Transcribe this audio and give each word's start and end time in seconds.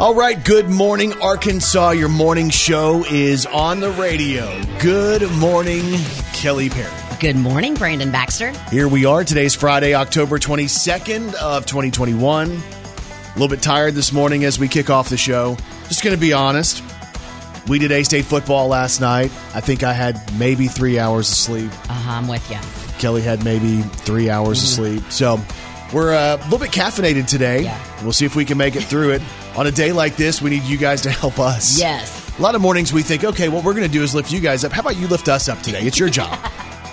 All 0.00 0.14
right, 0.14 0.42
good 0.44 0.68
morning, 0.70 1.12
Arkansas. 1.20 1.90
Your 1.90 2.08
morning 2.08 2.50
show 2.50 3.04
is 3.10 3.46
on 3.46 3.80
the 3.80 3.90
radio. 3.90 4.62
Good 4.78 5.28
morning, 5.32 5.82
Kelly 6.32 6.70
Perry. 6.70 6.88
Good 7.18 7.34
morning, 7.34 7.74
Brandon 7.74 8.12
Baxter. 8.12 8.52
Here 8.70 8.86
we 8.86 9.06
are. 9.06 9.24
Today's 9.24 9.56
Friday, 9.56 9.94
October 9.94 10.38
22nd 10.38 11.34
of 11.34 11.66
2021. 11.66 12.48
A 12.48 13.32
little 13.32 13.48
bit 13.48 13.60
tired 13.60 13.94
this 13.94 14.12
morning 14.12 14.44
as 14.44 14.56
we 14.56 14.68
kick 14.68 14.88
off 14.88 15.08
the 15.08 15.16
show. 15.16 15.56
Just 15.88 16.04
going 16.04 16.14
to 16.14 16.20
be 16.20 16.32
honest. 16.32 16.80
We 17.66 17.80
did 17.80 17.90
A 17.90 18.04
State 18.04 18.24
football 18.24 18.68
last 18.68 19.00
night. 19.00 19.32
I 19.52 19.60
think 19.60 19.82
I 19.82 19.92
had 19.94 20.20
maybe 20.38 20.68
three 20.68 21.00
hours 21.00 21.28
of 21.28 21.34
sleep. 21.36 21.72
Uh 21.90 21.94
huh, 21.94 22.12
I'm 22.12 22.28
with 22.28 22.48
you. 22.48 22.58
Kelly 23.00 23.22
had 23.22 23.42
maybe 23.44 23.82
three 23.82 24.30
hours 24.30 24.62
of 24.62 24.68
sleep. 24.68 25.10
So 25.10 25.40
we're 25.92 26.14
uh, 26.14 26.36
a 26.36 26.44
little 26.44 26.60
bit 26.60 26.70
caffeinated 26.70 27.26
today. 27.26 27.62
Yeah. 27.62 28.02
We'll 28.04 28.12
see 28.12 28.26
if 28.26 28.36
we 28.36 28.44
can 28.44 28.58
make 28.58 28.76
it 28.76 28.84
through 28.84 29.10
it. 29.14 29.22
On 29.58 29.66
a 29.66 29.72
day 29.72 29.90
like 29.90 30.14
this, 30.14 30.40
we 30.40 30.50
need 30.50 30.62
you 30.62 30.78
guys 30.78 31.00
to 31.00 31.10
help 31.10 31.40
us. 31.40 31.80
Yes. 31.80 32.38
A 32.38 32.40
lot 32.40 32.54
of 32.54 32.60
mornings 32.60 32.92
we 32.92 33.02
think, 33.02 33.24
okay, 33.24 33.48
what 33.48 33.64
we're 33.64 33.72
going 33.74 33.88
to 33.88 33.92
do 33.92 34.04
is 34.04 34.14
lift 34.14 34.30
you 34.30 34.38
guys 34.38 34.64
up. 34.64 34.70
How 34.70 34.82
about 34.82 34.96
you 34.96 35.08
lift 35.08 35.28
us 35.28 35.48
up 35.48 35.60
today? 35.62 35.80
It's 35.80 35.98
your 35.98 36.08
job. 36.08 36.38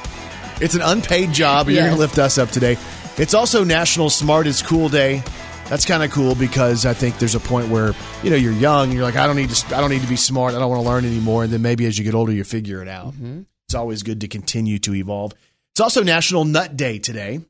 it's 0.62 0.74
an 0.74 0.82
unpaid 0.82 1.32
job. 1.32 1.70
You're 1.70 1.84
going 1.84 1.94
to 1.94 2.00
lift 2.00 2.18
us 2.18 2.40
up 2.40 2.50
today. 2.50 2.76
It's 3.18 3.36
also 3.36 3.64
National 3.64 4.10
Smart 4.10 4.48
is 4.48 4.64
Cool 4.64 4.90
Day. 4.90 5.22
That's 5.70 5.86
kind 5.86 6.02
of 6.02 6.10
cool 6.10 6.34
because 6.34 6.88
I 6.88 6.96
think 6.96 7.20
there's 7.20 7.36
a 7.36 7.40
point 7.40 7.68
where 7.70 7.94
you 8.24 8.32
know 8.32 8.36
you're 8.36 8.52
young. 8.52 8.92
You're 8.92 9.04
like, 9.04 9.16
I 9.16 9.28
don't 9.28 9.36
need 9.36 9.52
to. 9.52 9.76
I 9.76 9.80
don't 9.80 9.92
need 9.92 10.02
to 10.02 10.10
be 10.10 10.16
smart. 10.16 10.56
I 10.56 10.60
don't 10.60 10.70
want 10.72 10.82
to 10.82 10.90
learn 10.90 11.06
anymore. 11.06 11.44
And 11.44 11.54
then 11.54 11.62
maybe 11.62 11.86
as 11.86 12.00
you 12.00 12.04
get 12.04 12.16
older, 12.16 12.32
you 12.32 12.44
figure 12.44 12.82
it 12.82 12.88
out. 12.88 13.14
Mm-hmm. 13.14 13.42
It's 13.68 13.76
always 13.76 14.02
good 14.02 14.22
to 14.22 14.28
continue 14.28 14.80
to 14.80 14.96
evolve. 14.96 15.34
It's 15.74 15.82
also 15.82 16.02
National 16.02 16.46
Nut 16.46 16.76
Day 16.76 16.98
today. 16.98 17.42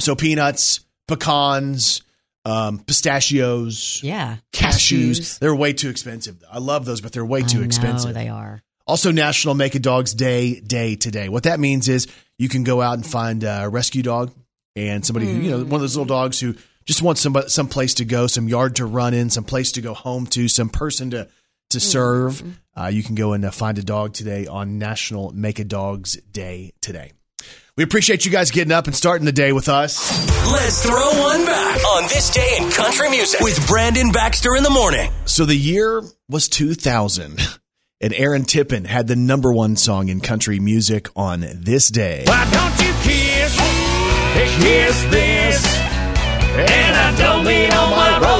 So 0.00 0.16
peanuts, 0.16 0.80
pecans, 1.06 2.00
um, 2.48 2.78
pistachios, 2.80 4.00
Yeah. 4.02 4.36
cashews. 4.52 5.38
They're 5.38 5.54
way 5.54 5.72
too 5.72 5.90
expensive. 5.90 6.36
I 6.50 6.58
love 6.58 6.84
those, 6.84 7.00
but 7.00 7.12
they're 7.12 7.24
way 7.24 7.42
too 7.42 7.58
I 7.58 7.60
know 7.60 7.66
expensive. 7.66 8.14
they 8.14 8.28
are. 8.28 8.62
Also, 8.86 9.10
National 9.12 9.54
Make 9.54 9.74
a 9.74 9.78
Dog's 9.78 10.14
Day 10.14 10.60
day 10.60 10.96
today. 10.96 11.28
What 11.28 11.42
that 11.42 11.60
means 11.60 11.88
is 11.88 12.06
you 12.38 12.48
can 12.48 12.64
go 12.64 12.80
out 12.80 12.94
and 12.94 13.06
find 13.06 13.44
a 13.44 13.68
rescue 13.68 14.02
dog 14.02 14.32
and 14.74 15.04
somebody 15.04 15.26
who 15.26 15.40
you 15.40 15.50
know 15.50 15.58
one 15.58 15.74
of 15.74 15.80
those 15.82 15.94
little 15.96 16.06
dogs 16.06 16.40
who 16.40 16.54
just 16.86 17.02
wants 17.02 17.20
some 17.20 17.36
some 17.48 17.68
place 17.68 17.94
to 17.94 18.06
go, 18.06 18.26
some 18.26 18.48
yard 18.48 18.76
to 18.76 18.86
run 18.86 19.12
in, 19.12 19.28
some 19.28 19.44
place 19.44 19.72
to 19.72 19.82
go 19.82 19.92
home 19.92 20.26
to, 20.28 20.48
some 20.48 20.70
person 20.70 21.10
to 21.10 21.28
to 21.70 21.80
serve. 21.80 22.42
Uh, 22.74 22.86
you 22.86 23.02
can 23.02 23.14
go 23.14 23.34
and 23.34 23.44
uh, 23.44 23.50
find 23.50 23.76
a 23.76 23.82
dog 23.82 24.14
today 24.14 24.46
on 24.46 24.78
National 24.78 25.32
Make 25.32 25.58
a 25.58 25.64
Dog's 25.64 26.14
Day 26.32 26.72
today. 26.80 27.12
We 27.78 27.84
appreciate 27.84 28.24
you 28.24 28.32
guys 28.32 28.50
getting 28.50 28.72
up 28.72 28.88
and 28.88 28.96
starting 28.96 29.24
the 29.24 29.30
day 29.30 29.52
with 29.52 29.68
us. 29.68 30.10
Let's 30.50 30.84
throw 30.84 31.10
one 31.20 31.46
back 31.46 31.76
on 31.94 32.02
this 32.08 32.28
day 32.28 32.56
in 32.58 32.68
country 32.72 33.08
music 33.08 33.40
with 33.40 33.64
Brandon 33.68 34.10
Baxter 34.10 34.56
in 34.56 34.64
the 34.64 34.70
morning. 34.70 35.12
So 35.26 35.44
the 35.44 35.54
year 35.54 36.02
was 36.28 36.48
2000, 36.48 37.38
and 38.00 38.12
Aaron 38.14 38.46
Tippin 38.46 38.84
had 38.84 39.06
the 39.06 39.14
number 39.14 39.52
one 39.52 39.76
song 39.76 40.08
in 40.08 40.20
country 40.20 40.58
music 40.58 41.06
on 41.14 41.46
this 41.54 41.88
day. 41.88 42.24
Why 42.26 42.50
don't 42.50 42.84
you 42.84 42.92
kiss, 43.04 43.56
kiss 44.58 45.04
this? 45.12 45.76
And 46.58 46.96
I 46.96 47.14
don't 47.16 47.44
mean 47.44 47.72
on 47.72 47.90
my 47.90 48.18
rosy 48.18 48.37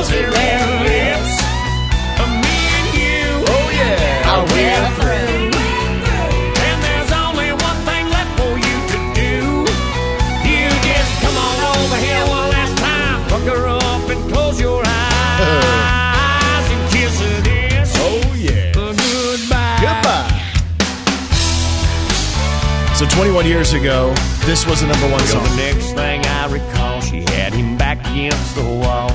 years 23.59 23.73
ago, 23.73 24.15
this 24.47 24.65
was 24.69 24.83
the 24.83 24.87
number 24.87 25.11
one 25.11 25.19
So 25.27 25.33
song. 25.33 25.43
the 25.43 25.57
next 25.57 25.93
thing 25.95 26.25
I 26.25 26.47
recall, 26.47 27.01
she 27.01 27.23
had 27.35 27.53
him 27.53 27.77
back 27.77 27.99
against 28.13 28.55
the 28.55 28.63
wall, 28.63 29.11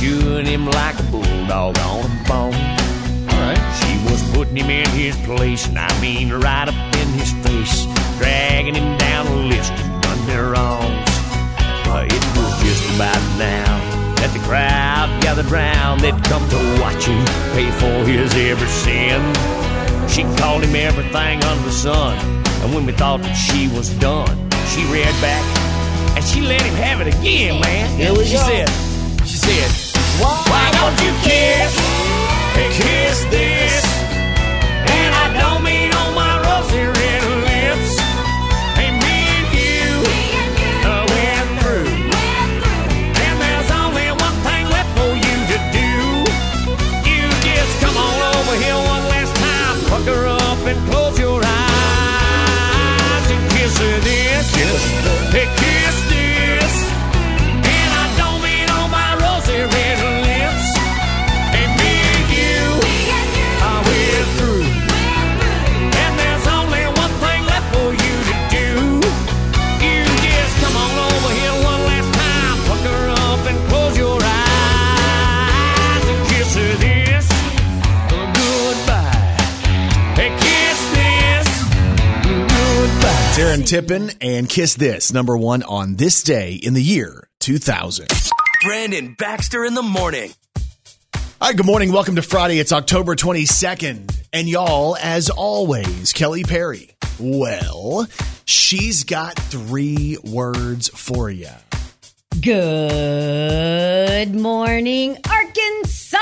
chewing 0.00 0.46
him 0.46 0.64
like 0.64 0.98
a 0.98 1.02
bulldog 1.12 1.78
on 1.78 2.00
a 2.06 2.24
bone. 2.26 2.54
All 3.28 3.40
right. 3.44 3.60
She 3.80 3.92
was 4.10 4.22
putting 4.32 4.56
him 4.56 4.70
in 4.70 4.88
his 4.96 5.14
place, 5.28 5.68
and 5.68 5.78
I 5.78 5.92
mean 6.00 6.32
right 6.32 6.68
up 6.68 6.96
in 7.02 7.08
his 7.08 7.32
face, 7.44 7.84
dragging 8.16 8.74
him 8.74 8.96
down 8.96 9.26
a 9.26 9.36
list 9.52 9.72
of 9.72 10.28
wrongs. 10.50 11.12
But 11.84 12.06
it 12.08 12.24
was 12.36 12.52
just 12.64 12.84
about 12.96 13.20
now 13.36 13.76
that 14.16 14.30
the 14.32 14.40
crowd 14.48 15.08
gathered 15.20 15.50
round. 15.50 16.00
They'd 16.00 16.24
come 16.24 16.48
to 16.48 16.80
watch 16.80 17.04
him 17.04 17.22
pay 17.52 17.70
for 17.72 18.08
his 18.08 18.34
every 18.36 18.68
sin. 18.68 19.20
She 20.08 20.22
called 20.40 20.64
him 20.64 20.74
everything 20.76 21.44
under 21.44 21.64
the 21.64 21.72
sun, 21.72 22.16
and 22.62 22.74
when 22.74 22.86
we 22.86 22.92
thought 22.92 23.20
that 23.22 23.34
she 23.34 23.68
was 23.68 23.90
done, 23.98 24.30
she 24.70 24.84
reared 24.86 25.18
back 25.20 25.42
and 26.16 26.24
she 26.24 26.40
let 26.40 26.62
him 26.62 26.74
have 26.74 27.00
it 27.00 27.08
again, 27.08 27.60
man. 27.60 27.90
Here 27.98 28.12
we 28.12 28.24
she 28.24 28.36
go. 28.36 28.42
said, 28.46 28.68
she 29.26 29.36
said, 29.36 29.70
Why 30.22 30.70
don't 30.78 30.96
you 31.02 31.12
kiss, 31.26 31.72
kiss 32.78 33.24
this? 33.34 33.84
And 34.94 35.10
I 35.14 35.26
don't 35.40 35.64
mean 35.64 35.90
on 35.92 36.14
my 36.14 36.34
rosy 36.46 36.91
Goodbye. 83.32 83.38
It's 83.38 83.38
Aaron 83.38 83.64
Tippin 83.64 84.10
and 84.20 84.48
Kiss 84.48 84.74
This, 84.74 85.12
number 85.12 85.36
one 85.36 85.62
on 85.62 85.96
this 85.96 86.22
day 86.22 86.54
in 86.54 86.74
the 86.74 86.82
year 86.82 87.28
2000. 87.40 88.08
Brandon 88.62 89.14
Baxter 89.18 89.64
in 89.64 89.74
the 89.74 89.82
morning. 89.82 90.30
All 91.40 91.48
right, 91.48 91.56
good 91.56 91.66
morning. 91.66 91.92
Welcome 91.92 92.16
to 92.16 92.22
Friday. 92.22 92.58
It's 92.58 92.72
October 92.72 93.16
22nd. 93.16 94.14
And 94.32 94.48
y'all, 94.48 94.96
as 94.96 95.28
always, 95.30 96.12
Kelly 96.12 96.44
Perry. 96.44 96.94
Well, 97.18 98.06
she's 98.44 99.04
got 99.04 99.34
three 99.34 100.18
words 100.22 100.88
for 100.88 101.30
you. 101.30 101.48
Good 102.40 104.34
morning, 104.34 105.16
Arkansas. 105.28 106.18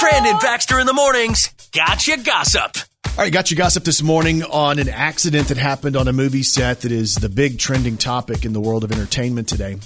Brandon 0.00 0.36
Baxter 0.40 0.78
in 0.78 0.86
the 0.86 0.92
mornings. 0.94 1.48
Gotcha 1.72 2.18
gossip. 2.18 2.76
All 3.16 3.22
right, 3.22 3.32
got 3.32 3.48
your 3.48 3.58
gossip 3.58 3.84
this 3.84 4.02
morning 4.02 4.42
on 4.42 4.80
an 4.80 4.88
accident 4.88 5.46
that 5.46 5.56
happened 5.56 5.94
on 5.94 6.08
a 6.08 6.12
movie 6.12 6.42
set 6.42 6.80
that 6.80 6.90
is 6.90 7.14
the 7.14 7.28
big 7.28 7.60
trending 7.60 7.96
topic 7.96 8.44
in 8.44 8.52
the 8.52 8.60
world 8.60 8.82
of 8.82 8.90
entertainment 8.90 9.48
today. 9.48 9.76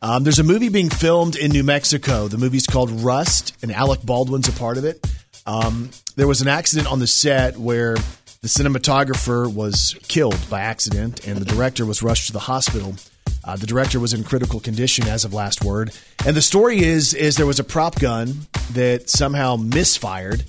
Um, 0.00 0.22
there's 0.22 0.38
a 0.38 0.44
movie 0.44 0.68
being 0.68 0.88
filmed 0.88 1.34
in 1.34 1.50
New 1.50 1.64
Mexico. 1.64 2.28
The 2.28 2.38
movie's 2.38 2.68
called 2.68 2.92
Rust, 2.92 3.56
and 3.62 3.72
Alec 3.72 4.02
Baldwin's 4.04 4.46
a 4.46 4.52
part 4.52 4.78
of 4.78 4.84
it. 4.84 5.04
Um, 5.44 5.90
there 6.14 6.28
was 6.28 6.40
an 6.40 6.46
accident 6.46 6.86
on 6.86 7.00
the 7.00 7.08
set 7.08 7.56
where 7.56 7.96
the 8.42 8.48
cinematographer 8.48 9.52
was 9.52 9.98
killed 10.06 10.38
by 10.48 10.60
accident, 10.60 11.26
and 11.26 11.38
the 11.38 11.44
director 11.44 11.84
was 11.84 12.00
rushed 12.00 12.28
to 12.28 12.32
the 12.32 12.38
hospital. 12.38 12.94
Uh, 13.42 13.56
the 13.56 13.66
director 13.66 13.98
was 13.98 14.14
in 14.14 14.22
critical 14.22 14.60
condition 14.60 15.08
as 15.08 15.24
of 15.24 15.34
last 15.34 15.64
word. 15.64 15.90
And 16.24 16.36
the 16.36 16.42
story 16.42 16.84
is 16.84 17.12
is 17.12 17.34
there 17.38 17.44
was 17.44 17.58
a 17.58 17.64
prop 17.64 17.98
gun 17.98 18.46
that 18.74 19.10
somehow 19.10 19.56
misfired, 19.56 20.44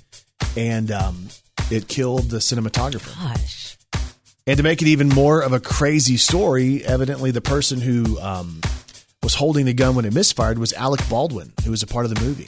and 0.56 0.92
um, 0.92 1.30
it 1.72 1.88
killed 1.88 2.30
the 2.30 2.38
cinematographer. 2.38 3.16
Gosh. 3.16 3.78
And 4.48 4.58
to 4.58 4.64
make 4.64 4.82
it 4.82 4.88
even 4.88 5.10
more 5.10 5.42
of 5.42 5.54
a 5.54 5.60
crazy 5.60 6.18
story, 6.18 6.84
evidently 6.84 7.32
the 7.32 7.42
person 7.42 7.80
who 7.82 8.20
um, 8.20 8.62
was 9.22 9.36
holding 9.36 9.66
the 9.66 9.74
gun 9.74 9.96
when 9.96 10.06
it 10.06 10.14
misfired 10.14 10.58
was 10.58 10.74
Alec 10.74 11.02
Baldwin, 11.10 11.54
who 11.64 11.72
was 11.72 11.84
a 11.84 11.88
part 11.88 12.06
of 12.06 12.16
the 12.16 12.22
movie. 12.22 12.48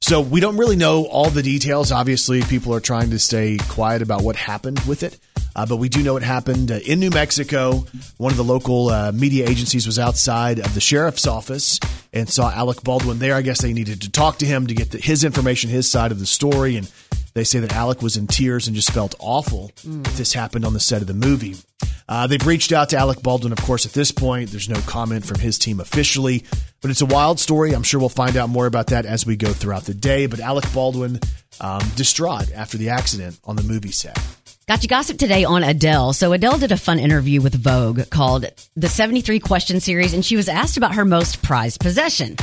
So 0.00 0.20
we 0.20 0.40
don't 0.40 0.56
really 0.56 0.74
know 0.74 1.04
all 1.04 1.30
the 1.30 1.44
details. 1.44 1.92
Obviously, 1.92 2.42
people 2.42 2.74
are 2.74 2.80
trying 2.80 3.10
to 3.10 3.20
stay 3.20 3.56
quiet 3.68 4.02
about 4.02 4.22
what 4.22 4.34
happened 4.34 4.80
with 4.80 5.04
it. 5.04 5.16
Uh, 5.54 5.64
but 5.66 5.76
we 5.76 5.88
do 5.88 6.02
know 6.02 6.16
it 6.16 6.22
happened 6.22 6.72
uh, 6.72 6.80
in 6.84 6.98
New 6.98 7.10
Mexico. 7.10 7.84
One 8.16 8.32
of 8.32 8.36
the 8.36 8.44
local 8.44 8.88
uh, 8.88 9.12
media 9.12 9.48
agencies 9.48 9.86
was 9.86 9.98
outside 9.98 10.58
of 10.58 10.74
the 10.74 10.80
sheriff's 10.80 11.26
office 11.26 11.78
and 12.12 12.28
saw 12.28 12.50
Alec 12.50 12.82
Baldwin 12.82 13.18
there. 13.18 13.34
I 13.34 13.42
guess 13.42 13.60
they 13.60 13.72
needed 13.72 14.02
to 14.02 14.10
talk 14.10 14.38
to 14.38 14.46
him 14.46 14.66
to 14.66 14.74
get 14.74 14.90
the, 14.90 14.98
his 14.98 15.24
information, 15.24 15.70
his 15.70 15.88
side 15.88 16.10
of 16.10 16.18
the 16.18 16.26
story. 16.26 16.76
And 16.76 16.90
they 17.34 17.44
say 17.44 17.60
that 17.60 17.72
Alec 17.72 18.02
was 18.02 18.16
in 18.16 18.26
tears 18.26 18.66
and 18.66 18.76
just 18.76 18.90
felt 18.92 19.14
awful 19.18 19.70
that 19.84 20.14
this 20.14 20.32
happened 20.32 20.64
on 20.64 20.74
the 20.74 20.80
set 20.80 21.00
of 21.00 21.08
the 21.08 21.14
movie. 21.14 21.56
Uh, 22.08 22.26
they've 22.26 22.46
reached 22.46 22.72
out 22.72 22.90
to 22.90 22.96
Alec 22.96 23.22
Baldwin, 23.22 23.52
of 23.52 23.58
course, 23.62 23.86
at 23.86 23.92
this 23.92 24.12
point. 24.12 24.50
There's 24.50 24.68
no 24.68 24.80
comment 24.82 25.24
from 25.24 25.38
his 25.40 25.58
team 25.58 25.80
officially, 25.80 26.44
but 26.80 26.90
it's 26.90 27.00
a 27.00 27.06
wild 27.06 27.40
story. 27.40 27.74
I'm 27.74 27.82
sure 27.82 28.00
we'll 28.00 28.08
find 28.08 28.36
out 28.36 28.48
more 28.48 28.66
about 28.66 28.88
that 28.88 29.06
as 29.06 29.24
we 29.24 29.36
go 29.36 29.52
throughout 29.52 29.84
the 29.84 29.94
day. 29.94 30.26
But 30.26 30.40
Alec 30.40 30.64
Baldwin, 30.74 31.20
um, 31.60 31.82
distraught 31.96 32.52
after 32.52 32.76
the 32.76 32.90
accident 32.90 33.38
on 33.44 33.56
the 33.56 33.62
movie 33.62 33.92
set. 33.92 34.18
Got 34.68 34.82
you 34.82 34.88
gossip 34.88 35.18
today 35.18 35.44
on 35.44 35.64
Adele. 35.64 36.12
So 36.12 36.32
Adele 36.32 36.58
did 36.58 36.72
a 36.72 36.76
fun 36.76 36.98
interview 36.98 37.40
with 37.40 37.54
Vogue 37.54 38.08
called 38.10 38.46
the 38.76 38.88
73 38.88 39.40
Question 39.40 39.80
Series, 39.80 40.14
and 40.14 40.24
she 40.24 40.36
was 40.36 40.48
asked 40.48 40.76
about 40.76 40.94
her 40.94 41.04
most 41.04 41.42
prized 41.42 41.80
possession. 41.80 42.36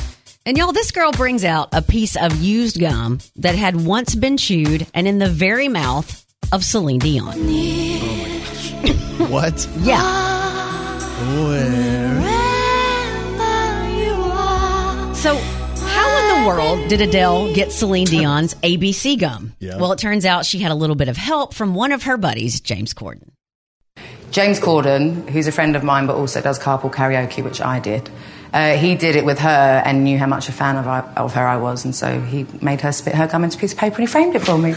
And 0.50 0.58
y'all, 0.58 0.72
this 0.72 0.90
girl 0.90 1.12
brings 1.12 1.46
out 1.46 1.70
a 1.74 1.82
piece 1.84 2.16
of 2.16 2.42
used 2.42 2.80
gum 2.80 3.20
that 3.36 3.54
had 3.54 3.76
once 3.76 4.16
been 4.16 4.36
chewed 4.36 4.88
and 4.96 5.08
in 5.08 5.20
the 5.20 5.30
very 5.30 5.68
mouth 5.68 6.26
of 6.52 6.64
Celine 6.64 6.98
Dion. 6.98 7.38
What? 9.30 9.70
Yeah. 9.82 10.02
Where? 11.46 12.22
So, 15.14 15.36
how 15.86 16.18
in 16.18 16.42
the 16.42 16.48
world 16.48 16.90
did 16.90 17.02
Adele 17.02 17.54
get 17.54 17.72
Celine 17.72 18.08
Dion's 18.08 18.56
ABC 18.56 19.20
gum? 19.20 19.54
Yeah. 19.60 19.78
Well, 19.78 19.92
it 19.92 20.00
turns 20.00 20.26
out 20.26 20.48
she 20.48 20.58
had 20.58 20.72
a 20.72 20.76
little 20.76 20.96
bit 20.96 21.10
of 21.10 21.18
help 21.18 21.54
from 21.54 21.76
one 21.76 21.92
of 21.92 22.02
her 22.04 22.18
buddies, 22.18 22.60
James 22.60 22.96
Corden. 22.96 23.30
James 24.32 24.60
Corden, 24.60 25.30
who's 25.30 25.46
a 25.46 25.52
friend 25.52 25.76
of 25.76 25.84
mine 25.84 26.08
but 26.08 26.16
also 26.16 26.42
does 26.42 26.58
carpool 26.58 26.92
karaoke, 26.92 27.44
which 27.44 27.62
I 27.62 27.80
did, 27.80 28.10
uh, 28.54 28.76
he 28.76 28.96
did 28.96 29.16
it 29.16 29.26
with 29.26 29.40
her 29.40 29.82
and 29.86 30.04
knew 30.04 30.18
how 30.18 30.26
much 30.26 30.50
a 30.50 30.52
fan 30.52 30.76
of, 30.76 30.88
I, 30.88 31.02
of 31.16 31.34
her 31.34 31.46
I 31.46 31.58
was, 31.58 31.86
and 31.86 31.96
so 31.96 32.20
he 32.22 32.46
made 32.62 32.82
her 32.82 32.92
spit 32.92 33.16
her 33.16 33.28
gum 33.28 33.44
into 33.44 33.58
a 33.58 33.60
piece 33.60 33.74
of 33.74 33.80
paper 33.80 33.98
and 33.98 34.08
he 34.08 34.12
framed 34.12 34.36
it 34.36 34.42
for 34.42 34.58
me. 34.58 34.76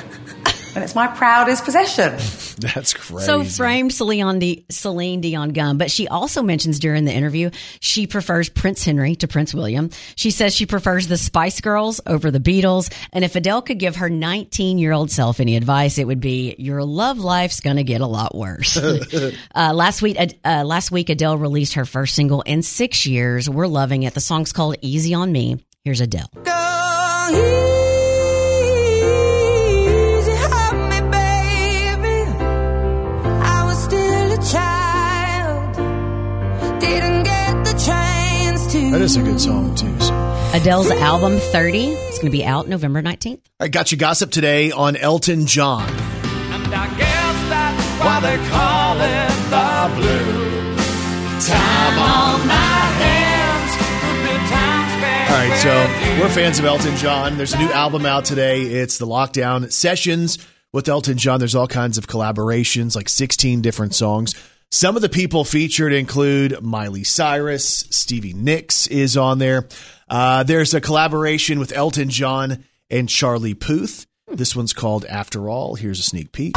And 0.74 0.82
it's 0.82 0.94
my 0.94 1.06
proudest 1.06 1.64
possession. 1.64 2.12
That's 2.74 2.94
crazy. 2.94 3.26
So 3.26 3.44
framed 3.44 3.92
Celine, 3.92 4.38
Di- 4.38 4.64
Celine 4.70 5.20
Dion 5.20 5.50
gum, 5.50 5.78
but 5.78 5.90
she 5.90 6.08
also 6.08 6.42
mentions 6.42 6.78
during 6.78 7.04
the 7.04 7.12
interview 7.12 7.50
she 7.80 8.06
prefers 8.06 8.48
Prince 8.48 8.84
Henry 8.84 9.16
to 9.16 9.28
Prince 9.28 9.54
William. 9.54 9.90
She 10.16 10.30
says 10.30 10.54
she 10.54 10.66
prefers 10.66 11.08
the 11.08 11.16
Spice 11.16 11.60
Girls 11.60 12.00
over 12.06 12.30
the 12.30 12.40
Beatles, 12.40 12.92
and 13.12 13.24
if 13.24 13.36
Adele 13.36 13.62
could 13.62 13.78
give 13.78 13.96
her 13.96 14.08
19 14.08 14.78
year 14.78 14.92
old 14.92 15.10
self 15.10 15.40
any 15.40 15.56
advice, 15.56 15.98
it 15.98 16.06
would 16.06 16.20
be 16.20 16.54
your 16.58 16.84
love 16.84 17.18
life's 17.18 17.60
gonna 17.60 17.84
get 17.84 18.00
a 18.00 18.06
lot 18.06 18.34
worse. 18.34 18.76
uh, 19.54 19.72
last 19.74 20.02
week, 20.02 20.16
uh, 20.44 20.64
last 20.64 20.90
week 20.90 21.10
Adele 21.10 21.38
released 21.38 21.74
her 21.74 21.84
first 21.84 22.14
single 22.14 22.42
in 22.42 22.62
six 22.62 23.06
years. 23.06 23.48
We're 23.48 23.66
loving 23.66 24.04
it. 24.04 24.14
The 24.14 24.20
song's 24.20 24.52
called 24.52 24.76
"Easy 24.80 25.14
on 25.14 25.32
Me." 25.32 25.64
Here's 25.84 26.00
Adele. 26.00 26.30
That 38.92 39.00
is 39.00 39.16
a 39.16 39.22
good 39.22 39.40
song, 39.40 39.74
too. 39.74 39.98
So. 40.00 40.12
Adele's 40.52 40.90
album 40.90 41.38
30 41.38 41.78
is 41.78 42.18
going 42.18 42.26
to 42.26 42.30
be 42.30 42.44
out 42.44 42.68
November 42.68 43.00
19th. 43.00 43.40
I 43.58 43.68
got 43.68 43.90
you 43.90 43.96
gossip 43.96 44.30
today 44.30 44.70
on 44.70 44.96
Elton 44.96 45.46
John. 45.46 45.88
And 45.88 46.74
I 46.74 46.94
guess 46.98 47.48
that's 47.48 48.00
why 48.00 48.20
they 48.20 48.36
call 48.50 49.00
it 49.00 49.32
the 49.48 49.96
blues. 49.96 51.48
Time 51.48 51.98
on 51.98 52.46
my 52.46 52.54
hands. 53.00 53.76
Good 54.28 54.50
time 54.50 54.84
spent 54.98 55.30
All 55.30 55.38
right, 55.38 56.18
so 56.18 56.22
we're 56.22 56.28
fans 56.28 56.58
of 56.58 56.66
Elton 56.66 56.94
John. 56.96 57.38
There's 57.38 57.54
a 57.54 57.58
new 57.58 57.72
album 57.72 58.04
out 58.04 58.26
today. 58.26 58.60
It's 58.60 58.98
the 58.98 59.06
Lockdown 59.06 59.72
Sessions 59.72 60.36
with 60.70 60.86
Elton 60.86 61.16
John. 61.16 61.38
There's 61.38 61.54
all 61.54 61.66
kinds 61.66 61.96
of 61.96 62.08
collaborations, 62.08 62.94
like 62.94 63.08
16 63.08 63.62
different 63.62 63.94
songs. 63.94 64.34
Some 64.74 64.96
of 64.96 65.02
the 65.02 65.10
people 65.10 65.44
featured 65.44 65.92
include 65.92 66.62
Miley 66.62 67.04
Cyrus, 67.04 67.84
Stevie 67.90 68.32
Nicks 68.32 68.86
is 68.86 69.18
on 69.18 69.38
there. 69.38 69.68
Uh, 70.08 70.44
there's 70.44 70.72
a 70.72 70.80
collaboration 70.80 71.58
with 71.58 71.76
Elton 71.76 72.08
John 72.08 72.64
and 72.88 73.06
Charlie 73.06 73.52
Puth. 73.52 74.06
This 74.28 74.56
one's 74.56 74.72
called 74.72 75.04
After 75.04 75.50
All. 75.50 75.74
Here's 75.74 76.00
a 76.00 76.02
sneak 76.02 76.32
peek. 76.32 76.54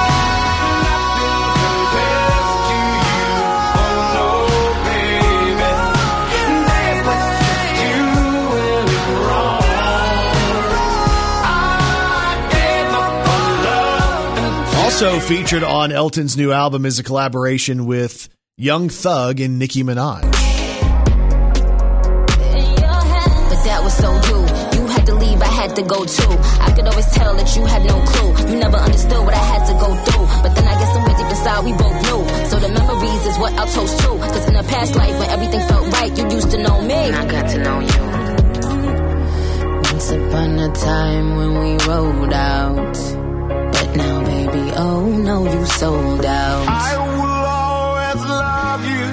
Also 14.96 15.20
featured 15.20 15.62
on 15.62 15.92
Elton's 15.92 16.38
new 16.38 16.54
album 16.54 16.86
is 16.86 17.00
a 17.00 17.04
collaboration 17.04 17.86
with 17.86 18.30
Young 18.56 18.88
Thug 18.88 19.42
and 19.42 19.60
Nicki 19.60 19.84
Minaj. 19.84 20.22
But 20.22 20.32
that 23.68 23.82
was 23.84 23.92
so 23.92 24.08
you. 24.08 24.40
You 24.80 24.88
had 24.88 25.06
to 25.08 25.16
leave, 25.16 25.42
I 25.42 25.52
had 25.52 25.76
to 25.76 25.82
go 25.82 26.06
too. 26.06 26.32
I 26.64 26.72
could 26.72 26.88
always 26.88 27.12
tell 27.12 27.36
that 27.36 27.58
you 27.58 27.66
had 27.66 27.84
no 27.84 28.00
clue. 28.06 28.50
You 28.50 28.56
never 28.58 28.78
understood 28.78 29.20
what 29.26 29.34
I 29.34 29.44
had 29.44 29.66
to 29.68 29.74
go 29.74 29.94
through. 30.06 30.28
But 30.42 30.56
then 30.56 30.64
I 30.66 30.80
guess 30.80 30.94
somewhere 30.94 31.18
deep 31.18 31.28
inside 31.28 31.66
we 31.66 31.74
both 31.74 32.02
knew. 32.08 32.48
So 32.48 32.60
the 32.64 32.70
memories 32.70 33.26
is 33.26 33.38
what 33.38 33.52
I'll 33.60 33.68
toast 33.68 34.00
to. 34.00 34.08
Cause 34.08 34.48
in 34.48 34.56
a 34.56 34.64
past 34.64 34.96
life 34.96 35.20
when 35.20 35.30
everything 35.30 35.60
felt 35.68 35.92
right, 35.92 36.18
you 36.18 36.24
used 36.30 36.52
to 36.52 36.58
know 36.64 36.82
me. 36.82 36.94
And 36.96 37.18
I 37.18 37.26
got 37.28 37.50
to 37.50 37.58
know 37.58 37.80
you. 37.82 38.00
Once 39.92 40.10
upon 40.10 40.58
a 40.58 40.72
time 40.74 41.36
when 41.36 41.52
we 41.60 41.86
rolled 41.86 42.32
out. 42.32 43.25
But 43.96 44.04
now, 44.04 44.20
baby, 44.26 44.72
oh 44.76 45.08
no, 45.08 45.46
you 45.46 45.66
sold 45.66 46.26
out. 46.26 46.68
I 46.68 46.98
will 46.98 47.46
always 47.46 48.26
love 48.26 48.84
you, 48.84 49.06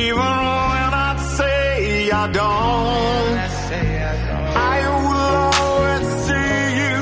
even 0.00 0.16
when 0.16 0.92
I 0.92 1.16
say 1.36 2.10
I 2.10 2.26
don't. 2.32 2.42
I 4.56 4.88
will 4.88 5.52
always 5.62 6.08
see 6.26 6.58
you, 6.80 6.98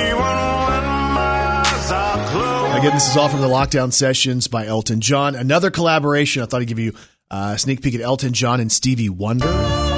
even 0.00 0.16
when 0.16 0.84
my 1.12 1.62
eyes 1.62 1.92
are 1.92 2.30
closed. 2.30 2.78
Again, 2.78 2.94
this 2.94 3.10
is 3.10 3.16
all 3.18 3.28
from 3.28 3.42
the 3.42 3.48
Lockdown 3.48 3.92
Sessions 3.92 4.48
by 4.48 4.64
Elton 4.66 5.00
John. 5.02 5.34
Another 5.34 5.70
collaboration. 5.70 6.42
I 6.42 6.46
thought 6.46 6.62
I'd 6.62 6.68
give 6.68 6.78
you 6.78 6.94
a 7.30 7.58
sneak 7.58 7.82
peek 7.82 7.96
at 7.96 8.00
Elton 8.00 8.32
John 8.32 8.60
and 8.60 8.72
Stevie 8.72 9.10
Wonder. 9.10 9.93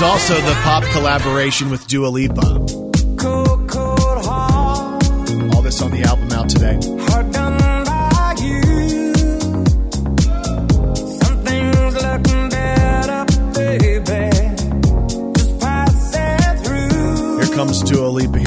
There's 0.00 0.12
also 0.12 0.34
the 0.34 0.54
pop 0.62 0.82
collaboration 0.92 1.68
with 1.68 1.86
Dua 1.86 2.06
Lipa. 2.06 2.40
All 5.54 5.62
this 5.62 5.82
on 5.82 5.90
the 5.90 6.02
album 6.06 6.32
out 6.32 6.48
today. 6.48 6.78
Here 17.36 17.54
comes 17.54 17.82
Dua 17.82 18.08
Lipa 18.08 18.39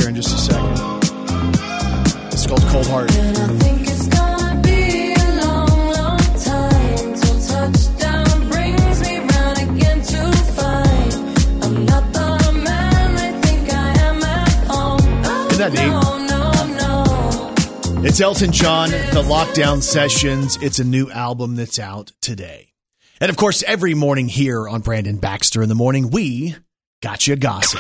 It's 18.06 18.20
Elton 18.20 18.52
John, 18.52 18.90
the 18.90 19.24
Lockdown 19.26 19.82
Sessions. 19.82 20.58
It's 20.62 20.80
a 20.80 20.84
new 20.84 21.10
album 21.10 21.56
that's 21.56 21.80
out 21.80 22.12
today. 22.20 22.74
And 23.22 23.30
of 23.30 23.38
course, 23.38 23.64
every 23.64 23.94
morning 23.94 24.28
here 24.28 24.68
on 24.68 24.82
Brandon 24.82 25.16
Baxter 25.16 25.64
in 25.64 25.70
the 25.70 25.76
Morning, 25.76 26.10
we 26.10 26.54
got 27.02 27.28
you 27.28 27.38
gossip. 27.38 27.80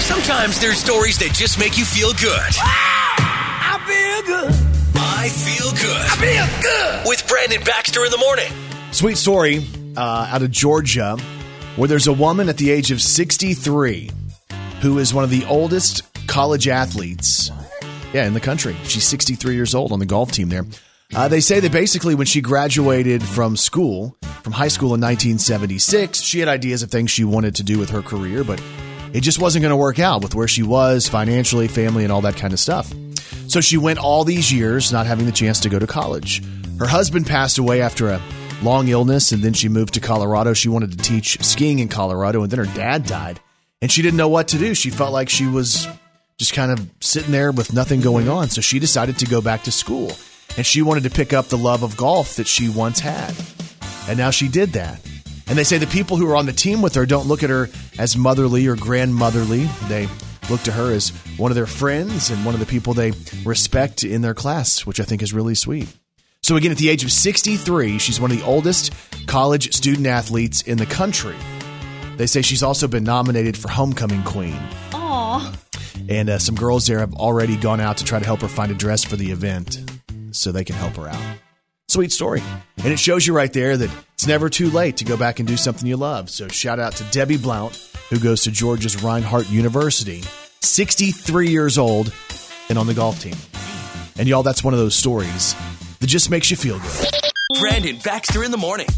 Sometimes 0.00 0.60
there's 0.60 0.78
stories 0.78 1.18
that 1.18 1.32
just 1.34 1.60
make 1.60 1.78
you 1.78 1.84
feel 1.84 2.12
good. 2.14 2.40
I 2.58 3.78
feel 3.86 4.26
good. 4.26 4.50
I 4.96 5.28
feel 5.28 5.70
good. 5.70 6.02
I 6.02 6.16
feel 6.16 6.62
good 6.62 7.08
with 7.08 7.28
Brandon 7.28 7.62
Baxter 7.62 8.04
in 8.04 8.10
the 8.10 8.18
morning. 8.18 8.50
Sweet 8.90 9.16
story. 9.16 9.64
uh, 9.96 10.28
out 10.32 10.42
of 10.42 10.50
Georgia 10.50 11.16
where 11.76 11.86
there's 11.86 12.08
a 12.08 12.12
woman 12.12 12.48
at 12.48 12.56
the 12.56 12.72
age 12.72 12.90
of 12.90 13.00
63 13.00 14.10
who 14.80 14.98
is 14.98 15.14
one 15.14 15.22
of 15.22 15.30
the 15.30 15.44
oldest 15.44 16.02
college 16.26 16.66
athletes 16.66 17.52
yeah, 18.14 18.26
in 18.26 18.32
the 18.32 18.40
country. 18.40 18.76
She's 18.84 19.04
63 19.04 19.56
years 19.56 19.74
old 19.74 19.90
on 19.92 19.98
the 19.98 20.06
golf 20.06 20.30
team 20.30 20.48
there. 20.48 20.64
Uh, 21.14 21.28
they 21.28 21.40
say 21.40 21.60
that 21.60 21.72
basically 21.72 22.14
when 22.14 22.26
she 22.26 22.40
graduated 22.40 23.22
from 23.22 23.56
school, 23.56 24.16
from 24.42 24.52
high 24.52 24.68
school 24.68 24.94
in 24.94 25.00
1976, 25.00 26.22
she 26.22 26.38
had 26.38 26.48
ideas 26.48 26.82
of 26.82 26.90
things 26.90 27.10
she 27.10 27.24
wanted 27.24 27.56
to 27.56 27.64
do 27.64 27.78
with 27.78 27.90
her 27.90 28.02
career, 28.02 28.44
but 28.44 28.62
it 29.12 29.20
just 29.20 29.40
wasn't 29.40 29.62
going 29.62 29.70
to 29.70 29.76
work 29.76 29.98
out 29.98 30.22
with 30.22 30.34
where 30.34 30.48
she 30.48 30.62
was 30.62 31.08
financially, 31.08 31.68
family, 31.68 32.04
and 32.04 32.12
all 32.12 32.20
that 32.20 32.36
kind 32.36 32.52
of 32.52 32.60
stuff. 32.60 32.92
So 33.48 33.60
she 33.60 33.76
went 33.76 33.98
all 33.98 34.24
these 34.24 34.52
years 34.52 34.92
not 34.92 35.06
having 35.06 35.26
the 35.26 35.32
chance 35.32 35.60
to 35.60 35.68
go 35.68 35.78
to 35.78 35.86
college. 35.86 36.42
Her 36.78 36.86
husband 36.86 37.26
passed 37.26 37.58
away 37.58 37.82
after 37.82 38.08
a 38.08 38.22
long 38.62 38.88
illness, 38.88 39.32
and 39.32 39.42
then 39.42 39.52
she 39.52 39.68
moved 39.68 39.94
to 39.94 40.00
Colorado. 40.00 40.52
She 40.52 40.68
wanted 40.68 40.92
to 40.92 40.98
teach 40.98 41.44
skiing 41.44 41.80
in 41.80 41.88
Colorado, 41.88 42.42
and 42.42 42.50
then 42.50 42.64
her 42.64 42.74
dad 42.74 43.06
died, 43.06 43.40
and 43.82 43.90
she 43.90 44.02
didn't 44.02 44.16
know 44.16 44.28
what 44.28 44.48
to 44.48 44.58
do. 44.58 44.74
She 44.74 44.90
felt 44.90 45.12
like 45.12 45.28
she 45.28 45.46
was 45.46 45.86
just 46.38 46.52
kind 46.52 46.72
of 46.72 46.88
sitting 47.00 47.32
there 47.32 47.52
with 47.52 47.72
nothing 47.72 48.00
going 48.00 48.28
on. 48.28 48.48
So 48.50 48.60
she 48.60 48.78
decided 48.78 49.18
to 49.18 49.26
go 49.26 49.40
back 49.40 49.62
to 49.64 49.72
school, 49.72 50.12
and 50.56 50.66
she 50.66 50.82
wanted 50.82 51.04
to 51.04 51.10
pick 51.10 51.32
up 51.32 51.46
the 51.46 51.58
love 51.58 51.82
of 51.82 51.96
golf 51.96 52.36
that 52.36 52.46
she 52.46 52.68
once 52.68 53.00
had. 53.00 53.34
And 54.08 54.18
now 54.18 54.30
she 54.30 54.48
did 54.48 54.70
that. 54.70 55.00
And 55.46 55.58
they 55.58 55.64
say 55.64 55.78
the 55.78 55.86
people 55.86 56.16
who 56.16 56.30
are 56.30 56.36
on 56.36 56.46
the 56.46 56.52
team 56.52 56.80
with 56.82 56.94
her 56.94 57.06
don't 57.06 57.26
look 57.26 57.42
at 57.42 57.50
her 57.50 57.68
as 57.98 58.16
motherly 58.16 58.66
or 58.66 58.76
grandmotherly. 58.76 59.64
They 59.88 60.08
look 60.50 60.62
to 60.62 60.72
her 60.72 60.92
as 60.92 61.10
one 61.36 61.50
of 61.50 61.54
their 61.54 61.66
friends 61.66 62.30
and 62.30 62.44
one 62.44 62.54
of 62.54 62.60
the 62.60 62.66
people 62.66 62.94
they 62.94 63.12
respect 63.44 64.04
in 64.04 64.22
their 64.22 64.34
class, 64.34 64.86
which 64.86 65.00
I 65.00 65.04
think 65.04 65.22
is 65.22 65.32
really 65.32 65.54
sweet. 65.54 65.88
So, 66.42 66.56
again, 66.56 66.72
at 66.72 66.78
the 66.78 66.90
age 66.90 67.04
of 67.04 67.12
63, 67.12 67.98
she's 67.98 68.20
one 68.20 68.30
of 68.30 68.36
the 68.38 68.44
oldest 68.44 68.92
college 69.26 69.72
student 69.74 70.06
athletes 70.06 70.60
in 70.62 70.76
the 70.76 70.86
country. 70.86 71.36
They 72.16 72.26
say 72.26 72.42
she's 72.42 72.62
also 72.62 72.86
been 72.86 73.04
nominated 73.04 73.56
for 73.56 73.68
Homecoming 73.68 74.22
Queen. 74.24 74.58
Aw. 74.92 75.54
And 76.08 76.28
uh, 76.28 76.38
some 76.38 76.54
girls 76.54 76.86
there 76.86 76.98
have 76.98 77.14
already 77.14 77.56
gone 77.56 77.80
out 77.80 77.98
to 77.98 78.04
try 78.04 78.18
to 78.18 78.24
help 78.24 78.40
her 78.40 78.48
find 78.48 78.70
a 78.70 78.74
dress 78.74 79.04
for 79.04 79.16
the 79.16 79.30
event 79.30 79.82
so 80.32 80.52
they 80.52 80.64
can 80.64 80.76
help 80.76 80.96
her 80.96 81.08
out. 81.08 81.38
Sweet 81.88 82.12
story. 82.12 82.42
And 82.78 82.92
it 82.92 82.98
shows 82.98 83.26
you 83.26 83.34
right 83.34 83.52
there 83.52 83.76
that 83.76 83.90
it's 84.14 84.26
never 84.26 84.48
too 84.48 84.70
late 84.70 84.96
to 84.98 85.04
go 85.04 85.16
back 85.16 85.38
and 85.38 85.46
do 85.46 85.56
something 85.56 85.86
you 85.86 85.96
love. 85.96 86.30
So 86.30 86.48
shout 86.48 86.80
out 86.80 86.96
to 86.96 87.04
Debbie 87.04 87.36
Blount, 87.36 87.76
who 88.10 88.18
goes 88.18 88.42
to 88.42 88.50
Georgia's 88.50 89.02
Reinhardt 89.02 89.50
University, 89.50 90.22
63 90.60 91.48
years 91.48 91.78
old 91.78 92.12
and 92.68 92.78
on 92.78 92.86
the 92.86 92.94
golf 92.94 93.20
team. 93.20 93.36
And 94.18 94.28
y'all, 94.28 94.42
that's 94.42 94.64
one 94.64 94.74
of 94.74 94.80
those 94.80 94.94
stories 94.94 95.54
that 96.00 96.06
just 96.06 96.30
makes 96.30 96.50
you 96.50 96.56
feel 96.56 96.78
good. 96.78 97.10
Brandon 97.60 97.98
Baxter 98.02 98.42
in 98.44 98.50
the 98.50 98.56
morning. 98.56 98.88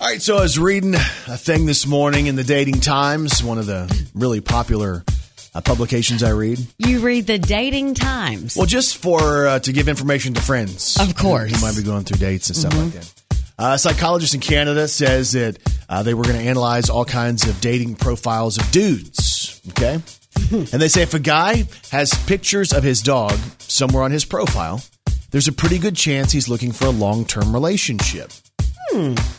All 0.00 0.06
right, 0.06 0.20
so 0.20 0.36
I 0.36 0.42
was 0.42 0.58
reading 0.58 0.94
a 0.94 1.36
thing 1.36 1.66
this 1.66 1.86
morning 1.86 2.26
in 2.26 2.36
the 2.36 2.44
Dating 2.44 2.80
Times, 2.80 3.42
one 3.42 3.58
of 3.58 3.66
the 3.66 4.08
really 4.14 4.40
popular 4.40 5.04
uh, 5.56 5.60
publications 5.62 6.22
I 6.22 6.30
read. 6.30 6.58
You 6.78 7.00
read 7.00 7.26
the 7.26 7.38
dating 7.38 7.94
times. 7.94 8.56
Well, 8.56 8.66
just 8.66 8.98
for 8.98 9.46
uh, 9.46 9.58
to 9.60 9.72
give 9.72 9.88
information 9.88 10.34
to 10.34 10.40
friends, 10.42 10.98
Of 11.00 11.16
course. 11.16 11.50
who 11.54 11.60
might 11.66 11.76
be 11.76 11.82
going 11.82 12.04
through 12.04 12.18
dates 12.18 12.48
and 12.48 12.56
stuff 12.56 12.76
like 12.76 12.92
that. 12.92 13.12
Uh, 13.58 13.72
a 13.74 13.78
psychologist 13.78 14.34
in 14.34 14.40
Canada 14.40 14.86
says 14.86 15.32
that 15.32 15.56
uh, 15.88 16.02
they 16.02 16.12
were 16.12 16.24
going 16.24 16.36
to 16.38 16.44
analyze 16.44 16.90
all 16.90 17.06
kinds 17.06 17.48
of 17.48 17.58
dating 17.62 17.94
profiles 17.94 18.58
of 18.58 18.70
dudes. 18.70 19.60
Okay, 19.70 19.94
and 20.50 20.66
they 20.82 20.88
say 20.88 21.00
if 21.02 21.14
a 21.14 21.18
guy 21.18 21.64
has 21.90 22.12
pictures 22.26 22.72
of 22.74 22.82
his 22.82 23.00
dog 23.00 23.32
somewhere 23.58 24.02
on 24.02 24.10
his 24.10 24.26
profile, 24.26 24.82
there's 25.30 25.48
a 25.48 25.52
pretty 25.52 25.78
good 25.78 25.96
chance 25.96 26.30
he's 26.32 26.48
looking 26.50 26.70
for 26.70 26.84
a 26.86 26.90
long-term 26.90 27.52
relationship. 27.54 28.30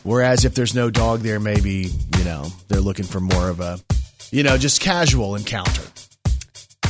Whereas 0.03 0.45
if 0.45 0.53
there's 0.55 0.73
no 0.75 0.89
dog 0.89 1.19
there, 1.21 1.39
maybe 1.39 1.91
you 2.17 2.23
know 2.23 2.47
they're 2.67 2.81
looking 2.81 3.05
for 3.05 3.19
more 3.19 3.49
of 3.49 3.59
a, 3.59 3.79
you 4.31 4.43
know, 4.43 4.57
just 4.57 4.81
casual 4.81 5.35
encounter. 5.35 5.83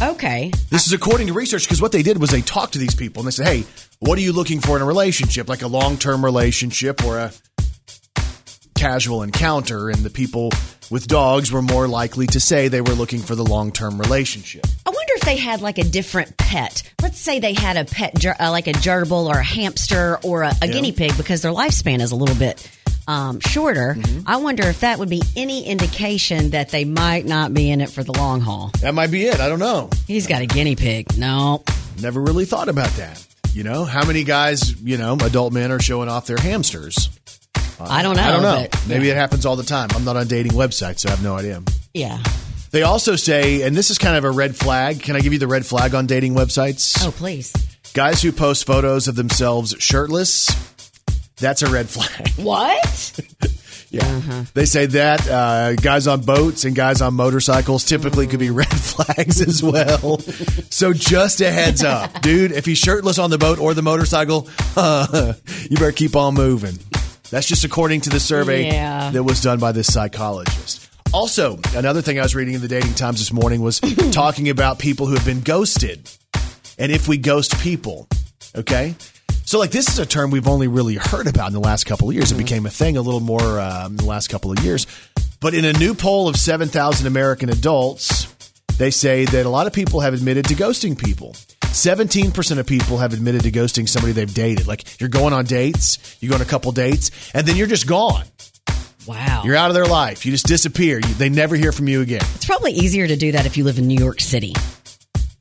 Okay. 0.02 0.52
This 0.70 0.88
is 0.88 0.94
according 0.94 1.28
to 1.28 1.34
research 1.34 1.66
because 1.66 1.82
what 1.82 1.92
they 1.92 2.04
did 2.04 2.20
was 2.20 2.30
they 2.30 2.42
talked 2.42 2.74
to 2.74 2.80
these 2.80 2.96
people 2.96 3.22
and 3.22 3.28
they 3.28 3.32
said, 3.32 3.48
"Hey, 3.48 3.64
what 4.00 4.18
are 4.18 4.22
you 4.22 4.34
looking 4.34 4.60
for 4.60 4.76
in 4.76 4.82
a 4.82 4.86
relationship? 4.86 5.50
Like 5.50 5.62
a 5.62 5.68
long-term 5.68 6.24
relationship 6.24 7.04
or 7.04 7.18
a 7.18 7.32
casual 8.76 9.24
encounter?" 9.24 9.90
And 9.90 10.00
the 10.04 10.10
people 10.10 10.52
with 10.90 11.08
dogs 11.08 11.52
were 11.52 11.62
more 11.62 11.88
likely 11.88 12.28
to 12.28 12.40
say 12.40 12.68
they 12.68 12.82
were 12.82 12.94
looking 12.94 13.20
for 13.20 13.36
the 13.36 13.44
long-term 13.44 14.00
relationship. 14.00 14.66
I 14.86 14.90
wonder 14.90 15.14
they 15.28 15.36
had 15.36 15.62
like 15.62 15.78
a 15.78 15.84
different 15.84 16.38
pet. 16.38 16.84
Let's 17.02 17.20
say 17.20 17.40
they 17.40 17.54
had 17.54 17.76
a 17.76 17.84
pet, 17.84 18.26
uh, 18.26 18.50
like 18.50 18.68
a 18.68 18.72
gerbil 18.72 19.28
or 19.28 19.40
a 19.40 19.44
hamster 19.44 20.18
or 20.24 20.44
a, 20.44 20.54
a 20.62 20.68
guinea 20.70 20.94
pig, 20.94 21.18
because 21.18 21.42
their 21.42 21.52
lifespan 21.52 22.00
is 22.00 22.12
a 22.12 22.16
little 22.16 22.36
bit 22.36 22.72
um, 23.10 23.42
shorter. 23.42 23.96
Mm-hmm. 23.98 24.22
I 24.26 24.38
wonder 24.38 24.64
if 24.68 24.80
that 24.80 25.00
would 25.00 25.10
be 25.10 25.22
any 25.36 25.66
indication 25.66 26.52
that 26.52 26.70
they 26.70 26.86
might 26.86 27.26
not 27.26 27.54
be 27.54 27.70
in 27.70 27.82
it 27.82 27.90
for 27.90 28.04
the 28.04 28.14
long 28.14 28.40
haul. 28.40 28.72
That 28.80 28.94
might 28.94 29.12
be 29.12 29.26
it. 29.26 29.42
I 29.42 29.50
don't 29.50 29.60
know. 29.60 29.90
He's 30.08 30.28
got 30.28 30.42
a 30.42 30.46
guinea 30.46 30.78
pig. 30.78 31.18
No. 31.18 31.62
Never 32.02 32.22
really 32.22 32.46
thought 32.46 32.70
about 32.70 32.90
that. 32.92 33.22
You 33.52 33.64
know, 33.64 33.84
how 33.84 34.06
many 34.06 34.24
guys, 34.24 34.80
you 34.82 34.98
know, 34.98 35.18
adult 35.22 35.52
men 35.52 35.74
are 35.74 35.80
showing 35.82 36.08
off 36.08 36.26
their 36.28 36.38
hamsters? 36.38 37.10
I 37.82 38.02
don't 38.02 38.16
know. 38.16 38.24
I 38.24 38.32
don't 38.32 38.44
know. 38.44 38.68
but- 38.72 38.88
Maybe 38.88 39.10
it 39.10 39.18
happens 39.18 39.46
all 39.46 39.58
the 39.58 39.64
time. 39.64 39.90
I'm 39.94 40.06
not 40.06 40.16
on 40.16 40.28
dating 40.28 40.54
websites, 40.54 41.00
so 41.00 41.10
I 41.10 41.12
have 41.12 41.24
no 41.24 41.36
idea. 41.36 41.62
Yeah. 41.94 42.24
They 42.72 42.84
also 42.84 43.16
say, 43.16 43.62
and 43.64 43.76
this 43.76 43.90
is 43.90 43.98
kind 43.98 44.16
of 44.18 44.24
a 44.24 44.32
red 44.32 44.56
flag. 44.56 45.02
Can 45.02 45.16
I 45.16 45.20
give 45.20 45.34
you 45.34 45.40
the 45.40 45.48
red 45.48 45.66
flag 45.66 45.96
on 45.96 46.06
dating 46.06 46.36
websites? 46.36 46.98
Oh, 47.06 47.12
please. 47.12 47.54
Guys 47.94 48.22
who 48.22 48.32
post 48.32 48.66
photos 48.66 49.08
of 49.08 49.16
themselves 49.16 49.76
shirtless, 49.80 50.48
that's 51.38 51.62
a 51.62 51.70
red 51.72 51.90
flag. 51.90 52.30
What? 52.38 53.20
Yeah. 53.90 54.44
They 54.54 54.66
say 54.66 54.86
that 54.88 55.28
uh, 55.30 55.74
guys 55.76 56.08
on 56.08 56.22
boats 56.22 56.66
and 56.66 56.76
guys 56.76 57.02
on 57.02 57.14
motorcycles 57.14 57.86
typically 57.86 58.28
could 58.28 58.40
be 58.40 58.50
red 58.50 58.68
flags 58.74 59.42
as 59.42 59.64
well. 59.64 60.20
so 60.70 60.92
just 60.92 61.40
a 61.40 61.50
heads 61.50 61.84
up, 61.86 62.22
dude, 62.22 62.52
if 62.52 62.66
he's 62.66 62.78
shirtless 62.78 63.18
on 63.18 63.30
the 63.30 63.38
boat 63.38 63.60
or 63.60 63.74
the 63.74 63.82
motorcycle, 63.82 64.50
you 64.76 65.78
better 65.78 65.92
keep 65.94 66.18
on 66.18 66.34
moving. 66.34 66.78
That's 67.32 67.48
just 67.48 67.64
according 67.64 68.02
to 68.02 68.10
the 68.10 68.20
survey 68.20 68.66
Yeah. 68.68 69.10
that 69.12 69.24
was 69.24 69.42
done 69.42 69.58
by 69.60 69.72
this 69.72 69.88
psychologist. 69.92 70.90
Also, 71.14 71.58
another 71.76 72.02
thing 72.02 72.20
I 72.20 72.24
was 72.24 72.36
reading 72.36 72.54
in 72.54 72.62
the 72.62 72.68
Dating 72.68 72.94
Times 72.94 73.20
this 73.20 73.32
morning 73.32 73.62
was 73.62 73.80
talking 74.12 74.50
about 74.50 74.78
people 74.78 75.08
who 75.08 75.14
have 75.14 75.26
been 75.26 75.42
ghosted 75.42 76.10
and 76.78 76.92
if 76.92 77.08
we 77.08 77.18
ghost 77.18 77.58
people. 77.60 78.08
Okay. 78.56 78.96
So, 79.46 79.60
like, 79.60 79.72
this 79.72 79.88
is 79.88 80.00
a 80.00 80.06
term 80.06 80.32
we've 80.32 80.48
only 80.48 80.68
really 80.68 80.96
heard 80.96 81.28
about 81.28 81.48
in 81.48 81.54
the 81.54 81.62
last 81.62 81.86
couple 81.86 82.10
of 82.10 82.16
years. 82.16 82.32
It 82.32 82.38
became 82.38 82.66
a 82.66 82.70
thing 82.70 82.98
a 82.98 83.02
little 83.02 83.22
more 83.22 83.60
um, 83.60 83.94
in 83.94 83.98
the 83.98 84.06
last 84.06 84.28
couple 84.28 84.52
of 84.52 84.60
years. 84.60 84.86
But 85.40 85.54
in 85.54 85.64
a 85.64 85.74
new 85.74 85.94
poll 85.94 86.28
of 86.28 86.36
7,000 86.36 87.08
American 87.08 87.50
adults, 87.50 88.26
they 88.78 88.92
say 88.92 89.26
that 89.26 89.46
a 89.46 89.50
lot 89.50 89.66
of 89.66 89.74
people 89.74 90.02
have 90.02 90.14
admitted 90.14 90.46
to 90.46 90.56
ghosting 90.56 90.98
people. 90.98 91.34
17% 91.62 92.60
of 92.60 92.66
people 92.68 92.98
have 92.98 93.14
admitted 93.14 93.44
to 93.44 93.52
ghosting 93.52 93.88
somebody 93.88 94.12
they've 94.12 94.34
dated. 94.34 94.68
Like, 94.68 95.00
you're 95.00 95.10
going 95.10 95.32
on 95.32 95.46
dates, 95.46 96.18
you 96.20 96.30
go 96.30 96.36
on 96.36 96.42
a 96.42 96.46
couple 96.46 96.72
dates, 96.74 97.12
and 97.34 97.48
then 97.48 97.56
you're 97.56 97.68
just 97.68 97.88
gone. 97.88 98.26
Wow. 99.08 99.44
You're 99.46 99.56
out 99.56 99.70
of 99.70 99.74
their 99.74 99.86
life. 99.86 100.26
You 100.26 100.32
just 100.32 100.46
disappear. 100.46 100.98
You, 100.98 101.14
they 101.14 101.30
never 101.30 101.56
hear 101.56 101.72
from 101.72 101.88
you 101.88 102.02
again. 102.02 102.22
it's 102.36 102.46
probably 102.46 102.74
easier 102.74 103.08
to 103.08 103.16
do 103.16 103.32
that 103.32 103.46
if 103.46 103.58
you 103.58 103.64
live 103.64 103.80
in 103.80 103.88
New 103.88 103.98
York 104.00 104.20
City. 104.20 104.54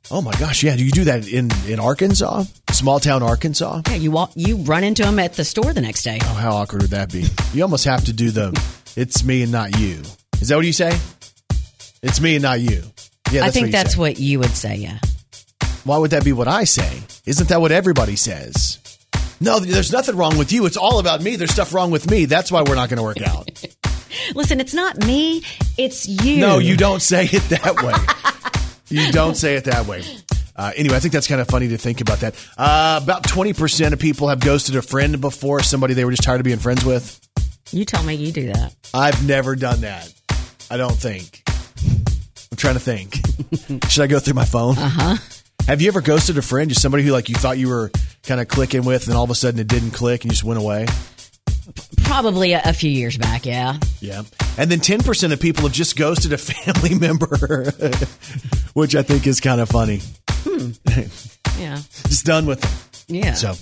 Oh 0.09 0.21
my 0.21 0.31
gosh, 0.39 0.63
yeah. 0.63 0.75
Do 0.75 0.85
you 0.85 0.91
do 0.91 1.03
that 1.05 1.27
in, 1.27 1.49
in 1.67 1.79
Arkansas? 1.79 2.45
Small 2.71 2.99
town 2.99 3.23
Arkansas? 3.23 3.81
Yeah, 3.87 3.95
you 3.95 4.11
walk, 4.11 4.31
you 4.35 4.57
run 4.57 4.85
into 4.85 5.03
them 5.03 5.19
at 5.19 5.33
the 5.33 5.43
store 5.43 5.73
the 5.73 5.81
next 5.81 6.03
day. 6.03 6.19
Oh, 6.21 6.33
how 6.33 6.55
awkward 6.55 6.83
would 6.83 6.91
that 6.91 7.11
be? 7.11 7.25
You 7.53 7.63
almost 7.63 7.83
have 7.85 8.05
to 8.05 8.13
do 8.13 8.31
the 8.31 8.57
it's 8.95 9.23
me 9.23 9.43
and 9.43 9.51
not 9.51 9.77
you. 9.77 10.01
Is 10.39 10.47
that 10.47 10.55
what 10.55 10.65
you 10.65 10.73
say? 10.73 10.97
It's 12.01 12.21
me 12.21 12.35
and 12.35 12.43
not 12.43 12.59
you. 12.61 12.83
Yeah, 13.31 13.43
I 13.43 13.51
think 13.51 13.67
what 13.67 13.71
that's 13.73 13.93
say. 13.93 13.99
what 13.99 14.19
you 14.19 14.39
would 14.39 14.51
say. 14.51 14.77
Yeah. 14.77 14.99
Why 15.83 15.97
would 15.97 16.11
that 16.11 16.23
be 16.23 16.33
what 16.33 16.47
I 16.47 16.63
say? 16.63 17.01
Isn't 17.25 17.49
that 17.49 17.59
what 17.59 17.71
everybody 17.71 18.15
says? 18.15 18.76
No, 19.39 19.59
there's 19.59 19.91
nothing 19.91 20.15
wrong 20.15 20.37
with 20.37 20.51
you. 20.51 20.65
It's 20.65 20.77
all 20.77 20.99
about 20.99 21.21
me. 21.21 21.35
There's 21.35 21.51
stuff 21.51 21.73
wrong 21.73 21.91
with 21.91 22.09
me. 22.09 22.25
That's 22.25 22.51
why 22.51 22.63
we're 22.63 22.75
not 22.75 22.89
going 22.89 22.97
to 22.97 23.03
work 23.03 23.21
out. 23.21 23.49
Listen, 24.35 24.59
it's 24.59 24.73
not 24.73 24.97
me. 25.05 25.43
It's 25.77 26.07
you. 26.07 26.37
No, 26.37 26.57
you 26.59 26.75
don't 26.75 27.01
say 27.01 27.25
it 27.25 27.43
that 27.49 27.83
way. 27.83 27.93
you 28.89 29.11
don't 29.11 29.35
say 29.35 29.55
it 29.55 29.65
that 29.65 29.85
way. 29.85 30.03
Uh, 30.55 30.71
anyway, 30.75 30.95
I 30.95 30.99
think 30.99 31.13
that's 31.13 31.27
kind 31.27 31.39
of 31.39 31.47
funny 31.47 31.67
to 31.67 31.77
think 31.77 32.01
about 32.01 32.21
that. 32.21 32.33
Uh, 32.57 32.99
about 33.03 33.23
20% 33.23 33.93
of 33.93 33.99
people 33.99 34.27
have 34.29 34.39
ghosted 34.39 34.75
a 34.75 34.81
friend 34.81 35.21
before, 35.21 35.61
somebody 35.61 35.93
they 35.93 36.03
were 36.03 36.11
just 36.11 36.23
tired 36.23 36.39
of 36.39 36.45
being 36.45 36.57
friends 36.57 36.83
with. 36.83 37.19
You 37.71 37.85
tell 37.85 38.01
me 38.03 38.15
you 38.15 38.31
do 38.31 38.47
that. 38.53 38.73
I've 38.93 39.27
never 39.27 39.55
done 39.55 39.81
that. 39.81 40.11
I 40.71 40.77
don't 40.77 40.95
think. 40.95 41.43
I'm 42.51 42.57
trying 42.57 42.73
to 42.73 42.79
think. 42.79 43.17
Should 43.89 44.03
I 44.03 44.07
go 44.07 44.19
through 44.19 44.33
my 44.33 44.45
phone? 44.45 44.77
Uh 44.77 44.89
huh. 44.89 45.17
Have 45.67 45.81
you 45.81 45.89
ever 45.89 45.99
ghosted 45.99 46.37
a 46.37 46.41
friend, 46.41 46.69
just 46.69 46.81
somebody 46.81 47.03
who 47.03 47.11
like 47.11 47.27
you 47.27 47.35
thought 47.35 47.57
you 47.57 47.67
were 47.67 47.91
kind 48.23 48.39
of 48.39 48.47
clicking 48.47 48.85
with, 48.85 49.07
and 49.07 49.17
all 49.17 49.25
of 49.25 49.29
a 49.29 49.35
sudden 49.35 49.59
it 49.59 49.67
didn't 49.67 49.91
click 49.91 50.23
and 50.23 50.31
you 50.31 50.33
just 50.33 50.45
went 50.45 50.57
away? 50.59 50.85
Probably 52.05 52.53
a, 52.53 52.61
a 52.63 52.71
few 52.71 52.89
years 52.89 53.17
back. 53.17 53.45
Yeah. 53.45 53.77
Yeah. 53.99 54.23
And 54.57 54.71
then 54.71 54.79
10% 54.79 55.33
of 55.33 55.41
people 55.41 55.63
have 55.63 55.73
just 55.73 55.97
ghosted 55.97 56.31
a 56.31 56.37
family 56.37 56.97
member, 56.97 57.27
which 58.73 58.95
I 58.95 59.03
think 59.03 59.27
is 59.27 59.41
kind 59.41 59.59
of 59.59 59.69
funny. 59.69 60.01
Hmm. 60.29 60.71
Yeah. 61.59 61.77
Just 62.07 62.23
done 62.23 62.45
with 62.45 62.61
them. 62.61 63.15
Yeah. 63.15 63.33
So 63.33 63.55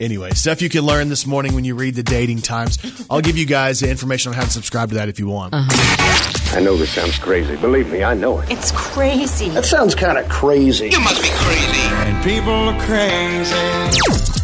Anyway, 0.00 0.30
stuff 0.30 0.62
you 0.62 0.68
can 0.68 0.82
learn 0.84 1.08
this 1.08 1.26
morning 1.26 1.54
when 1.54 1.64
you 1.64 1.74
read 1.74 1.94
the 1.96 2.04
dating 2.04 2.38
times. 2.40 2.78
I'll 3.10 3.20
give 3.20 3.36
you 3.36 3.46
guys 3.46 3.80
the 3.80 3.90
information 3.90 4.30
on 4.30 4.36
how 4.36 4.44
to 4.44 4.50
subscribe 4.50 4.90
to 4.90 4.94
that 4.96 5.08
if 5.08 5.18
you 5.18 5.26
want. 5.26 5.52
Uh-huh. 5.52 6.56
I 6.56 6.60
know 6.60 6.76
this 6.76 6.90
sounds 6.92 7.18
crazy. 7.18 7.56
Believe 7.56 7.90
me, 7.90 8.04
I 8.04 8.14
know 8.14 8.38
it. 8.38 8.48
It's 8.50 8.70
crazy. 8.72 9.48
That 9.50 9.64
sounds 9.64 9.94
kind 9.96 10.16
of 10.16 10.28
crazy. 10.28 10.88
You 10.88 11.00
must 11.00 11.20
be 11.20 11.28
crazy. 11.32 11.80
And 12.06 12.24
people 12.24 12.52
are 12.52 12.80
crazy. 12.86 13.54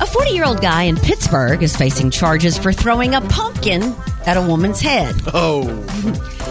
A 0.01 0.07
40 0.07 0.31
year 0.31 0.45
old 0.45 0.61
guy 0.61 0.83
in 0.83 0.97
Pittsburgh 0.97 1.63
is 1.63 1.77
facing 1.77 2.11
charges 2.11 2.59
for 2.59 2.73
throwing 2.73 3.15
a 3.15 3.21
pumpkin 3.21 3.95
at 4.27 4.37
a 4.37 4.43
woman's 4.43 4.81
head. 4.81 5.15
Oh, 5.33 5.69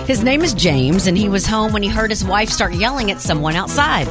His 0.08 0.24
name 0.24 0.42
is 0.44 0.54
James, 0.54 1.08
and 1.08 1.18
he 1.18 1.28
was 1.28 1.46
home 1.46 1.74
when 1.74 1.84
he 1.84 1.90
heard 1.90 2.10
his 2.10 2.24
wife 2.24 2.50
start 2.50 2.74
yelling 2.74 3.12
at 3.12 3.20
someone 3.20 3.56
outside. 3.56 4.08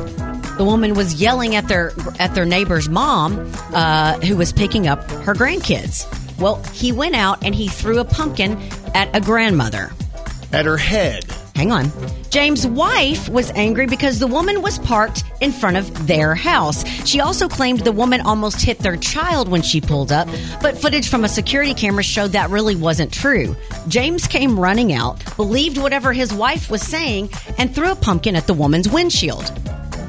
The 0.58 0.64
woman 0.64 0.94
was 0.94 1.14
yelling 1.20 1.54
at 1.56 1.68
their 1.68 1.92
at 2.18 2.34
their 2.34 2.44
neighbor's 2.44 2.88
mom, 2.88 3.50
uh, 3.72 4.18
who 4.20 4.36
was 4.36 4.52
picking 4.52 4.86
up 4.86 5.10
her 5.10 5.34
grandkids. 5.34 6.06
Well, 6.38 6.62
he 6.72 6.92
went 6.92 7.14
out 7.14 7.44
and 7.44 7.54
he 7.54 7.68
threw 7.68 7.98
a 7.98 8.04
pumpkin 8.04 8.58
at 8.94 9.14
a 9.14 9.20
grandmother. 9.20 9.92
at 10.52 10.66
her 10.66 10.76
head. 10.76 11.24
Hang 11.54 11.70
on. 11.70 11.90
James' 12.30 12.66
wife 12.66 13.28
was 13.28 13.50
angry 13.52 13.86
because 13.86 14.18
the 14.18 14.26
woman 14.26 14.62
was 14.62 14.78
parked 14.78 15.22
in 15.40 15.52
front 15.52 15.76
of 15.76 16.06
their 16.06 16.34
house. 16.34 16.84
She 17.06 17.20
also 17.20 17.46
claimed 17.48 17.80
the 17.80 17.92
woman 17.92 18.20
almost 18.22 18.60
hit 18.62 18.78
their 18.78 18.96
child 18.96 19.48
when 19.48 19.62
she 19.62 19.80
pulled 19.80 20.12
up, 20.12 20.28
but 20.62 20.78
footage 20.78 21.08
from 21.08 21.24
a 21.24 21.28
security 21.28 21.74
camera 21.74 22.02
showed 22.02 22.32
that 22.32 22.50
really 22.50 22.74
wasn't 22.76 23.12
true. 23.12 23.54
James 23.88 24.26
came 24.26 24.58
running 24.58 24.92
out, 24.94 25.22
believed 25.36 25.76
whatever 25.78 26.12
his 26.12 26.32
wife 26.32 26.70
was 26.70 26.82
saying, 26.82 27.30
and 27.58 27.74
threw 27.74 27.90
a 27.92 27.96
pumpkin 27.96 28.34
at 28.34 28.46
the 28.46 28.54
woman's 28.54 28.88
windshield. 28.88 29.50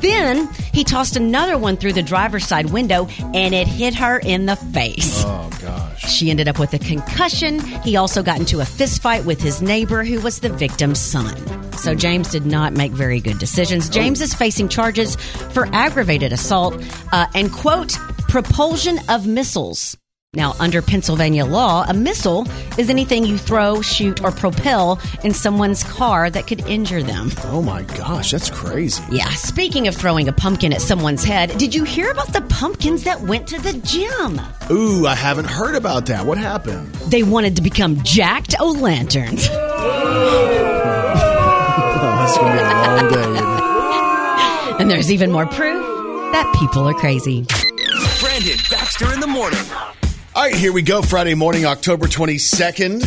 Then 0.04 0.50
he 0.74 0.84
tossed 0.84 1.16
another 1.16 1.58
one 1.58 1.78
through 1.78 1.94
the 1.94 2.04
driver's 2.04 2.46
side 2.46 2.72
window 2.72 3.08
and 3.34 3.56
it 3.56 3.68
hit 3.68 3.96
her 3.96 4.20
in 4.20 4.46
the 4.46 4.58
face. 4.58 5.24
Oh 5.26 5.50
gosh. 5.62 6.02
She 6.02 6.30
ended 6.30 6.50
up 6.50 6.60
with 6.60 6.74
a 6.74 6.80
concussion. 6.80 7.62
He 7.82 7.96
also 7.96 8.22
got 8.22 8.38
into 8.38 8.60
a 8.60 8.66
fist 8.66 9.02
fight 9.02 9.24
with 9.24 9.42
his 9.42 9.62
neighbor, 9.62 10.04
who 10.04 10.20
was 10.20 10.40
the 10.40 10.50
victim's 10.50 11.00
son. 11.00 11.34
So 11.78 11.96
James 11.96 12.30
did 12.30 12.46
not 12.46 12.74
make 12.74 12.92
very 12.92 13.22
good 13.22 13.40
decisions. 13.40 13.90
James 13.90 14.22
is 14.22 14.34
facing 14.34 14.68
charges 14.68 15.16
for 15.16 15.68
aggravated 15.74 16.34
assault 16.34 16.76
uh, 17.14 17.28
and, 17.34 17.52
quote, 17.52 17.94
propulsion 18.28 19.00
of 19.08 19.26
missiles. 19.26 19.98
Now, 20.36 20.56
under 20.60 20.82
Pennsylvania 20.82 21.46
law, 21.46 21.86
a 21.88 21.94
missile 21.94 22.48
is 22.80 22.90
anything 22.90 23.24
you 23.24 23.38
throw, 23.38 23.84
shoot, 23.84 24.24
or 24.24 24.32
propel 24.32 25.00
in 25.24 25.32
someone's 25.32 25.84
car 25.84 26.32
that 26.32 26.48
could 26.48 26.62
injure 26.68 27.04
them. 27.04 27.30
Oh 27.44 27.62
my 27.62 27.84
gosh, 27.84 28.32
that's 28.32 28.50
crazy. 28.50 29.04
Yeah, 29.12 29.30
speaking 29.36 29.88
of 29.88 29.96
throwing 29.96 30.28
a 30.28 30.34
pumpkin 30.34 30.74
at 30.74 30.82
someone's 30.82 31.24
head, 31.24 31.56
did 31.60 31.76
you 31.76 31.84
hear 31.84 32.10
about 32.10 32.34
the 32.34 32.42
pumpkins 32.50 33.04
that 33.04 33.22
went 33.22 33.46
to 33.50 33.62
the 33.62 33.74
gym? 33.74 34.42
Ooh, 34.76 35.06
I 35.06 35.14
haven't 35.14 35.46
heard 35.46 35.76
about 35.76 36.08
that. 36.08 36.26
What 36.26 36.40
happened? 36.40 36.88
They 37.12 37.22
wanted 37.22 37.56
to 37.58 37.62
become 37.62 38.02
jacked 38.04 38.56
o' 38.60 38.72
lanterns. 38.72 39.48
Oh, 41.96 42.26
that's 42.26 42.38
gonna 42.38 42.54
be 42.54 42.60
a 42.60 42.64
long 42.64 43.10
day. 44.74 44.82
And 44.82 44.90
there's 44.90 45.12
even 45.12 45.32
more 45.32 45.46
proof 45.46 45.86
that 46.32 46.54
people 46.60 46.88
are 46.88 46.94
crazy. 46.94 47.46
Brandon 48.20 48.58
Baxter 48.70 49.14
in 49.14 49.20
the 49.20 49.28
morning. 49.28 49.60
All 50.36 50.42
right, 50.42 50.56
here 50.56 50.74
we 50.74 50.82
go. 50.82 51.04
Friday 51.04 51.36
morning, 51.36 51.66
October 51.66 52.08
22nd. 52.08 53.06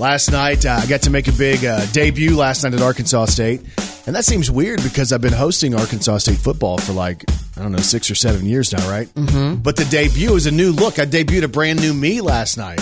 Last 0.00 0.32
night, 0.32 0.66
uh, 0.66 0.80
I 0.82 0.86
got 0.86 1.02
to 1.02 1.10
make 1.10 1.28
a 1.28 1.32
big 1.32 1.64
uh, 1.64 1.86
debut 1.92 2.34
last 2.36 2.64
night 2.64 2.74
at 2.74 2.82
Arkansas 2.82 3.26
State. 3.26 3.60
And 4.08 4.16
that 4.16 4.24
seems 4.24 4.50
weird 4.50 4.82
because 4.82 5.12
I've 5.12 5.20
been 5.20 5.32
hosting 5.32 5.72
Arkansas 5.76 6.18
State 6.18 6.38
football 6.38 6.78
for 6.78 6.92
like, 6.94 7.22
I 7.56 7.62
don't 7.62 7.70
know, 7.70 7.78
six 7.78 8.10
or 8.10 8.16
seven 8.16 8.44
years 8.44 8.72
now, 8.72 8.90
right? 8.90 9.06
Mm-hmm. 9.14 9.62
But 9.62 9.76
the 9.76 9.84
debut 9.84 10.34
is 10.34 10.46
a 10.46 10.50
new 10.50 10.72
look. 10.72 10.98
I 10.98 11.06
debuted 11.06 11.44
a 11.44 11.48
brand 11.48 11.80
new 11.80 11.94
me 11.94 12.20
last 12.20 12.56
night. 12.58 12.80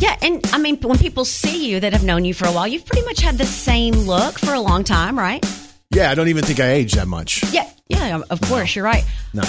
Yeah, 0.00 0.18
and 0.20 0.46
I 0.52 0.58
mean, 0.58 0.76
when 0.80 0.98
people 0.98 1.24
see 1.24 1.70
you 1.70 1.80
that 1.80 1.94
have 1.94 2.04
known 2.04 2.26
you 2.26 2.34
for 2.34 2.46
a 2.46 2.52
while, 2.52 2.68
you've 2.68 2.84
pretty 2.84 3.06
much 3.06 3.20
had 3.20 3.38
the 3.38 3.46
same 3.46 3.94
look 3.94 4.38
for 4.38 4.52
a 4.52 4.60
long 4.60 4.84
time, 4.84 5.18
right? 5.18 5.42
Yeah, 5.90 6.10
I 6.10 6.14
don't 6.14 6.28
even 6.28 6.44
think 6.44 6.60
I 6.60 6.72
aged 6.72 6.96
that 6.96 7.08
much. 7.08 7.42
Yeah, 7.50 7.70
yeah, 7.88 8.20
of 8.28 8.38
course, 8.42 8.76
you're 8.76 8.84
right. 8.84 9.04
No. 9.32 9.44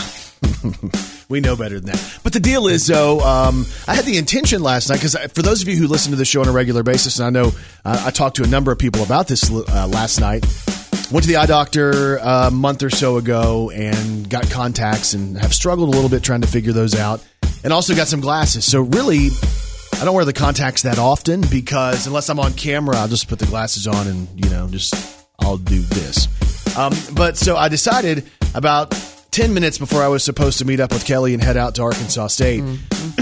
we 1.29 1.39
know 1.39 1.55
better 1.55 1.79
than 1.79 1.91
that. 1.91 2.19
But 2.23 2.33
the 2.33 2.39
deal 2.39 2.67
is, 2.67 2.85
though, 2.87 3.19
um, 3.21 3.65
I 3.87 3.95
had 3.95 4.05
the 4.05 4.17
intention 4.17 4.61
last 4.61 4.89
night 4.89 4.97
because 4.97 5.15
for 5.33 5.41
those 5.41 5.61
of 5.61 5.67
you 5.67 5.75
who 5.75 5.87
listen 5.87 6.11
to 6.11 6.17
the 6.17 6.25
show 6.25 6.41
on 6.41 6.47
a 6.47 6.51
regular 6.51 6.83
basis, 6.83 7.19
and 7.19 7.27
I 7.27 7.29
know 7.29 7.51
uh, 7.83 8.03
I 8.05 8.11
talked 8.11 8.37
to 8.37 8.43
a 8.43 8.47
number 8.47 8.71
of 8.71 8.79
people 8.79 9.03
about 9.03 9.27
this 9.27 9.49
uh, 9.49 9.87
last 9.87 10.19
night. 10.19 10.45
Went 11.11 11.23
to 11.23 11.27
the 11.27 11.37
eye 11.37 11.45
doctor 11.45 12.19
uh, 12.19 12.47
a 12.47 12.51
month 12.51 12.81
or 12.81 12.89
so 12.89 13.17
ago 13.17 13.69
and 13.69 14.27
got 14.27 14.49
contacts 14.49 15.13
and 15.13 15.37
have 15.37 15.53
struggled 15.53 15.89
a 15.89 15.91
little 15.91 16.09
bit 16.09 16.23
trying 16.23 16.41
to 16.41 16.47
figure 16.47 16.73
those 16.73 16.95
out. 16.95 17.23
And 17.63 17.71
also 17.71 17.95
got 17.95 18.07
some 18.07 18.21
glasses. 18.21 18.65
So 18.65 18.81
really, 18.81 19.29
I 19.93 20.05
don't 20.05 20.13
wear 20.13 20.25
the 20.25 20.33
contacts 20.33 20.81
that 20.83 20.99
often 20.99 21.41
because 21.49 22.05
unless 22.05 22.29
I'm 22.29 22.39
on 22.39 22.53
camera, 22.53 22.97
I'll 22.97 23.07
just 23.07 23.27
put 23.27 23.39
the 23.39 23.45
glasses 23.45 23.87
on 23.87 24.07
and 24.07 24.27
you 24.43 24.49
know 24.49 24.67
just 24.67 24.93
I'll 25.39 25.57
do 25.57 25.79
this. 25.81 26.27
Um, 26.77 26.93
but 27.13 27.37
so 27.37 27.55
I 27.55 27.69
decided 27.69 28.29
about 28.53 28.93
ten 29.35 29.53
minutes 29.53 29.77
before 29.77 30.01
I 30.01 30.07
was 30.07 30.23
supposed 30.23 30.59
to 30.59 30.65
meet 30.65 30.79
up 30.79 30.93
with 30.93 31.05
Kelly 31.05 31.33
and 31.33 31.43
head 31.43 31.57
out 31.57 31.75
to 31.75 31.81
Arkansas 31.83 32.27
State 32.27 32.61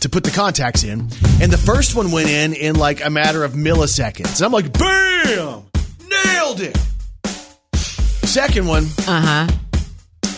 to 0.00 0.08
put 0.10 0.24
the 0.24 0.32
contacts 0.34 0.82
in, 0.82 1.00
and 1.42 1.52
the 1.52 1.58
first 1.62 1.94
one 1.94 2.10
went 2.10 2.30
in 2.30 2.54
in 2.54 2.76
like 2.76 3.04
a 3.04 3.10
matter 3.10 3.44
of 3.44 3.52
milliseconds. 3.52 4.36
And 4.36 4.46
I'm 4.46 4.52
like, 4.52 4.72
bam, 4.72 5.64
nailed 6.08 6.60
it. 6.62 6.76
Second 8.26 8.66
one, 8.66 8.84
Uh 9.06 9.46
huh. 9.46 9.48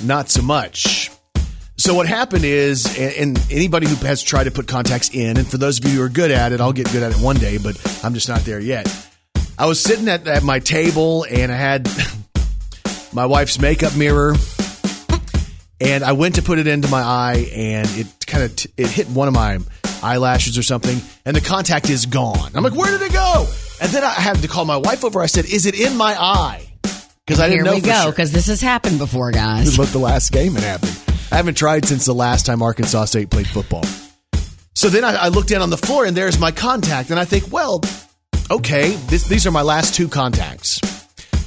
not 0.04 0.30
so 0.30 0.42
much. 0.42 1.10
So 1.76 1.94
what 1.94 2.06
happened 2.08 2.44
is, 2.44 2.86
and, 2.98 3.36
and 3.38 3.46
anybody 3.52 3.86
who 3.88 3.94
has 4.06 4.22
tried 4.24 4.44
to 4.44 4.50
put 4.50 4.66
contacts 4.66 5.10
in, 5.14 5.36
and 5.36 5.46
for 5.46 5.58
those 5.58 5.78
of 5.78 5.84
you 5.86 5.98
who 5.98 6.02
are 6.02 6.08
good 6.08 6.30
at 6.32 6.50
it, 6.52 6.60
I'll 6.60 6.72
get 6.72 6.90
good 6.92 7.02
at 7.04 7.12
it 7.12 7.18
one 7.18 7.36
day, 7.36 7.56
but 7.56 7.76
I'm 8.04 8.14
just 8.14 8.28
not 8.28 8.40
there 8.40 8.58
yet. 8.60 8.86
I 9.58 9.66
was 9.66 9.80
sitting 9.80 10.08
at, 10.08 10.26
at 10.26 10.42
my 10.42 10.58
table 10.58 11.24
and 11.30 11.52
I 11.52 11.56
had 11.56 11.88
my 13.12 13.26
wife's 13.26 13.58
makeup 13.60 13.96
mirror, 13.96 14.34
and 15.80 16.04
I 16.04 16.12
went 16.12 16.34
to 16.36 16.42
put 16.42 16.58
it 16.58 16.66
into 16.66 16.88
my 16.88 17.00
eye, 17.00 17.50
and 17.54 17.88
it 17.92 18.06
kind 18.26 18.44
of 18.44 18.56
t- 18.56 18.70
it 18.76 18.88
hit 18.88 19.08
one 19.08 19.28
of 19.28 19.34
my 19.34 19.58
eyelashes 20.02 20.58
or 20.58 20.62
something, 20.62 21.00
and 21.24 21.34
the 21.34 21.40
contact 21.40 21.90
is 21.90 22.06
gone. 22.06 22.52
I'm 22.54 22.62
like, 22.62 22.74
where 22.74 22.90
did 22.90 23.02
it 23.02 23.12
go? 23.12 23.46
And 23.80 23.90
then 23.92 24.04
I 24.04 24.10
had 24.10 24.36
to 24.36 24.48
call 24.48 24.64
my 24.64 24.76
wife 24.76 25.04
over. 25.04 25.20
I 25.20 25.26
said, 25.26 25.46
is 25.46 25.66
it 25.66 25.78
in 25.78 25.96
my 25.96 26.14
eye? 26.20 26.66
Because 27.26 27.40
I 27.40 27.48
didn't 27.48 27.64
know 27.64 27.72
Here 27.72 27.82
we 27.82 27.86
go, 27.86 28.02
sure. 28.02 28.12
because 28.12 28.32
this 28.32 28.46
has 28.48 28.60
happened 28.60 28.98
before, 28.98 29.30
guys. 29.30 29.66
This 29.66 29.78
was 29.78 29.92
the 29.92 29.98
last 29.98 30.32
game 30.32 30.56
it 30.56 30.62
happened. 30.62 30.98
I 31.30 31.36
haven't 31.36 31.56
tried 31.56 31.86
since 31.86 32.04
the 32.04 32.14
last 32.14 32.44
time 32.44 32.60
Arkansas 32.60 33.04
State 33.06 33.30
played 33.30 33.46
football. 33.46 33.84
So 34.74 34.88
then 34.88 35.04
I, 35.04 35.14
I 35.14 35.28
look 35.28 35.46
down 35.46 35.62
on 35.62 35.70
the 35.70 35.76
floor 35.76 36.04
and 36.06 36.16
there's 36.16 36.38
my 36.38 36.50
contact, 36.50 37.10
and 37.10 37.18
I 37.20 37.24
think, 37.24 37.52
well, 37.52 37.82
okay, 38.50 38.90
this, 39.06 39.28
these 39.28 39.46
are 39.46 39.50
my 39.50 39.62
last 39.62 39.94
two 39.94 40.08
contacts. 40.08 40.80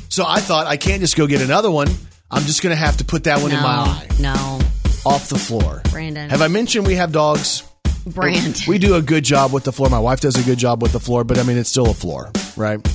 So 0.09 0.23
I 0.27 0.39
thought 0.39 0.67
I 0.67 0.77
can't 0.77 1.01
just 1.01 1.17
go 1.17 1.27
get 1.27 1.41
another 1.41 1.69
one. 1.71 1.89
I'm 2.33 2.43
just 2.43 2.61
going 2.61 2.71
to 2.75 2.79
have 2.79 2.97
to 2.97 3.05
put 3.05 3.25
that 3.25 3.41
one 3.41 3.51
in 3.51 3.61
my 3.61 3.69
eye 3.69 4.07
No, 4.19 4.59
off 5.05 5.29
the 5.29 5.37
floor. 5.37 5.81
Brandon. 5.91 6.29
Have 6.29 6.41
I 6.41 6.47
mentioned 6.47 6.87
we 6.87 6.95
have 6.95 7.11
dogs? 7.11 7.63
Brand. 8.05 8.63
We 8.67 8.79
do 8.79 8.95
a 8.95 9.01
good 9.01 9.23
job 9.23 9.53
with 9.53 9.63
the 9.63 9.71
floor. 9.71 9.89
My 9.89 9.99
wife 9.99 10.19
does 10.19 10.35
a 10.35 10.43
good 10.43 10.57
job 10.57 10.81
with 10.81 10.91
the 10.91 10.99
floor, 10.99 11.23
but 11.23 11.37
I 11.37 11.43
mean, 11.43 11.57
it's 11.57 11.69
still 11.69 11.89
a 11.89 11.93
floor, 11.93 12.31
right? 12.57 12.85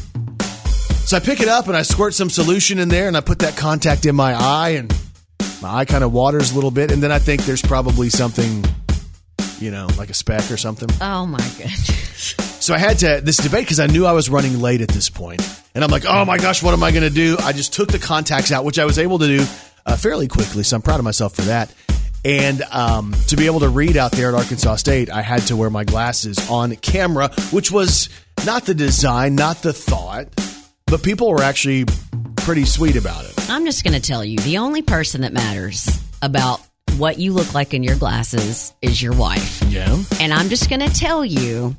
So 1.07 1.16
I 1.16 1.20
pick 1.20 1.40
it 1.40 1.48
up 1.48 1.68
and 1.68 1.77
I 1.77 1.83
squirt 1.83 2.12
some 2.12 2.29
solution 2.29 2.79
in 2.79 2.90
there 2.90 3.09
and 3.09 3.16
I 3.16 3.20
put 3.22 3.38
that 3.38 3.57
contact 3.57 4.05
in 4.05 4.14
my 4.14 4.35
eye 4.35 4.70
and 4.70 4.94
my 5.62 5.77
eye 5.79 5.85
kind 5.87 6.05
of 6.05 6.12
waters 6.12 6.53
a 6.53 6.55
little 6.55 6.70
bit. 6.70 6.90
And 6.92 7.03
then 7.03 7.11
I 7.11 7.18
think 7.18 7.44
there's 7.46 7.62
probably 7.62 8.11
something, 8.11 8.62
you 9.59 9.70
know, 9.70 9.88
like 9.96 10.11
a 10.11 10.14
speck 10.14 10.51
or 10.51 10.59
something. 10.59 10.88
Oh 11.01 11.24
my 11.24 11.38
goodness. 11.57 12.35
So 12.68 12.74
I 12.74 12.78
had 12.78 12.98
to 12.98 13.22
this 13.22 13.38
debate 13.38 13.64
because 13.64 13.81
I 13.81 13.87
knew 13.87 14.04
I 14.04 14.12
was 14.12 14.28
running 14.28 14.61
late 14.61 14.83
at 14.83 14.88
this 14.88 15.09
point, 15.09 15.40
and 15.74 15.83
I'm 15.83 15.88
like, 15.88 16.04
oh 16.07 16.26
my 16.26 16.37
gosh, 16.37 16.62
what 16.62 16.74
am 16.74 16.83
I 16.83 16.90
going 16.90 17.02
to 17.02 17.09
do? 17.09 17.38
I 17.40 17.52
just 17.52 17.72
took 17.72 17.90
the 17.90 17.98
contacts 17.98 18.52
out, 18.52 18.62
which 18.66 18.78
I 18.78 18.85
was 18.85 18.98
able 18.98 19.18
to 19.20 19.26
do 19.26 19.46
uh, 19.87 19.96
fairly 19.96 20.28
quickly. 20.28 20.62
So 20.62 20.76
I'm 20.76 20.83
proud 20.83 20.98
of 20.98 21.04
myself 21.04 21.35
for 21.35 21.40
that. 21.42 21.72
And 22.26 22.61
um, 22.70 23.14
to 23.28 23.38
be 23.38 23.46
able 23.46 23.61
to 23.61 23.70
read 23.70 23.96
out 23.96 24.12
there 24.12 24.28
at 24.28 24.35
Arkansas 24.35 24.76
State, 24.76 25.09
I 25.09 25.22
had 25.22 25.40
to 25.46 25.57
wear 25.57 25.70
my 25.70 25.85
glasses 25.85 26.38
on 26.50 26.76
camera, 26.76 27.31
which 27.52 27.72
was 27.72 28.11
not 28.44 28.66
the 28.66 28.74
design, 28.74 29.35
not 29.35 29.62
the 29.62 29.72
thought, 29.72 30.28
but 30.88 31.02
people 31.02 31.31
were 31.31 31.42
actually 31.42 31.87
pretty 32.37 32.66
sweet 32.66 32.96
about 32.96 33.24
it. 33.24 33.33
I'm 33.48 33.64
just 33.64 33.83
going 33.83 33.94
to 33.94 34.07
tell 34.07 34.22
you 34.22 34.37
the 34.40 34.59
only 34.59 34.83
person 34.83 35.22
that 35.22 35.33
matters 35.33 35.88
about 36.20 36.61
what 36.98 37.18
you 37.18 37.33
look 37.33 37.54
like 37.54 37.72
in 37.72 37.83
your 37.83 37.96
glasses 37.96 38.74
is 38.83 39.00
your 39.00 39.14
wife. 39.14 39.62
Yeah. 39.68 39.96
And 40.20 40.35
I'm 40.35 40.50
just 40.50 40.68
going 40.68 40.81
to 40.81 40.92
tell 40.92 41.24
you, 41.24 41.74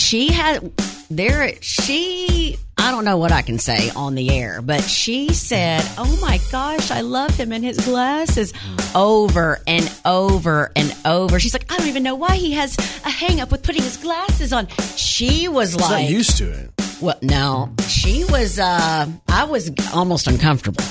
she 0.00 0.32
had 0.32 0.72
there. 1.10 1.52
She, 1.60 2.56
I 2.78 2.90
don't 2.90 3.04
know 3.04 3.18
what 3.18 3.32
I 3.32 3.42
can 3.42 3.58
say 3.58 3.90
on 3.90 4.14
the 4.14 4.30
air, 4.30 4.62
but 4.62 4.80
she 4.82 5.32
said, 5.34 5.82
"Oh 5.98 6.18
my 6.20 6.40
gosh, 6.50 6.90
I 6.90 7.02
love 7.02 7.36
him 7.36 7.52
and 7.52 7.62
his 7.64 7.78
glasses," 7.84 8.52
over 8.94 9.60
and 9.66 9.92
over 10.04 10.72
and 10.74 10.96
over. 11.04 11.38
She's 11.38 11.52
like, 11.52 11.70
"I 11.70 11.76
don't 11.76 11.88
even 11.88 12.02
know 12.02 12.14
why 12.14 12.36
he 12.36 12.52
has 12.52 12.76
a 13.04 13.10
hang 13.10 13.40
up 13.40 13.52
with 13.52 13.62
putting 13.62 13.82
his 13.82 13.98
glasses 13.98 14.52
on." 14.52 14.68
She 14.96 15.48
was 15.48 15.76
not 15.76 15.90
like, 15.90 16.10
used 16.10 16.38
to 16.38 16.50
it. 16.50 16.70
"Well, 17.00 17.18
no." 17.22 17.72
She 17.88 18.24
was. 18.24 18.58
uh 18.58 19.06
I 19.28 19.44
was 19.44 19.70
almost 19.92 20.26
uncomfortable. 20.26 20.84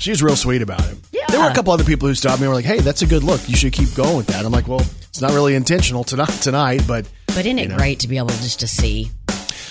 She 0.00 0.08
was 0.08 0.22
real 0.22 0.34
sweet 0.34 0.62
about 0.62 0.80
it. 0.88 0.96
Yeah. 1.12 1.26
There 1.28 1.40
were 1.40 1.50
a 1.50 1.54
couple 1.54 1.74
other 1.74 1.84
people 1.84 2.08
who 2.08 2.14
stopped 2.14 2.40
me 2.40 2.46
and 2.46 2.50
were 2.50 2.54
like, 2.54 2.64
hey, 2.64 2.80
that's 2.80 3.02
a 3.02 3.06
good 3.06 3.22
look. 3.22 3.46
You 3.46 3.54
should 3.54 3.74
keep 3.74 3.94
going 3.94 4.16
with 4.16 4.28
that. 4.28 4.46
I'm 4.46 4.50
like, 4.50 4.66
well, 4.66 4.80
it's 4.80 5.20
not 5.20 5.32
really 5.32 5.54
intentional 5.54 6.04
tonight, 6.04 6.30
tonight 6.40 6.82
but. 6.88 7.06
But 7.26 7.44
isn't 7.44 7.58
it 7.58 7.68
know. 7.68 7.76
great 7.76 8.00
to 8.00 8.08
be 8.08 8.16
able 8.16 8.28
just 8.28 8.60
to 8.60 8.66
see? 8.66 9.10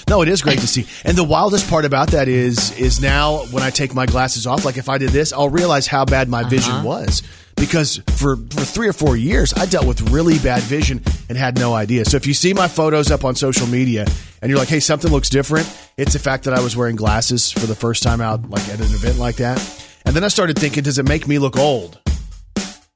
No, 0.07 0.21
it 0.21 0.27
is 0.27 0.43
great 0.43 0.59
to 0.59 0.67
see. 0.67 0.85
And 1.03 1.17
the 1.17 1.23
wildest 1.23 1.67
part 1.67 1.83
about 1.83 2.09
that 2.11 2.27
is 2.27 2.77
is 2.77 3.01
now 3.01 3.45
when 3.45 3.63
I 3.63 3.71
take 3.71 3.95
my 3.95 4.05
glasses 4.05 4.45
off, 4.45 4.65
like 4.65 4.77
if 4.77 4.87
I 4.87 4.99
did 4.99 5.09
this, 5.09 5.33
I'll 5.33 5.49
realize 5.49 5.87
how 5.87 6.05
bad 6.05 6.29
my 6.29 6.43
vision 6.43 6.73
uh-huh. 6.73 6.87
was. 6.87 7.23
Because 7.55 7.97
for, 8.15 8.37
for 8.37 8.61
three 8.61 8.87
or 8.87 8.93
four 8.93 9.17
years, 9.17 9.51
I 9.53 9.65
dealt 9.65 9.85
with 9.87 10.11
really 10.11 10.37
bad 10.39 10.61
vision 10.61 11.03
and 11.27 11.37
had 11.37 11.57
no 11.57 11.73
idea. 11.73 12.05
So 12.05 12.17
if 12.17 12.27
you 12.27 12.33
see 12.35 12.53
my 12.53 12.67
photos 12.67 13.09
up 13.09 13.25
on 13.25 13.35
social 13.35 13.67
media 13.67 14.05
and 14.41 14.49
you're 14.49 14.59
like, 14.59 14.69
hey, 14.69 14.79
something 14.79 15.11
looks 15.11 15.29
different, 15.29 15.67
it's 15.97 16.13
the 16.13 16.19
fact 16.19 16.43
that 16.45 16.53
I 16.53 16.61
was 16.61 16.77
wearing 16.77 16.95
glasses 16.95 17.51
for 17.51 17.65
the 17.65 17.75
first 17.75 18.01
time 18.03 18.21
out, 18.21 18.47
like 18.49 18.67
at 18.69 18.79
an 18.79 18.85
event 18.85 19.17
like 19.17 19.37
that. 19.37 19.57
And 20.05 20.15
then 20.15 20.23
I 20.23 20.27
started 20.29 20.57
thinking, 20.57 20.83
does 20.83 20.97
it 20.97 21.07
make 21.07 21.27
me 21.27 21.39
look 21.39 21.57
old? 21.57 21.99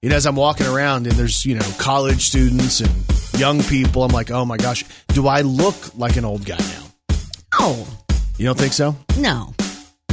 You 0.02 0.10
know, 0.10 0.16
as 0.16 0.26
I'm 0.26 0.36
walking 0.36 0.68
around 0.68 1.08
and 1.08 1.16
there's, 1.16 1.46
you 1.46 1.56
know, 1.56 1.66
college 1.78 2.26
students 2.28 2.82
and 2.82 2.92
young 3.40 3.62
people, 3.64 4.04
I'm 4.04 4.12
like, 4.12 4.32
oh 4.32 4.46
my 4.46 4.58
gosh, 4.58 4.84
do 5.10 5.28
I 5.28 5.42
look 5.42 5.96
like 5.98 6.18
an 6.18 6.26
old 6.26 6.46
guy 6.46 6.58
now? 6.58 6.84
Oh, 7.60 7.88
You 8.38 8.46
don't 8.46 8.58
think 8.58 8.74
so? 8.74 8.96
no. 9.18 9.54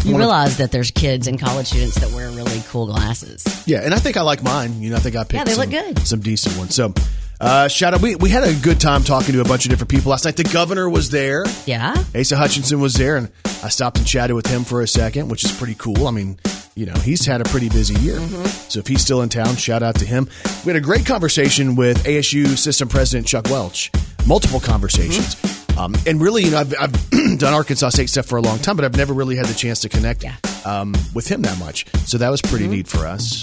You 0.03 0.17
realize 0.17 0.57
that 0.57 0.73
there's 0.73 0.91
kids 0.91 1.27
and 1.27 1.39
college 1.39 1.67
students 1.67 1.97
that 2.01 2.11
wear 2.13 2.31
really 2.31 2.63
cool 2.69 2.87
glasses. 2.87 3.45
Yeah, 3.67 3.81
and 3.83 3.93
I 3.93 3.99
think 3.99 4.17
I 4.17 4.23
like 4.23 4.43
mine. 4.43 4.81
You 4.81 4.89
know, 4.89 4.97
I 4.97 4.99
think 5.01 5.15
I 5.15 5.25
picked 5.25 5.35
Yeah, 5.35 5.45
they 5.45 5.53
some, 5.53 5.61
look 5.61 5.71
good. 5.71 5.99
some 6.07 6.21
decent 6.21 6.57
ones. 6.57 6.75
So, 6.75 6.95
uh, 7.39 7.69
shout 7.69 7.93
out. 7.93 8.01
We, 8.01 8.15
we 8.17 8.31
had 8.31 8.43
a 8.45 8.55
good 8.63 8.81
time 8.81 9.05
talking 9.05 9.35
to 9.35 9.43
a 9.43 9.45
bunch 9.45 9.67
of 9.67 9.71
different 9.71 9.91
people 9.91 10.11
last 10.11 10.25
night. 10.25 10.37
The 10.37 10.45
governor 10.45 10.89
was 10.89 11.11
there. 11.11 11.45
Yeah. 11.67 12.03
Asa 12.19 12.39
Hutchinson 12.39 12.81
was 12.81 12.95
there, 12.95 13.19
and 13.19 13.31
I 13.63 13.69
stopped 13.69 13.99
and 13.99 14.07
chatted 14.07 14.35
with 14.35 14.47
him 14.47 14.65
for 14.65 14.81
a 14.81 14.89
second, 14.89 15.29
which 15.29 15.45
is 15.45 15.53
pretty 15.53 15.75
cool. 15.75 16.07
I 16.07 16.13
mean, 16.13 16.41
you 16.75 16.87
know, 16.87 16.95
he's 16.95 17.27
had 17.27 17.41
a 17.41 17.45
pretty 17.45 17.69
busy 17.69 17.95
year. 18.01 18.17
Mm-hmm. 18.17 18.45
So 18.69 18.79
if 18.79 18.87
he's 18.87 19.01
still 19.03 19.23
in 19.23 19.29
town, 19.29 19.57
shout 19.57 19.83
out 19.83 19.97
to 19.97 20.05
him. 20.07 20.29
We 20.65 20.73
had 20.73 20.77
a 20.77 20.81
great 20.85 21.05
conversation 21.07 21.77
with 21.77 22.05
ASU 22.05 22.57
System 22.57 22.89
President 22.89 23.27
Chuck 23.27 23.47
Welch, 23.51 23.91
multiple 24.27 24.61
conversations. 24.61 25.35
Mm-hmm. 25.35 25.79
Um, 25.79 25.95
and 26.07 26.21
really, 26.21 26.45
you 26.45 26.51
know, 26.51 26.59
I've, 26.59 26.75
I've 26.79 27.11
done 27.39 27.55
Arkansas 27.55 27.91
State 27.91 28.11
stuff 28.11 28.27
for 28.27 28.37
a 28.37 28.43
long 28.43 28.59
time, 28.59 28.77
but 28.77 28.85
I've 28.85 28.97
never 28.97 29.15
really 29.15 29.37
had 29.37 29.47
the 29.47 29.55
chance 29.55 29.81
to 29.81 29.89
connect 29.89 30.23
Yeah. 30.25 30.37
um, 30.65 30.95
with 31.15 31.27
him 31.31 31.43
that 31.43 31.59
much. 31.59 31.87
So 32.07 32.19
that 32.19 32.29
was 32.31 32.43
pretty 32.43 32.67
neat 32.67 32.87
for 32.87 33.07
us. 33.07 33.43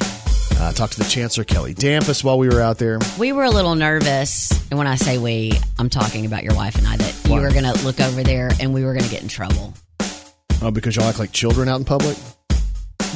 Uh, 0.59 0.71
talked 0.73 0.93
to 0.93 0.99
the 0.99 1.09
Chancellor 1.09 1.43
Kelly 1.43 1.73
Damphousse 1.75 2.23
while 2.23 2.39
we 2.39 2.47
were 2.47 2.61
out 2.61 2.77
there. 2.79 2.99
We 3.19 3.31
were 3.31 3.43
a 3.43 3.49
little 3.51 3.75
nervous. 3.75 4.51
And 4.71 4.77
when 4.77 4.87
I 4.87 4.95
say 4.95 5.17
we, 5.19 5.53
I'm 5.77 5.89
talking 5.89 6.25
about 6.25 6.43
your 6.43 6.55
wife 6.55 6.75
and 6.77 6.87
I, 6.87 6.97
that 6.97 7.13
Why? 7.27 7.35
you 7.37 7.41
were 7.43 7.51
going 7.51 7.63
to 7.63 7.85
look 7.85 7.99
over 7.99 8.23
there 8.23 8.49
and 8.59 8.73
we 8.73 8.83
were 8.83 8.93
going 8.93 9.05
to 9.05 9.11
get 9.11 9.21
in 9.21 9.27
trouble. 9.27 9.73
Oh, 10.61 10.71
because 10.71 10.95
y'all 10.95 11.05
act 11.05 11.19
like 11.19 11.31
children 11.31 11.69
out 11.69 11.77
in 11.77 11.85
public? 11.85 12.17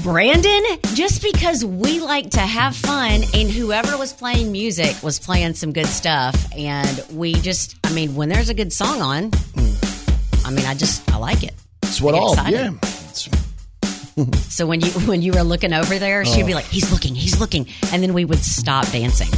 Brandon, 0.04 0.64
just 0.96 1.22
because 1.22 1.64
we 1.64 2.00
like 2.00 2.32
to 2.32 2.40
have 2.40 2.76
fun 2.76 3.22
and 3.36 3.50
whoever 3.52 3.98
was 3.98 4.14
playing 4.14 4.52
music 4.52 4.96
was 5.04 5.20
playing 5.20 5.54
some 5.54 5.74
good 5.74 5.86
stuff 5.86 6.36
and 6.58 7.04
we 7.12 7.34
just 7.34 7.76
I 7.84 7.94
mean 7.94 8.16
when 8.16 8.28
there's 8.30 8.50
a 8.50 8.54
good 8.56 8.74
song 8.74 9.02
on 9.02 9.32
I 10.44 10.50
mean 10.50 10.66
I 10.66 10.74
just 10.74 11.10
I 11.14 11.18
like 11.18 11.44
it. 11.44 11.54
It's 11.84 12.02
what 12.02 12.16
all, 12.16 12.34
excited. 12.34 12.54
yeah. 12.60 12.68
It's- 12.70 13.30
So 14.50 14.66
when 14.68 14.82
you 14.82 14.88
when 15.08 15.22
you 15.22 15.34
were 15.34 15.44
looking 15.44 15.72
over 15.74 15.98
there, 16.00 16.26
she'd 16.26 16.44
Oh. 16.44 16.48
be 16.48 16.54
like, 16.56 16.66
"He's 16.66 16.92
looking, 16.92 17.16
he's 17.16 17.40
looking," 17.40 17.68
and 17.94 18.02
then 18.04 18.14
we 18.14 18.26
would 18.26 18.44
stop 18.44 18.86
dancing. 18.92 19.30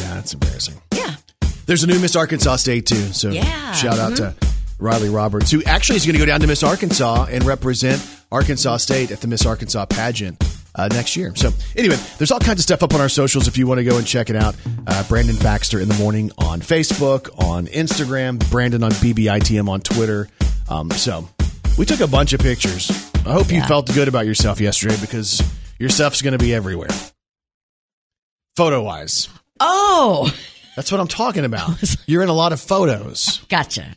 yeah, 0.00 0.14
that's 0.14 0.34
embarrassing. 0.34 0.74
Yeah, 0.94 1.14
There's 1.66 1.82
a 1.84 1.86
new 1.86 1.98
Miss 2.00 2.16
Arkansas 2.16 2.56
State 2.56 2.86
too. 2.86 3.12
So 3.12 3.30
Yeah. 3.30 3.72
shout 3.72 3.98
out 3.98 4.16
to 4.16 4.22
mm-hmm. 4.38 4.84
Riley 4.84 5.08
Roberts, 5.08 5.50
who 5.50 5.62
actually 5.64 5.96
is 5.96 6.04
going 6.06 6.14
to 6.14 6.18
go 6.18 6.26
down 6.26 6.40
to 6.40 6.46
Miss 6.46 6.62
Arkansas 6.62 7.26
and 7.30 7.44
represent 7.44 8.02
Arkansas 8.32 8.78
State 8.78 9.10
at 9.10 9.20
the 9.20 9.26
Miss 9.26 9.44
Arkansas 9.46 9.86
pageant 9.86 10.42
uh, 10.74 10.88
next 10.88 11.16
year. 11.16 11.34
So 11.34 11.50
anyway, 11.76 11.96
there's 12.18 12.30
all 12.30 12.38
kinds 12.40 12.60
of 12.60 12.62
stuff 12.62 12.82
up 12.82 12.94
on 12.94 13.00
our 13.00 13.08
socials 13.08 13.48
if 13.48 13.58
you 13.58 13.66
want 13.66 13.78
to 13.78 13.84
go 13.84 13.98
and 13.98 14.06
check 14.06 14.30
it 14.30 14.36
out. 14.36 14.54
Uh, 14.86 15.02
Brandon 15.08 15.36
Baxter 15.36 15.80
in 15.80 15.88
the 15.88 15.94
morning 15.94 16.30
on 16.38 16.60
Facebook, 16.60 17.28
on 17.44 17.66
Instagram, 17.66 18.38
Brandon 18.50 18.82
on 18.84 18.92
BBITM 18.92 19.68
on 19.68 19.80
Twitter. 19.80 20.28
Um, 20.68 20.90
so 20.92 21.28
we 21.76 21.84
took 21.84 22.00
a 22.00 22.06
bunch 22.06 22.32
of 22.32 22.40
pictures. 22.40 22.88
I 23.26 23.32
hope 23.32 23.50
you 23.52 23.62
felt 23.64 23.92
good 23.92 24.08
about 24.08 24.26
yourself 24.26 24.60
yesterday 24.60 24.96
because 25.00 25.42
your 25.78 25.88
stuff's 25.90 26.22
going 26.22 26.32
to 26.32 26.38
be 26.38 26.54
everywhere. 26.54 26.88
Photo 28.56 28.82
wise. 28.82 29.28
Oh, 29.58 30.32
That's 30.76 30.90
what 30.92 31.00
I'm 31.00 31.08
talking 31.08 31.44
about. 31.44 31.70
You're 32.06 32.22
in 32.22 32.28
a 32.28 32.34
lot 32.34 32.52
of 32.52 32.60
photos. 32.60 33.38
gotcha. 33.48 33.96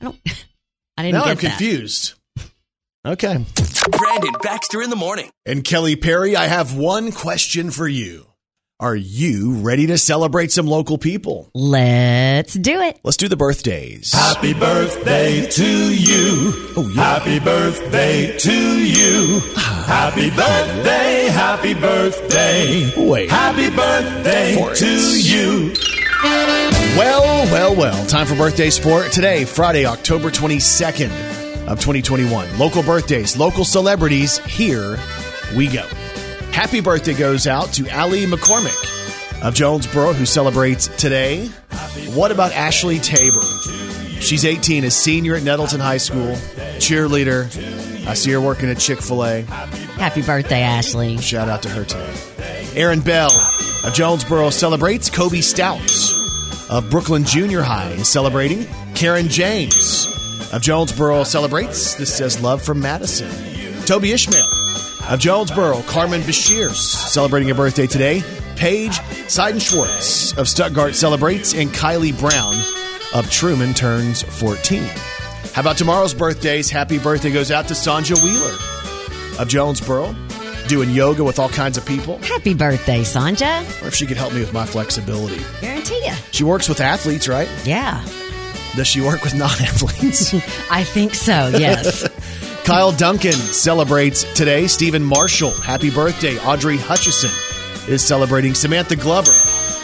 I 0.00 0.04
don't. 0.04 0.16
I 0.96 1.02
didn't 1.02 1.14
Now 1.14 1.22
I'm 1.24 1.36
that. 1.36 1.38
confused. 1.38 2.14
Okay. 3.04 3.44
Brandon 3.98 4.34
Baxter 4.42 4.80
in 4.80 4.88
the 4.90 4.96
morning. 4.96 5.28
And 5.44 5.64
Kelly 5.64 5.96
Perry, 5.96 6.36
I 6.36 6.46
have 6.46 6.74
one 6.76 7.10
question 7.10 7.72
for 7.72 7.88
you. 7.88 8.26
Are 8.78 8.94
you 8.94 9.54
ready 9.54 9.86
to 9.88 9.98
celebrate 9.98 10.52
some 10.52 10.66
local 10.68 10.98
people? 10.98 11.50
Let's 11.52 12.54
do 12.54 12.80
it. 12.80 13.00
Let's 13.02 13.16
do 13.16 13.28
the 13.28 13.36
birthdays. 13.36 14.12
Happy 14.12 14.54
birthday 14.54 15.46
to 15.50 15.94
you. 15.94 16.52
Oh, 16.76 16.92
yeah. 16.94 17.18
Happy 17.18 17.38
birthday 17.40 18.36
to 18.38 18.52
you. 18.84 19.40
Happy 19.56 20.30
birthday, 20.30 21.26
happy 21.32 21.74
birthday. 21.74 22.92
Wait. 23.08 23.30
Happy 23.30 23.68
birthday 23.74 24.54
For 24.56 24.74
to 24.74 24.84
it. 24.86 25.24
you. 25.24 25.74
Well, 26.96 27.22
well, 27.52 27.74
well. 27.74 28.06
Time 28.06 28.26
for 28.26 28.36
birthday 28.36 28.70
sport. 28.70 29.10
Today, 29.12 29.44
Friday, 29.44 29.86
October 29.86 30.30
22nd 30.30 31.41
of 31.72 31.80
2021. 31.80 32.58
Local 32.58 32.82
birthdays, 32.82 33.36
local 33.36 33.64
celebrities. 33.64 34.38
Here 34.40 34.98
we 35.56 35.68
go. 35.68 35.86
Happy 36.52 36.80
birthday 36.80 37.14
goes 37.14 37.46
out 37.46 37.72
to 37.72 37.88
Ali 37.90 38.26
McCormick 38.26 39.42
of 39.42 39.54
Jonesboro, 39.54 40.12
who 40.12 40.26
celebrates 40.26 40.88
today. 40.98 41.46
What 42.14 42.30
about 42.30 42.52
Ashley 42.52 42.98
Tabor? 42.98 43.40
She's 44.20 44.44
18, 44.44 44.84
a 44.84 44.90
senior 44.90 45.34
at 45.34 45.42
Nettleton 45.42 45.80
High 45.80 45.96
School, 45.96 46.34
cheerleader. 46.76 47.46
I 48.06 48.14
see 48.14 48.30
her 48.32 48.40
working 48.40 48.68
at 48.68 48.78
Chick 48.78 49.00
fil 49.00 49.24
A. 49.24 49.40
Happy 49.42 50.22
birthday, 50.22 50.60
Ashley. 50.60 51.16
Shout 51.18 51.48
out 51.48 51.62
to 51.62 51.70
her 51.70 51.84
today. 51.84 52.66
Aaron 52.74 53.00
Bell 53.00 53.32
of 53.84 53.94
Jonesboro 53.94 54.50
celebrates. 54.50 55.08
Kobe 55.08 55.40
Stouts 55.40 56.12
of 56.70 56.84
Brookland 56.84 57.26
Junior 57.26 57.62
High 57.62 57.92
is 57.92 58.08
celebrating. 58.08 58.66
Karen 58.94 59.28
James 59.28 60.06
of 60.52 60.62
Jonesboro 60.62 61.24
celebrates. 61.24 61.94
This 61.94 62.14
says 62.14 62.40
love 62.40 62.62
from 62.62 62.80
Madison. 62.80 63.30
Toby 63.86 64.12
Ishmael 64.12 64.46
of 65.08 65.18
Jonesboro. 65.18 65.82
Carmen 65.82 66.20
Bashir 66.22 66.70
celebrating 66.70 67.50
a 67.50 67.54
birthday 67.54 67.86
today. 67.86 68.22
Paige 68.56 68.98
Seidenschwartz 69.28 70.36
of 70.38 70.48
Stuttgart 70.48 70.94
celebrates. 70.94 71.54
And 71.54 71.70
Kylie 71.70 72.18
Brown 72.18 72.54
of 73.14 73.30
Trumann 73.30 73.74
turns 73.74 74.22
14. 74.22 74.82
How 75.52 75.60
about 75.60 75.76
tomorrow's 75.76 76.14
birthdays? 76.14 76.70
Happy 76.70 76.98
birthday 76.98 77.30
goes 77.30 77.50
out 77.50 77.68
to 77.68 77.74
Sanja 77.74 78.22
Wheeler 78.22 78.56
of 79.40 79.48
Jonesboro, 79.48 80.14
doing 80.68 80.90
yoga 80.90 81.24
with 81.24 81.38
all 81.38 81.48
kinds 81.48 81.76
of 81.76 81.84
people. 81.84 82.18
Happy 82.18 82.54
birthday, 82.54 83.00
Sanja. 83.00 83.62
Or 83.82 83.88
if 83.88 83.94
she 83.94 84.06
could 84.06 84.16
help 84.16 84.32
me 84.32 84.40
with 84.40 84.52
my 84.52 84.64
flexibility. 84.64 85.42
Guarantee 85.60 86.00
ya. 86.04 86.14
She 86.30 86.44
works 86.44 86.68
with 86.68 86.80
athletes, 86.80 87.28
right? 87.28 87.48
Yeah, 87.64 88.02
Does 88.76 88.86
she 88.86 89.00
work 89.00 89.22
with 89.22 89.34
non 89.36 89.50
athletes? 89.50 90.34
I 90.70 90.84
think 90.84 91.14
so. 91.14 91.48
Yes. 91.48 92.08
Kyle 92.64 92.92
Duncan 92.92 93.32
celebrates 93.32 94.22
today. 94.34 94.66
Stephen 94.66 95.02
Marshall, 95.04 95.50
happy 95.50 95.90
birthday. 95.90 96.38
Audrey 96.38 96.76
Hutchison 96.76 97.30
is 97.92 98.04
celebrating. 98.04 98.54
Samantha 98.54 98.96
Glover 98.96 99.32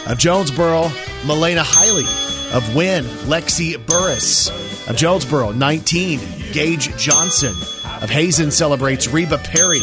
of 0.07 0.17
Jonesboro. 0.17 0.83
Melena 1.23 1.63
Hiley 1.63 2.55
of 2.55 2.75
Wynne. 2.75 3.03
Lexi 3.27 3.75
Burris 3.85 4.49
of 4.89 4.95
Jonesboro, 4.95 5.51
19. 5.51 6.19
Gage 6.53 6.95
Johnson 6.97 7.53
of 8.01 8.09
Hazen 8.09 8.49
celebrates. 8.49 9.07
Reba 9.07 9.37
Perry 9.37 9.79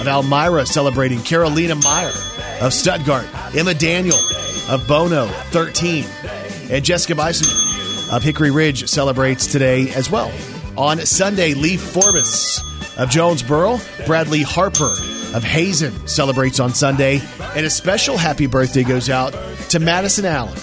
of 0.00 0.08
Elmira 0.08 0.64
celebrating. 0.66 1.20
Carolina 1.20 1.74
Meyer 1.76 2.12
of 2.62 2.72
Stuttgart. 2.72 3.26
Emma 3.54 3.74
Daniel 3.74 4.16
of 4.70 4.86
Bono, 4.88 5.26
13. 5.50 6.04
And 6.70 6.84
Jessica 6.84 7.14
Bison 7.14 7.67
of 8.10 8.22
Hickory 8.22 8.50
Ridge 8.50 8.88
celebrates 8.88 9.46
today 9.46 9.90
as 9.94 10.10
well. 10.10 10.32
On 10.76 10.98
Sunday, 10.98 11.54
Lee 11.54 11.76
Forbes 11.76 12.62
of 12.96 13.10
Jonesboro, 13.10 13.78
Bradley 14.06 14.42
Harper 14.42 14.94
of 15.34 15.44
Hazen 15.44 16.06
celebrates 16.06 16.60
on 16.60 16.72
Sunday, 16.74 17.20
and 17.54 17.66
a 17.66 17.70
special 17.70 18.16
happy 18.16 18.46
birthday 18.46 18.82
goes 18.82 19.10
out 19.10 19.32
to 19.70 19.78
Madison 19.78 20.24
Allen. 20.24 20.56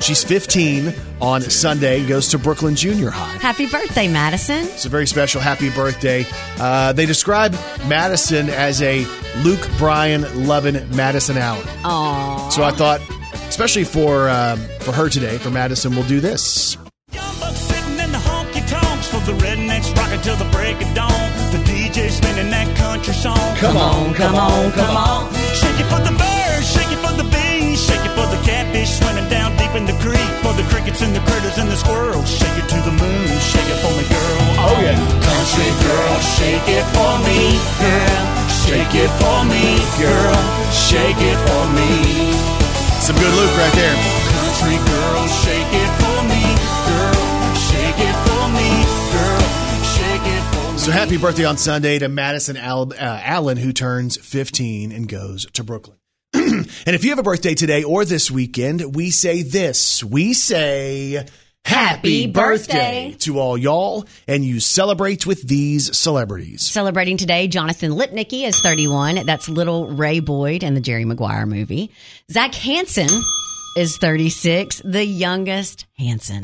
She's 0.00 0.24
15 0.24 0.94
on 1.20 1.42
Sunday, 1.42 2.06
goes 2.06 2.28
to 2.28 2.38
Brookland 2.38 2.76
Junior 2.76 3.10
High. 3.10 3.36
Happy 3.36 3.66
birthday, 3.66 4.08
Madison. 4.08 4.60
It's 4.60 4.86
a 4.86 4.88
very 4.88 5.06
special 5.06 5.42
happy 5.42 5.68
birthday. 5.68 6.24
Uh, 6.58 6.94
they 6.94 7.04
describe 7.04 7.52
Madison 7.86 8.48
as 8.48 8.80
a 8.80 9.04
Luke 9.44 9.68
Bryan 9.76 10.46
loving 10.46 10.74
Madison 10.96 11.36
Allen. 11.36 11.66
Aww. 11.82 12.50
So 12.50 12.62
I 12.62 12.70
thought, 12.70 13.02
especially 13.50 13.84
for 13.84 14.30
um, 14.30 14.58
for 14.80 14.92
her 14.92 15.10
today, 15.10 15.36
for 15.38 15.50
Madison, 15.50 15.92
we'll 15.92 16.06
do 16.06 16.20
this. 16.20 16.78
Young 17.12 17.34
bucks 17.42 17.58
sitting 17.58 17.98
in 17.98 18.10
the 18.14 18.22
honky 18.22 18.62
tonks 18.70 19.10
for 19.10 19.18
of 19.18 19.26
the 19.26 19.34
rednecks 19.44 19.90
rocking 19.98 20.22
till 20.22 20.38
the 20.38 20.48
break 20.54 20.80
of 20.80 20.94
dawn. 20.94 21.10
The 21.50 21.58
DJ 21.66 22.08
spinning 22.08 22.48
that 22.54 22.70
country 22.78 23.12
song. 23.12 23.36
Come 23.58 23.76
on, 23.76 24.14
come 24.14 24.36
on, 24.38 24.70
come 24.70 24.96
on. 24.96 25.26
Shake 25.50 25.82
it 25.82 25.88
for 25.90 25.98
the 25.98 26.14
birds, 26.14 26.66
shake 26.70 26.92
it 26.94 27.00
for 27.02 27.12
the 27.18 27.26
bees, 27.26 27.82
shake 27.82 28.06
it 28.06 28.14
for 28.14 28.30
the 28.30 28.40
catfish 28.46 29.02
swimming 29.02 29.28
down 29.28 29.50
deep 29.58 29.74
in 29.74 29.84
the 29.84 29.98
creek, 29.98 30.30
for 30.46 30.54
the 30.54 30.64
crickets 30.70 31.02
and 31.02 31.10
the 31.10 31.20
critters 31.26 31.58
and 31.58 31.66
the 31.68 31.76
squirrels. 31.76 32.30
Shake 32.30 32.54
it 32.54 32.70
to 32.70 32.78
the 32.86 32.94
moon, 32.94 33.28
shake 33.50 33.66
it 33.66 33.78
for 33.82 33.92
me, 33.98 34.04
girl. 34.06 34.40
Oh, 34.62 34.78
yeah. 34.78 34.94
country 35.26 35.70
girl, 35.82 36.14
shake 36.38 36.68
it 36.70 36.86
for 36.94 37.12
me, 37.26 37.58
girl. 37.82 38.24
Shake 38.62 38.94
it 38.94 39.10
for 39.18 39.38
me, 39.50 39.66
girl. 39.98 40.38
Shake 40.70 41.18
it 41.18 41.38
for 41.50 41.64
me. 41.74 42.59
Some 43.00 43.16
good 43.16 43.34
Luke 43.34 43.56
right 43.56 43.72
there. 43.72 43.94
Country 43.94 44.76
girl, 44.76 45.26
shake 45.26 45.72
it 45.72 45.90
for 46.00 46.22
me, 46.28 46.44
girl. 46.86 47.54
Shake 47.68 47.98
it 47.98 48.16
for 48.28 48.44
me, 48.52 48.70
girl. 49.10 49.46
Shake 49.96 50.26
it 50.26 50.42
for 50.54 50.72
me. 50.72 50.78
So 50.78 50.90
happy 50.92 51.16
birthday 51.16 51.44
on 51.44 51.56
Sunday 51.56 51.98
to 51.98 52.08
Madison 52.08 52.56
Al- 52.56 52.92
uh, 52.92 53.20
Allen, 53.24 53.56
who 53.56 53.72
turns 53.72 54.16
15 54.18 54.92
and 54.92 55.08
goes 55.08 55.46
to 55.52 55.64
Brookland. 55.64 55.96
and 56.34 56.66
if 56.86 57.02
you 57.02 57.10
have 57.10 57.18
a 57.18 57.22
birthday 57.24 57.54
today 57.54 57.82
or 57.84 58.04
this 58.04 58.30
weekend, 58.30 58.94
we 58.94 59.10
say 59.10 59.42
this. 59.42 60.04
We 60.04 60.34
say 60.34 61.26
happy 61.64 62.22
Happy 62.22 62.26
birthday 62.26 63.08
birthday. 63.10 63.16
to 63.20 63.38
all 63.38 63.56
y'all, 63.58 64.04
and 64.26 64.44
you 64.44 64.60
celebrate 64.60 65.26
with 65.26 65.46
these 65.46 65.96
celebrities. 65.96 66.62
Celebrating 66.62 67.16
today, 67.16 67.48
Jonathan 67.48 67.92
Lipnicki 67.92 68.44
is 68.46 68.58
31. 68.60 69.26
That's 69.26 69.48
little 69.48 69.88
Ray 69.88 70.20
Boyd 70.20 70.62
in 70.62 70.74
the 70.74 70.80
Jerry 70.80 71.04
Maguire 71.04 71.46
movie. 71.46 71.90
Zac 72.30 72.54
Hanson 72.54 73.08
is 73.76 73.96
36, 73.98 74.82
the 74.84 75.04
youngest 75.04 75.86
Hanson. 75.98 76.42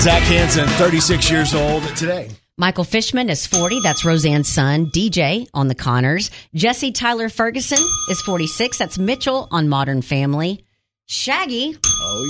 Zac 0.00 0.22
Hanson, 0.22 0.66
36 0.66 1.30
years 1.30 1.54
old 1.54 1.82
today. 1.96 2.30
Michael 2.56 2.84
Fishman 2.84 3.28
is 3.28 3.46
40. 3.46 3.80
That's 3.80 4.02
Roseanne's 4.04 4.48
son, 4.48 4.86
DJ 4.86 5.46
on 5.52 5.68
The 5.68 5.74
Conners. 5.74 6.30
Jesse 6.54 6.90
Tyler 6.92 7.28
Ferguson 7.28 7.78
is 8.08 8.20
46. 8.22 8.78
That's 8.78 8.98
Mitchell 8.98 9.46
on 9.50 9.68
Modern 9.68 10.00
Family. 10.02 10.64
Shaggy 11.06 11.76
Oh, 12.02 12.24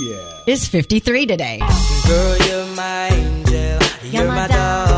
yeah. 0.47 0.53
is 0.53 0.67
53 0.67 1.25
today. 1.27 1.59
Girl, 2.07 2.37
you're 2.47 2.75
my 2.75 3.07
angel. 3.09 3.79
You're, 4.11 4.27
my 4.27 4.35
my 4.35 4.47
darling 4.47 4.90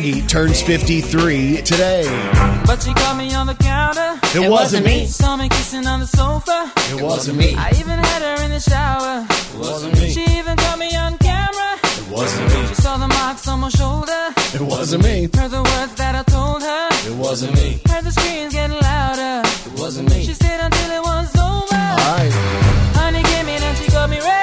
need. 0.00 0.14
yeah. 0.14 0.20
Shaggy 0.20 0.26
turns 0.26 0.62
53 0.62 1.62
today. 1.62 2.04
But 2.66 2.82
she 2.82 2.92
caught 2.94 3.16
me 3.16 3.34
on 3.34 3.46
the 3.46 3.54
counter. 3.54 4.18
It, 4.34 4.48
wasn't 4.48 4.86
me. 4.86 5.06
Saw 5.06 5.36
me 5.36 5.48
kissing 5.48 5.86
on 5.86 6.00
the 6.00 6.06
sofa. 6.06 6.70
It 6.94 7.02
wasn't 7.02 7.38
me. 7.38 7.54
I 7.56 7.70
even 7.70 7.98
had 7.98 8.22
her 8.22 8.44
in 8.44 8.50
the 8.50 8.60
shower. 8.60 9.26
It 9.28 9.58
wasn't 9.58 9.94
me. 9.94 10.10
She 10.10 10.22
even 10.38 10.56
caught 10.56 10.78
me 10.78 10.94
on 10.94 11.18
camera. 11.18 11.70
It 11.82 12.08
wasn't 12.10 12.46
me. 12.54 12.66
She 12.68 12.74
saw 12.74 12.96
the 12.96 13.08
marks 13.08 13.48
on 13.48 13.60
my 13.60 13.68
shoulder. 13.70 14.32
It 14.54 14.60
wasn't 14.60 15.02
me. 15.04 15.22
Heard 15.34 15.50
the 15.50 15.62
words 15.62 15.94
that 15.96 16.14
I 16.14 16.22
told 16.30 16.62
her. 16.62 16.88
It 17.10 17.16
wasn't 17.16 17.54
me. 17.56 17.80
Heard 17.86 18.04
the 18.04 18.12
screams 18.12 18.54
getting 18.54 18.78
louder. 18.78 19.42
It 19.48 19.80
wasn't 19.80 20.10
me. 20.10 20.24
She 20.24 20.34
stayed 20.34 20.60
until 20.60 20.90
it 20.92 21.02
was 21.02 21.34
over. 21.36 21.74
All 21.74 22.14
right. 22.14 22.32
Honey 22.94 23.22
came 23.22 23.48
in 23.48 23.62
and 23.62 23.76
she 23.78 23.90
got 23.90 24.10
me 24.10 24.18
red-handed, 24.20 24.37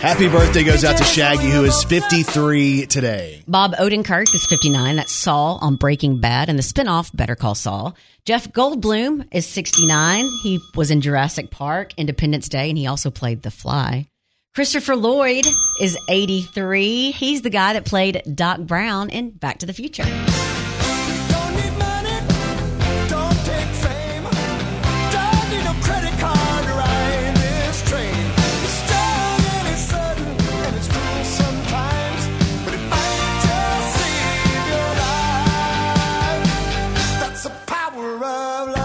Happy 0.00 0.28
birthday 0.28 0.62
goes 0.62 0.84
out 0.84 0.96
to 0.96 1.02
Shaggy, 1.02 1.50
who 1.50 1.64
is 1.64 1.82
53 1.82 2.86
today. 2.86 3.42
Bob 3.48 3.72
Odenkirk 3.72 4.32
is 4.32 4.46
59. 4.46 4.94
That's 4.94 5.12
Saul 5.12 5.58
on 5.60 5.74
Breaking 5.74 6.20
Bad 6.20 6.48
and 6.48 6.56
the 6.56 6.62
spinoff 6.62 7.14
Better 7.16 7.34
Call 7.34 7.56
Saul. 7.56 7.96
Jeff 8.24 8.52
Goldblum 8.52 9.26
is 9.32 9.44
69. 9.44 10.26
He 10.44 10.60
was 10.76 10.92
in 10.92 11.00
Jurassic 11.00 11.50
Park, 11.50 11.94
Independence 11.96 12.48
Day, 12.48 12.68
and 12.68 12.78
he 12.78 12.86
also 12.86 13.10
played 13.10 13.42
The 13.42 13.50
Fly. 13.50 14.06
Christopher 14.54 14.94
Lloyd 14.94 15.46
is 15.80 15.98
83. 16.08 17.10
He's 17.10 17.42
the 17.42 17.50
guy 17.50 17.72
that 17.72 17.84
played 17.84 18.22
Doc 18.32 18.60
Brown 18.60 19.10
in 19.10 19.30
Back 19.30 19.58
to 19.58 19.66
the 19.66 19.72
Future. 19.72 20.04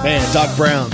Man, 0.04 0.34
Doc 0.34 0.56
Brown. 0.58 0.90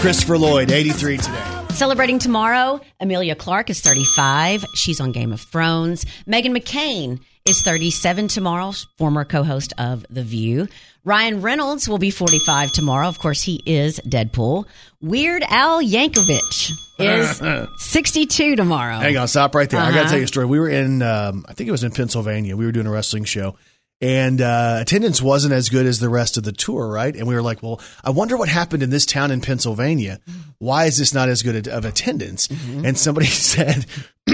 Christopher 0.00 0.36
Lloyd, 0.36 0.70
83 0.72 1.18
today. 1.18 1.66
Celebrating 1.70 2.18
tomorrow, 2.18 2.80
Emilia 3.00 3.34
Clarke 3.36 3.70
is 3.70 3.80
35. 3.80 4.64
She's 4.74 5.00
on 5.00 5.12
Game 5.12 5.32
of 5.32 5.40
Thrones. 5.40 6.04
Meghan 6.26 6.56
McCain 6.56 7.20
is 7.44 7.62
37 7.62 8.26
tomorrow, 8.28 8.72
former 8.98 9.24
co 9.24 9.44
host 9.44 9.72
of 9.78 10.04
The 10.10 10.22
View. 10.24 10.66
Ryan 11.04 11.42
Reynolds 11.42 11.88
will 11.88 11.98
be 11.98 12.10
45 12.10 12.72
tomorrow. 12.72 13.06
Of 13.08 13.18
course, 13.20 13.42
he 13.42 13.62
is 13.66 14.00
Deadpool. 14.00 14.64
Weird 15.00 15.44
Al 15.48 15.80
Yankovic 15.80 16.72
is 16.98 17.68
62 17.78 18.56
tomorrow. 18.56 18.98
Hang 18.98 19.16
on, 19.16 19.28
stop 19.28 19.54
right 19.54 19.68
there. 19.70 19.80
I 19.80 19.90
got 19.90 19.92
to 19.92 20.00
Uh-huh. 20.00 20.08
tell 20.10 20.18
you 20.18 20.24
a 20.24 20.28
story. 20.28 20.46
We 20.46 20.58
were 20.60 20.68
in, 20.68 21.02
um, 21.02 21.44
I 21.48 21.54
think 21.54 21.68
it 21.68 21.72
was 21.72 21.84
in 21.84 21.92
Pennsylvania. 21.92 22.56
We 22.56 22.66
were 22.66 22.72
doing 22.72 22.86
a 22.86 22.90
wrestling 22.90 23.24
show, 23.24 23.56
and 24.02 24.40
uh, 24.40 24.78
attendance 24.80 25.22
wasn't 25.22 25.54
as 25.54 25.68
good 25.68 25.86
as 25.86 26.00
the 26.00 26.08
rest 26.08 26.36
of 26.36 26.42
the 26.42 26.52
tour, 26.52 26.88
right? 26.88 27.14
And 27.14 27.28
we 27.28 27.36
were 27.36 27.42
like, 27.42 27.62
well, 27.62 27.80
I 28.02 28.10
wonder 28.10 28.36
what 28.36 28.48
happened 28.48 28.82
in 28.82 28.90
this 28.90 29.06
town 29.06 29.30
in 29.30 29.40
Pennsylvania. 29.40 30.18
Why 30.58 30.86
is 30.86 30.98
this 30.98 31.14
not 31.14 31.28
as 31.28 31.42
good 31.42 31.68
of 31.68 31.84
attendance? 31.84 32.48
And 32.84 32.98
somebody 32.98 33.26
said, 33.28 33.86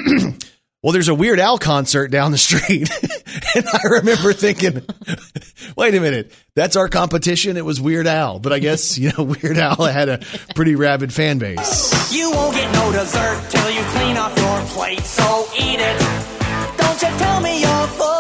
well, 0.83 0.93
there's 0.93 1.09
a 1.09 1.15
Weird 1.15 1.39
Al 1.39 1.59
concert 1.59 2.09
down 2.09 2.33
the 2.33 2.39
street. 2.39 2.91
and 3.55 3.67
I 3.69 3.89
remember 3.89 4.33
thinking, 4.33 4.87
wait 5.77 5.95
a 5.95 6.01
minute, 6.01 6.33
that's 6.55 6.77
our 6.77 6.89
competition. 6.89 7.59
It 7.59 7.65
was 7.65 7.79
Weird 7.79 8.07
Al. 8.07 8.39
But 8.39 8.55
I 8.55 8.61
guess, 8.61 8.97
you 8.99 9.13
know, 9.17 9.25
Weird 9.25 9.59
Al 9.59 9.85
had 9.85 10.09
a 10.09 10.19
pretty 10.55 10.77
rabid 10.77 11.13
fan 11.13 11.39
base. 11.39 12.11
You 12.11 12.31
won't 12.31 12.55
get 12.55 12.73
no 12.73 12.91
dessert 12.91 13.51
till 13.51 13.71
you 13.71 13.83
clean 13.91 14.17
off 14.17 14.35
your 14.39 14.61
plate, 14.73 15.01
so 15.01 15.47
eat 15.59 15.79
it. 15.79 16.29
Don't 16.79 17.03
you 17.03 17.19
tell 17.19 17.41
me 17.41 17.61
you're 17.61 17.87
full, 17.89 18.18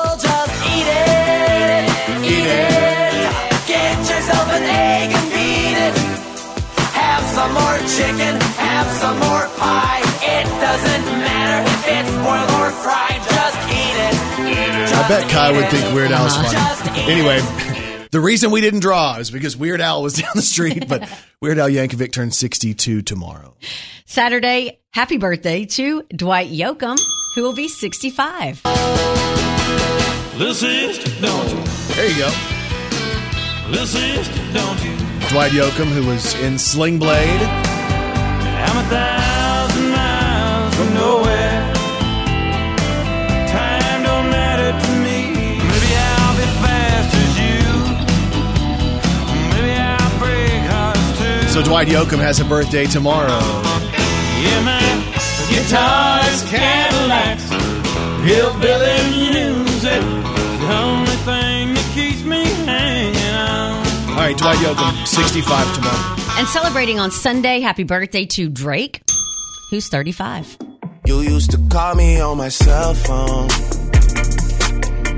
it. 2.48 3.68
Get 3.68 3.98
yourself 3.98 4.48
an 4.56 4.64
egg 4.64 5.10
and 5.12 5.26
beat 5.32 5.76
it. 5.76 5.94
Have 6.96 7.24
some 7.36 7.52
more 7.52 7.76
chicken, 7.96 8.34
have 8.58 8.88
some 8.98 9.18
more 9.20 9.46
pie. 9.60 10.02
It 10.22 10.46
doesn't 10.60 11.04
matter 11.22 11.58
if 11.68 11.80
it's 11.86 12.12
boiled 12.24 12.50
or 12.60 12.70
fried, 12.82 13.20
just 13.22 13.58
eat 13.70 13.96
it. 14.08 14.14
I 14.98 15.08
bet 15.08 15.30
Kai 15.30 15.52
would 15.52 15.68
think 15.70 15.94
Weird 15.94 16.10
Al 16.12 16.26
is 16.26 16.34
Just 16.50 16.82
funny. 16.84 17.00
Anyway, 17.12 17.40
the 18.10 18.20
reason 18.20 18.50
we 18.50 18.60
didn't 18.60 18.80
draw 18.80 19.16
is 19.18 19.30
because 19.30 19.56
Weird 19.56 19.80
Al 19.80 20.02
was 20.02 20.14
down 20.20 20.32
the 20.34 20.42
street, 20.42 20.88
but 20.88 21.08
Weird 21.40 21.58
Al 21.58 21.68
Yankovic 21.68 22.12
turns 22.12 22.36
62 22.36 23.02
tomorrow. 23.02 23.54
Saturday, 24.06 24.80
happy 24.92 25.18
birthday 25.18 25.64
to 25.66 26.02
Dwight 26.14 26.48
Yoakam, 26.50 26.98
who 27.34 27.42
will 27.42 27.54
be 27.54 27.68
65. 27.68 28.62
Little 30.36 30.54
sister, 30.54 31.20
don't 31.20 31.48
you? 31.50 31.67
There 31.96 32.08
you 32.08 32.18
go. 32.18 32.30
Sister, 33.84 34.40
don't 34.52 34.82
you? 34.84 34.96
Dwight 35.28 35.52
Yoakam, 35.52 35.86
who 35.86 36.06
was 36.06 36.34
in 36.40 36.58
Sling 36.58 36.98
Blade. 36.98 37.40
I'm 37.40 38.76
a 38.76 38.88
thousand 38.88 39.90
miles 39.90 40.74
from 40.74 40.94
nowhere. 40.94 41.74
Time 43.48 44.02
don't 44.02 44.30
matter 44.30 44.72
to 44.72 44.92
me. 45.04 45.32
Maybe 45.58 45.90
I'll 45.96 46.36
be 46.36 46.48
fast 46.64 47.14
as 47.14 47.32
you. 47.44 47.60
Maybe 49.54 49.72
I'll 49.78 50.18
break 50.18 50.62
hearts 50.70 51.08
too. 51.18 51.48
So 51.48 51.62
Dwight 51.62 51.88
Yoakam 51.88 52.18
has 52.18 52.40
a 52.40 52.44
birthday 52.44 52.86
tomorrow. 52.86 53.40
Yeah, 54.42 54.64
man. 54.64 54.96
Guitars, 55.50 56.42
Cadillacs, 56.50 57.48
hillbilly 58.24 58.98
All 64.18 64.24
right, 64.24 64.36
Dwight 64.36 64.58
Yoakam, 64.58 65.06
65 65.06 65.74
tomorrow. 65.76 66.16
And 66.40 66.48
celebrating 66.48 66.98
on 66.98 67.12
Sunday, 67.12 67.60
happy 67.60 67.84
birthday 67.84 68.26
to 68.26 68.48
Drake, 68.48 69.00
who's 69.70 69.88
35. 69.88 70.58
You 71.06 71.20
used 71.20 71.52
to 71.52 71.58
call 71.70 71.94
me 71.94 72.20
on 72.20 72.36
my 72.36 72.48
cell 72.48 72.94
phone. 72.94 73.46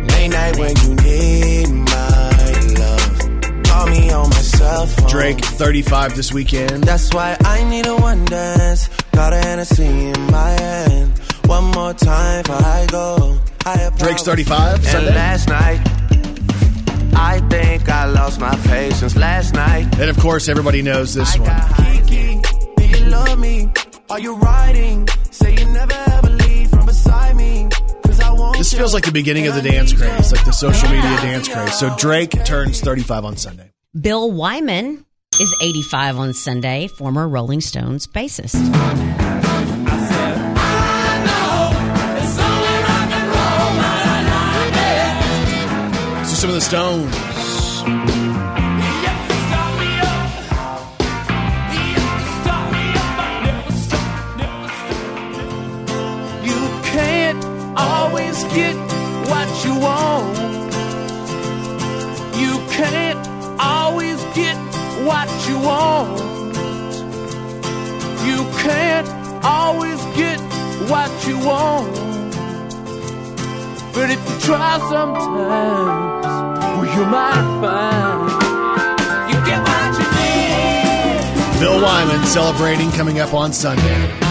Late 0.06 0.28
night 0.28 0.58
when 0.58 0.76
you 0.84 0.94
need 0.96 1.68
my 1.70 2.74
love. 2.78 3.64
Call 3.64 3.86
me 3.86 4.10
on 4.10 4.28
my 4.28 4.36
cell 4.36 4.86
phone. 4.86 5.08
Drake, 5.08 5.42
35 5.42 6.14
this 6.14 6.30
weekend. 6.34 6.84
That's 6.84 7.10
why 7.14 7.38
I 7.40 7.64
need 7.70 7.86
a 7.86 7.96
one 7.96 8.26
dance. 8.26 8.88
Got 9.12 9.32
a 9.32 9.36
Hennessy 9.38 9.86
in 9.86 10.26
my 10.30 10.50
hand. 10.50 11.18
One 11.46 11.64
more 11.72 11.94
time 11.94 12.42
before 12.42 12.56
I 12.62 12.86
go. 12.90 13.38
Drake's 13.96 14.24
power. 14.24 14.36
35 14.36 14.74
And 14.74 14.84
Sunday. 14.84 15.14
last 15.14 15.48
night, 15.48 15.80
I 17.14 17.40
think 17.50 17.88
I 17.88 18.06
lost 18.06 18.40
my 18.40 18.54
patience. 18.66 19.16
Last 19.16 19.54
night, 19.54 19.86
And 19.98 20.10
of 20.10 20.18
course, 20.18 20.48
everybody 20.48 20.82
knows 20.82 21.14
this 21.14 21.36
I 21.36 21.40
one. 21.40 22.00
Kiki. 22.06 22.40
Do 22.76 22.84
you 22.86 23.04
love 23.06 23.38
me? 23.38 23.68
Are 24.10 24.18
you 24.20 24.36
riding? 24.36 25.08
Say 25.30 25.54
you 25.56 25.66
never 25.66 25.92
ever 25.92 26.30
leave 26.30 26.70
from 26.70 26.86
beside 26.86 27.36
me. 27.36 27.68
'Cause 28.02 28.20
I 28.20 28.30
want 28.32 28.58
This 28.58 28.72
feels 28.74 28.92
like 28.94 29.04
the 29.04 29.12
beginning 29.12 29.46
of 29.46 29.54
the 29.54 29.62
dance 29.62 29.92
craze, 29.92 30.32
like 30.32 30.44
the 30.44 30.52
social 30.52 30.88
media 30.88 31.16
dance 31.22 31.48
craze. 31.48 31.74
So 31.78 31.94
Drake 31.96 32.44
turns 32.44 32.80
35 32.80 33.24
on 33.24 33.36
Sunday. 33.36 33.70
Bill 33.98 34.30
Wyman 34.30 35.04
is 35.40 35.54
85 35.62 36.18
on 36.18 36.32
Sunday, 36.34 36.88
former 36.88 37.28
Rolling 37.28 37.60
Stones 37.60 38.06
bassist. 38.06 38.56
Some 46.40 46.48
of 46.48 46.54
the 46.54 46.60
Stones. 46.62 47.14
You 56.42 56.60
can't 56.92 57.44
always 57.76 58.42
get 58.54 58.74
what 59.28 59.48
you 59.66 59.74
want. 59.80 60.38
You 62.40 62.56
can't 62.70 63.60
always 63.60 64.24
get 64.34 64.56
what 65.04 65.28
you 65.46 65.58
want. 65.58 66.20
You 68.24 68.38
can't 68.64 69.44
always 69.44 70.00
get 70.16 70.40
what 70.88 71.10
you 71.28 71.38
want. 71.38 71.92
But 73.92 74.08
if 74.08 74.20
you 74.26 74.40
try 74.40 74.78
sometimes, 74.88 76.19
you 76.94 77.04
might 77.06 77.60
find 77.60 78.30
you 79.30 79.38
get 79.46 79.60
what 79.62 79.90
you 79.98 80.06
need. 80.18 81.60
Bill 81.60 81.80
Wyman 81.82 82.26
celebrating 82.26 82.90
coming 82.92 83.20
up 83.20 83.34
on 83.34 83.52
Sunday. 83.52 84.29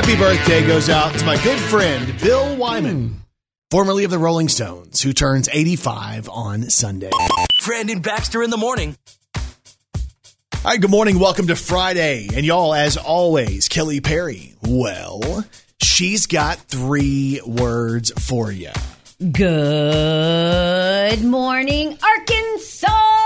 Happy 0.00 0.16
birthday 0.16 0.66
goes 0.66 0.88
out 0.88 1.12
to 1.18 1.26
my 1.26 1.36
good 1.44 1.58
friend 1.58 2.18
Bill 2.22 2.56
Wyman, 2.56 3.08
hmm. 3.08 3.14
formerly 3.70 4.04
of 4.04 4.10
the 4.10 4.18
Rolling 4.18 4.48
Stones, 4.48 5.02
who 5.02 5.12
turns 5.12 5.46
85 5.52 6.26
on 6.30 6.70
Sunday. 6.70 7.10
All 7.12 7.44
Brandon 7.66 8.00
Baxter 8.00 8.42
in 8.42 8.48
the 8.48 8.56
morning. 8.56 8.96
right, 10.64 10.80
good 10.80 10.90
morning. 10.90 11.18
Welcome 11.18 11.48
to 11.48 11.54
Friday. 11.54 12.30
And 12.34 12.46
y'all, 12.46 12.72
as 12.72 12.96
always, 12.96 13.68
Kelly 13.68 14.00
Perry. 14.00 14.54
Well, 14.62 15.44
she's 15.82 16.24
got 16.24 16.56
three 16.56 17.42
words 17.44 18.10
for 18.26 18.50
you. 18.50 18.70
Good 19.30 21.22
morning, 21.22 21.98
Arkansas! 22.02 23.19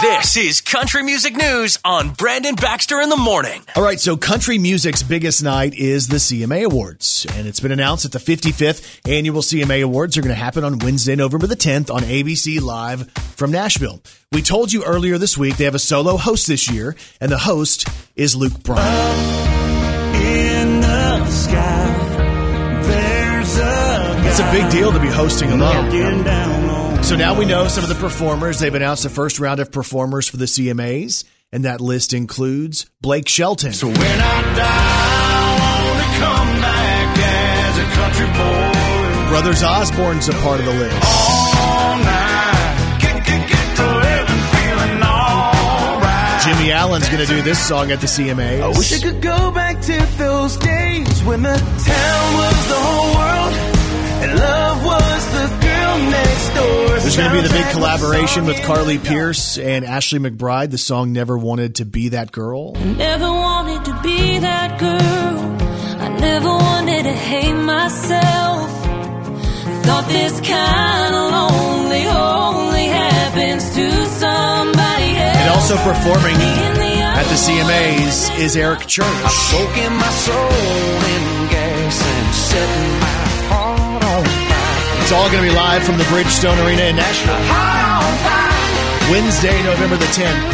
This 0.00 0.36
is 0.38 0.60
Country 0.62 1.02
Music 1.02 1.36
News 1.36 1.78
on 1.84 2.10
Brandon 2.10 2.54
Baxter 2.54 3.02
in 3.02 3.10
the 3.10 3.18
morning. 3.18 3.60
All 3.76 3.82
right, 3.82 4.00
so 4.00 4.16
country 4.16 4.56
music's 4.56 5.02
biggest 5.02 5.42
night 5.42 5.74
is 5.74 6.08
the 6.08 6.16
CMA 6.16 6.64
Awards, 6.64 7.26
and 7.34 7.46
it's 7.46 7.60
been 7.60 7.70
announced 7.70 8.10
that 8.10 8.12
the 8.12 8.18
55th 8.18 9.06
annual 9.06 9.42
CMA 9.42 9.84
Awards 9.84 10.16
are 10.16 10.22
going 10.22 10.34
to 10.34 10.42
happen 10.42 10.64
on 10.64 10.78
Wednesday, 10.78 11.16
November 11.16 11.46
the 11.46 11.54
10th 11.54 11.92
on 11.94 12.00
ABC 12.00 12.62
Live 12.62 13.10
from 13.12 13.50
Nashville. 13.50 14.00
We 14.32 14.40
told 14.40 14.72
you 14.72 14.84
earlier 14.84 15.18
this 15.18 15.36
week 15.36 15.58
they 15.58 15.64
have 15.64 15.74
a 15.74 15.78
solo 15.78 16.16
host 16.16 16.46
this 16.46 16.70
year, 16.70 16.96
and 17.20 17.30
the 17.30 17.38
host 17.38 17.86
is 18.16 18.34
Luke 18.34 18.62
Bryan. 18.62 20.14
In 20.14 20.80
the 20.80 21.26
sky, 21.30 22.82
there's 22.84 23.58
a 23.58 24.28
It's 24.28 24.40
a 24.40 24.50
big 24.50 24.70
deal 24.70 24.92
to 24.92 24.98
be 24.98 25.08
hosting 25.08 25.50
alone. 25.50 26.49
Looking 27.00 27.00
down 27.00 27.00
on 27.00 27.04
So 27.04 27.16
now 27.16 27.38
we 27.38 27.44
know 27.44 27.68
some 27.68 27.82
of 27.84 27.88
the 27.88 27.96
performers. 27.96 28.58
They've 28.58 28.74
announced 28.74 29.02
the 29.02 29.10
first 29.10 29.40
round 29.40 29.60
of 29.60 29.72
performers 29.72 30.28
for 30.28 30.36
the 30.36 30.46
CMAs, 30.46 31.24
and 31.52 31.64
that 31.64 31.80
list 31.80 32.12
includes 32.12 32.86
Blake 33.00 33.28
Shelton. 33.28 33.72
So 33.72 33.86
when 33.88 33.96
I 33.96 34.42
die, 34.54 34.60
I 34.60 35.86
want 35.86 36.00
to 36.00 36.10
come 36.20 36.60
back 36.60 37.18
as 37.18 37.78
a 37.78 37.86
country 37.96 38.26
boy. 38.26 39.30
Brothers 39.30 39.62
Osborne's 39.62 40.28
a 40.28 40.32
part 40.42 40.60
of 40.60 40.66
the 40.66 40.72
list. 40.74 40.96
Get, 43.00 43.24
get, 43.24 43.48
get 43.48 43.76
to 43.76 43.86
living. 43.98 44.40
Jimmy 46.44 46.72
Allen's 46.72 47.06
going 47.08 47.24
to 47.24 47.26
do 47.26 47.42
this 47.42 47.58
song 47.64 47.90
at 47.92 48.00
the 48.00 48.06
CMAs. 48.06 48.62
I 48.62 48.68
wish 48.68 48.92
I 48.92 48.98
could 48.98 49.20
go 49.20 49.50
back 49.50 49.80
to 49.82 50.06
those 50.16 50.56
days 50.56 51.22
when 51.22 51.42
the 51.42 51.54
town 51.54 52.34
was 52.34 52.68
the 52.68 52.74
whole 52.76 53.14
world 53.14 53.54
and 54.22 54.38
love 54.38 54.69
There's 57.10 57.16
going 57.16 57.30
to 57.30 57.42
be 57.42 57.48
the 57.48 57.52
big 57.52 57.72
collaboration 57.72 58.46
with 58.46 58.62
Carly 58.62 58.94
in 58.94 59.00
Pearce 59.00 59.58
and 59.58 59.84
Ashley 59.84 60.20
McBryde. 60.20 60.70
The 60.70 60.78
song 60.78 61.12
Never 61.12 61.36
Wanted 61.36 61.74
to 61.76 61.84
Be 61.84 62.10
That 62.10 62.30
Girl. 62.30 62.72
Never 62.74 63.28
wanted 63.28 63.84
to 63.86 64.00
be 64.00 64.38
that 64.38 64.78
girl. 64.78 66.00
I 66.00 66.08
never 66.20 66.48
wanted 66.48 67.02
to 67.02 67.12
hate 67.12 67.52
myself. 67.52 68.70
Thought 69.84 70.06
this 70.08 70.40
kind 70.40 71.14
of 71.16 71.32
lonely 71.34 72.06
only 72.06 72.86
happens 72.86 73.74
to 73.74 73.90
somebody 74.06 75.16
else. 75.18 75.36
And 75.36 75.50
also 75.50 75.76
performing 75.78 76.36
In 76.36 76.74
the 76.78 77.00
at 77.20 77.24
the 77.24 77.34
CMAs 77.34 78.38
is 78.38 78.56
Eric 78.56 78.86
Church. 78.86 79.06
It's 85.10 85.18
all 85.18 85.28
going 85.28 85.42
to 85.42 85.50
be 85.50 85.56
live 85.56 85.82
from 85.82 85.98
the 85.98 86.04
Bridgestone 86.04 86.64
Arena 86.64 86.82
in 86.82 86.94
Nashville. 86.94 87.34
Heart 87.34 88.04
on 88.04 89.10
fire. 89.10 89.10
Wednesday, 89.10 89.60
November 89.64 89.96
the 89.96 90.04
10th. 90.04 90.52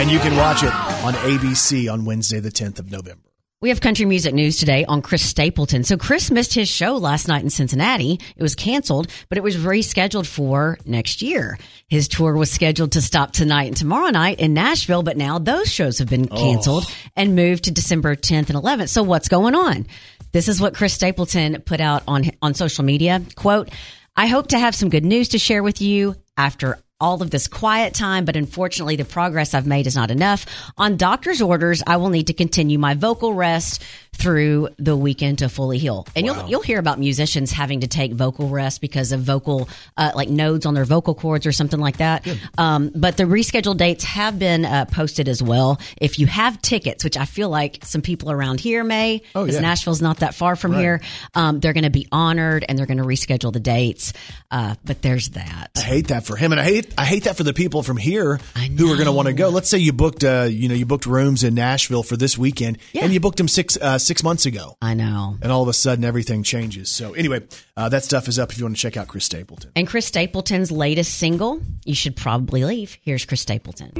And 0.00 0.08
you 0.08 0.20
can 0.20 0.36
watch 0.36 0.62
it 0.62 0.72
on 1.04 1.14
ABC 1.14 1.92
on 1.92 2.04
Wednesday, 2.04 2.38
the 2.38 2.52
10th 2.52 2.78
of 2.78 2.92
November. 2.92 3.28
We 3.60 3.70
have 3.70 3.80
country 3.80 4.06
music 4.06 4.34
news 4.34 4.58
today 4.58 4.84
on 4.84 5.02
Chris 5.02 5.28
Stapleton. 5.28 5.82
So 5.82 5.96
Chris 5.96 6.30
missed 6.30 6.54
his 6.54 6.68
show 6.68 6.96
last 6.96 7.26
night 7.26 7.42
in 7.42 7.50
Cincinnati. 7.50 8.20
It 8.36 8.40
was 8.40 8.54
canceled, 8.54 9.08
but 9.28 9.36
it 9.36 9.42
was 9.42 9.56
rescheduled 9.56 10.28
for 10.28 10.78
next 10.86 11.20
year. 11.20 11.58
His 11.88 12.06
tour 12.06 12.36
was 12.36 12.52
scheduled 12.52 12.92
to 12.92 13.02
stop 13.02 13.32
tonight 13.32 13.66
and 13.66 13.76
tomorrow 13.76 14.10
night 14.10 14.38
in 14.38 14.54
Nashville, 14.54 15.02
but 15.02 15.16
now 15.16 15.40
those 15.40 15.72
shows 15.72 15.98
have 15.98 16.08
been 16.08 16.28
oh. 16.30 16.36
canceled 16.36 16.84
and 17.16 17.34
moved 17.34 17.64
to 17.64 17.72
December 17.72 18.14
10th 18.14 18.48
and 18.48 18.62
11th. 18.62 18.90
So 18.90 19.02
what's 19.02 19.28
going 19.28 19.56
on? 19.56 19.88
This 20.32 20.48
is 20.48 20.60
what 20.60 20.74
Chris 20.74 20.92
Stapleton 20.92 21.62
put 21.62 21.80
out 21.80 22.02
on 22.06 22.30
on 22.42 22.54
social 22.54 22.84
media. 22.84 23.22
Quote, 23.34 23.70
I 24.16 24.26
hope 24.26 24.48
to 24.48 24.58
have 24.58 24.74
some 24.74 24.90
good 24.90 25.04
news 25.04 25.28
to 25.30 25.38
share 25.38 25.62
with 25.62 25.80
you 25.80 26.16
after 26.36 26.78
all 27.00 27.22
of 27.22 27.30
this 27.30 27.46
quiet 27.46 27.94
time, 27.94 28.24
but 28.24 28.36
unfortunately 28.36 28.96
the 28.96 29.04
progress 29.04 29.54
I've 29.54 29.66
made 29.66 29.86
is 29.86 29.94
not 29.94 30.10
enough. 30.10 30.46
On 30.76 30.96
doctor's 30.96 31.40
orders, 31.40 31.82
I 31.86 31.96
will 31.96 32.08
need 32.08 32.26
to 32.26 32.32
continue 32.32 32.78
my 32.78 32.94
vocal 32.94 33.34
rest 33.34 33.84
through 34.18 34.68
the 34.78 34.96
weekend 34.96 35.38
to 35.38 35.48
fully 35.48 35.78
heal. 35.78 36.06
And 36.16 36.26
you'll 36.26 36.48
you'll 36.48 36.62
hear 36.62 36.78
about 36.78 36.98
musicians 36.98 37.52
having 37.52 37.80
to 37.80 37.86
take 37.86 38.12
vocal 38.12 38.48
rest 38.48 38.80
because 38.80 39.12
of 39.12 39.20
vocal 39.20 39.68
uh, 39.96 40.10
like 40.14 40.28
nodes 40.28 40.66
on 40.66 40.74
their 40.74 40.84
vocal 40.84 41.14
cords 41.14 41.46
or 41.46 41.52
something 41.52 41.78
like 41.80 41.98
that. 41.98 42.26
Um, 42.56 42.90
but 42.94 43.16
the 43.16 43.24
rescheduled 43.24 43.76
dates 43.76 44.04
have 44.04 44.38
been 44.38 44.64
uh, 44.64 44.86
posted 44.86 45.28
as 45.28 45.42
well. 45.42 45.80
If 46.00 46.18
you 46.18 46.26
have 46.26 46.60
tickets, 46.62 47.04
which 47.04 47.16
I 47.16 47.24
feel 47.24 47.48
like 47.48 47.78
some 47.84 48.02
people 48.02 48.30
around 48.30 48.60
here 48.60 48.82
may, 48.84 49.22
Oh, 49.34 49.44
because 49.44 49.54
yeah. 49.56 49.60
Nashville's 49.62 50.02
not 50.02 50.18
that 50.18 50.34
far 50.34 50.56
from 50.56 50.72
here, 50.74 51.00
um, 51.34 51.60
they're 51.60 51.72
going 51.72 51.84
to 51.84 51.90
be 51.90 52.08
honored 52.10 52.64
and 52.68 52.78
they're 52.78 52.86
going 52.86 52.98
to 52.98 53.04
reschedule 53.04 53.52
the 53.52 53.60
dates. 53.60 54.12
Uh, 54.50 54.74
but 54.84 55.00
there's 55.02 55.30
that. 55.30 55.70
I 55.76 55.80
hate 55.80 56.08
that 56.08 56.24
for 56.24 56.34
him, 56.36 56.52
and 56.52 56.60
I 56.60 56.64
hate 56.64 56.92
I 56.98 57.04
hate 57.04 57.24
that 57.24 57.36
for 57.36 57.44
the 57.44 57.52
people 57.54 57.82
from 57.82 57.96
here 57.96 58.40
who 58.76 58.92
are 58.92 58.96
going 58.96 59.06
to 59.06 59.12
want 59.12 59.28
to 59.28 59.34
go. 59.34 59.48
Let's 59.50 59.68
say 59.68 59.78
you 59.78 59.92
booked, 59.92 60.24
uh, 60.24 60.48
you 60.50 60.68
know, 60.68 60.74
you 60.74 60.86
booked 60.86 61.06
rooms 61.06 61.44
in 61.44 61.54
Nashville 61.54 62.02
for 62.02 62.16
this 62.16 62.36
weekend, 62.36 62.78
Yeah. 62.92 63.04
and 63.04 63.12
you 63.12 63.20
booked 63.20 63.36
them 63.38 63.46
six 63.48 63.76
uh, 63.76 63.98
six 64.08 64.24
months 64.24 64.46
ago. 64.46 64.76
I 64.80 64.94
know. 64.94 65.36
And 65.42 65.52
all 65.52 65.62
of 65.62 65.68
a 65.68 65.74
sudden, 65.74 66.02
everything 66.02 66.42
changes. 66.42 66.90
So, 66.90 67.12
anyway, 67.12 67.42
uh, 67.76 67.90
that 67.90 68.02
stuff 68.04 68.26
is 68.26 68.38
up 68.38 68.50
if 68.50 68.58
you 68.58 68.64
want 68.64 68.74
to 68.74 68.80
check 68.80 68.96
out 68.96 69.06
Chris 69.06 69.26
Stapleton. 69.26 69.70
And 69.76 69.86
Chris 69.86 70.06
Stapleton's 70.06 70.72
latest 70.72 71.18
single, 71.18 71.60
You 71.84 71.94
Should 71.94 72.16
Probably 72.16 72.64
Leave. 72.64 72.96
Here's 73.02 73.26
Chris 73.26 73.42
Stapleton. 73.42 73.92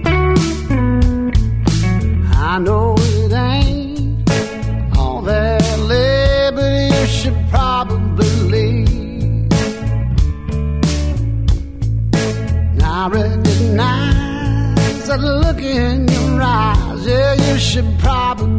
I 2.41 2.59
know 2.59 2.95
it 2.99 3.33
ain't 3.33 4.31
all 4.97 5.21
that 5.23 5.79
lit, 5.81 6.55
but 6.55 7.01
you 7.01 7.07
should 7.07 7.37
probably 7.51 8.27
leave. 8.55 8.89
I 12.83 13.09
recognize 13.09 15.07
that 15.07 15.21
look 15.21 15.59
in 15.59 16.09
your 16.09 16.43
eyes. 16.43 17.07
Yeah, 17.07 17.35
you 17.35 17.59
should 17.59 17.99
probably 17.99 18.58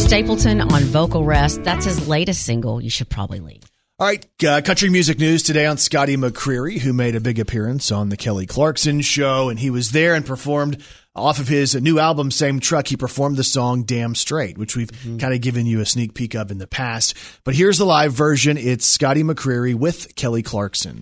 Chris. 0.00 0.10
Stapleton 0.10 0.60
on 0.60 0.82
Vocal 0.84 1.24
Rest. 1.24 1.62
That's 1.64 1.84
his 1.84 2.08
latest 2.08 2.44
single, 2.44 2.80
You 2.80 2.90
Should 2.90 3.08
Probably 3.08 3.40
Leave. 3.40 3.62
All 3.98 4.06
right, 4.06 4.26
uh, 4.46 4.62
country 4.62 4.88
music 4.88 5.18
news 5.18 5.42
today 5.42 5.66
on 5.66 5.76
Scotty 5.76 6.16
McCreery, 6.16 6.78
who 6.78 6.94
made 6.94 7.16
a 7.16 7.20
big 7.20 7.38
appearance 7.38 7.92
on 7.92 8.08
the 8.08 8.16
Kelly 8.16 8.46
Clarkson 8.46 9.02
show, 9.02 9.50
and 9.50 9.58
he 9.58 9.68
was 9.68 9.92
there 9.92 10.14
and 10.14 10.24
performed 10.24 10.82
off 11.14 11.38
of 11.38 11.48
his 11.48 11.74
new 11.74 11.98
album, 11.98 12.30
Same 12.30 12.60
Truck. 12.60 12.86
He 12.86 12.96
performed 12.96 13.36
the 13.36 13.44
song 13.44 13.82
Damn 13.82 14.14
Straight, 14.14 14.56
which 14.56 14.74
we've 14.74 14.90
kind 15.18 15.34
of 15.34 15.42
given 15.42 15.66
you 15.66 15.80
a 15.80 15.84
sneak 15.86 16.14
peek 16.14 16.34
of 16.34 16.50
in 16.50 16.56
the 16.56 16.66
past. 16.66 17.14
But 17.44 17.54
here's 17.54 17.76
the 17.76 17.84
live 17.84 18.14
version. 18.14 18.56
It's 18.56 18.86
Scotty 18.86 19.22
McCreery 19.22 19.74
with 19.74 20.14
Kelly 20.16 20.42
Clarkson. 20.42 21.00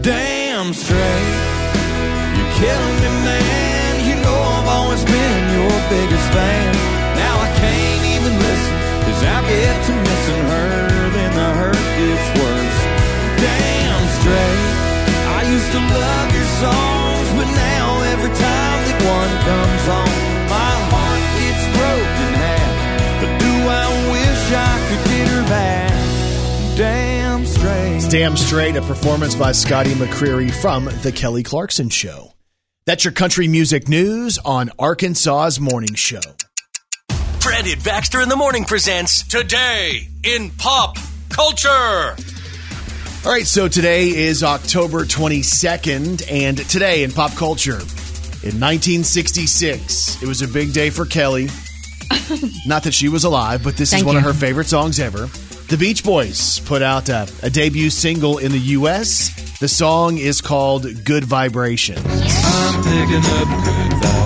damn 0.00 0.72
straight. 0.72 0.98
You're 2.36 2.52
killing 2.56 2.96
me, 2.96 3.08
man. 3.20 4.08
You 4.08 4.14
know 4.22 4.34
I've 4.34 4.68
always 4.68 5.04
been 5.04 5.60
your 5.60 5.90
biggest 5.90 6.32
fan. 6.32 7.03
Can't 7.64 8.04
even 8.12 8.34
listen, 8.36 8.76
cause 9.08 9.20
I 9.24 9.38
get 9.48 9.76
to 9.88 9.92
missing 10.04 10.44
her, 10.52 10.68
then 11.16 11.30
the 11.32 11.48
hurt 11.60 11.84
gets 11.96 12.26
worse. 12.36 12.80
Damn 13.40 14.04
straight. 14.20 14.70
I 15.36 15.40
used 15.48 15.70
to 15.72 15.80
love 15.80 16.28
your 16.36 16.50
songs, 16.60 17.28
but 17.40 17.48
now 17.56 17.86
every 18.12 18.32
time 18.36 18.78
that 18.84 18.98
one 19.16 19.32
comes 19.48 19.84
on, 20.00 20.12
my 20.52 20.72
heart 20.92 21.24
gets 21.40 21.64
broken 21.72 22.30
half. 22.44 22.72
But 23.20 23.32
do 23.40 23.52
I 23.80 23.86
wish 24.12 24.44
I 24.52 24.72
could 24.88 25.04
get 25.08 25.26
her 25.28 25.44
back? 25.48 25.92
Damn 26.76 27.46
straight. 27.46 27.96
It's 27.96 28.08
Damn 28.08 28.36
Straight, 28.36 28.76
a 28.76 28.82
performance 28.82 29.34
by 29.34 29.52
Scotty 29.52 29.92
McCreery 29.94 30.50
from 30.50 30.84
the 31.02 31.12
Kelly 31.12 31.42
Clarkson 31.42 31.88
show. 31.88 32.32
That's 32.86 33.04
your 33.04 33.12
country 33.12 33.48
music 33.48 33.88
news 33.88 34.38
on 34.44 34.70
Arkansas's 34.78 35.58
Morning 35.58 35.94
Show. 35.94 36.20
Brandon 37.44 37.78
Baxter 37.84 38.22
in 38.22 38.30
the 38.30 38.36
morning 38.36 38.64
presents 38.64 39.22
Today 39.22 40.08
in 40.22 40.50
Pop 40.52 40.96
Culture. 41.28 41.68
All 41.68 42.16
right, 43.30 43.46
so 43.46 43.68
today 43.68 44.08
is 44.08 44.42
October 44.42 45.04
22nd, 45.04 46.32
and 46.32 46.56
today 46.70 47.02
in 47.02 47.12
pop 47.12 47.32
culture, 47.32 47.74
in 47.74 48.58
1966, 48.58 50.22
it 50.22 50.26
was 50.26 50.40
a 50.40 50.48
big 50.48 50.72
day 50.72 50.88
for 50.88 51.04
Kelly. 51.04 51.48
Not 52.66 52.84
that 52.84 52.94
she 52.94 53.10
was 53.10 53.24
alive, 53.24 53.62
but 53.62 53.76
this 53.76 53.90
is 53.90 53.96
Thank 53.96 54.06
one 54.06 54.16
of 54.16 54.22
her 54.22 54.32
favorite 54.32 54.68
songs 54.68 54.98
ever. 54.98 55.26
The 55.68 55.76
Beach 55.78 56.02
Boys 56.02 56.60
put 56.60 56.80
out 56.80 57.10
a, 57.10 57.28
a 57.42 57.50
debut 57.50 57.90
single 57.90 58.38
in 58.38 58.52
the 58.52 58.58
U.S. 58.58 59.58
The 59.58 59.68
song 59.68 60.16
is 60.16 60.40
called 60.40 60.86
Good 61.04 61.24
Vibrations. 61.24 62.00
I'm 62.06 62.82
picking 62.84 63.22
up 63.22 63.64
good 63.64 63.92
vibrations. 64.00 64.23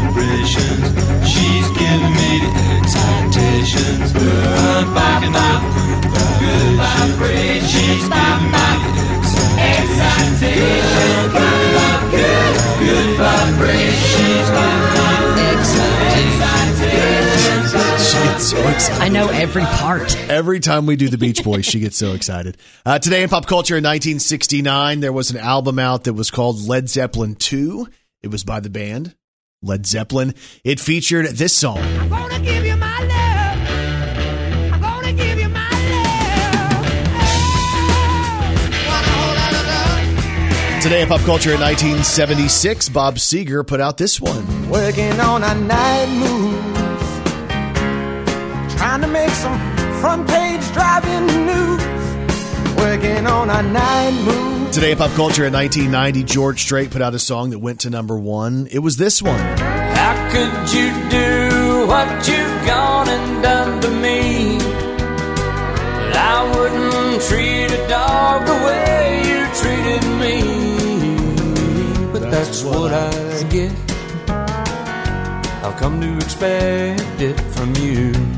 Gets. 18.78 19.00
I 19.00 19.08
know 19.08 19.28
every 19.28 19.62
part. 19.62 20.16
Every 20.30 20.60
time 20.60 20.86
we 20.86 20.96
do 20.96 21.08
the 21.08 21.18
Beach 21.18 21.42
Boys, 21.42 21.66
she 21.66 21.80
gets 21.80 21.96
so 21.96 22.12
excited. 22.12 22.56
Uh, 22.84 22.98
today 22.98 23.22
in 23.22 23.28
pop 23.28 23.46
culture 23.46 23.76
in 23.76 23.84
1969, 23.84 25.00
there 25.00 25.12
was 25.12 25.30
an 25.30 25.36
album 25.36 25.78
out 25.78 26.04
that 26.04 26.14
was 26.14 26.30
called 26.30 26.66
Led 26.66 26.88
Zeppelin 26.88 27.34
2. 27.34 27.88
It 28.22 28.30
was 28.30 28.44
by 28.44 28.60
the 28.60 28.70
band 28.70 29.14
Led 29.62 29.86
Zeppelin. 29.86 30.34
It 30.64 30.80
featured 30.80 31.26
this 31.26 31.52
song. 31.52 31.78
gonna 32.08 32.40
give 32.40 32.64
you 32.64 32.76
my 32.76 33.00
love. 33.00 33.58
I'm 34.72 34.80
gonna 34.80 35.12
give 35.12 35.38
you 35.38 35.48
my 35.48 35.70
love. 40.76 40.82
Today 40.82 41.02
in 41.02 41.08
pop 41.08 41.20
culture 41.22 41.52
in 41.52 41.60
1976, 41.60 42.88
Bob 42.90 43.16
Seger 43.16 43.66
put 43.66 43.80
out 43.80 43.98
this 43.98 44.20
one. 44.20 44.70
Working 44.70 45.18
on 45.20 45.42
a 45.42 45.54
night 45.54 46.08
move. 46.08 46.77
Trying 48.78 49.00
to 49.00 49.08
make 49.08 49.30
some 49.30 49.58
front 50.00 50.28
page 50.28 50.72
driving 50.72 51.26
news. 51.46 51.82
Working 52.76 53.26
on 53.26 53.50
a 53.50 53.60
night 53.60 54.22
move. 54.22 54.70
Today 54.70 54.92
in 54.92 54.98
pop 54.98 55.10
culture 55.16 55.44
in 55.44 55.52
1990, 55.52 56.22
George 56.22 56.62
Strait 56.62 56.92
put 56.92 57.02
out 57.02 57.12
a 57.12 57.18
song 57.18 57.50
that 57.50 57.58
went 57.58 57.80
to 57.80 57.90
number 57.90 58.16
one. 58.16 58.68
It 58.70 58.78
was 58.78 58.96
this 58.96 59.20
one. 59.20 59.36
How 59.36 60.14
could 60.30 60.72
you 60.72 60.92
do 61.10 61.88
what 61.88 62.06
you've 62.28 62.66
gone 62.66 63.08
and 63.08 63.42
done 63.42 63.80
to 63.80 63.90
me? 63.90 64.58
But 64.58 66.16
I 66.16 66.56
wouldn't 66.56 67.22
treat 67.22 67.72
a 67.72 67.88
dog 67.88 68.46
the 68.46 68.54
way 68.68 69.22
you 69.26 69.44
treated 69.58 70.04
me. 70.20 72.12
But 72.12 72.30
that's, 72.30 72.62
what 72.62 72.92
I 72.92 73.42
get. 73.50 73.72
I've 75.64 75.76
come 75.76 76.00
to 76.00 76.16
expect 76.18 77.20
it 77.20 77.40
from 77.56 77.74
you. 77.74 78.37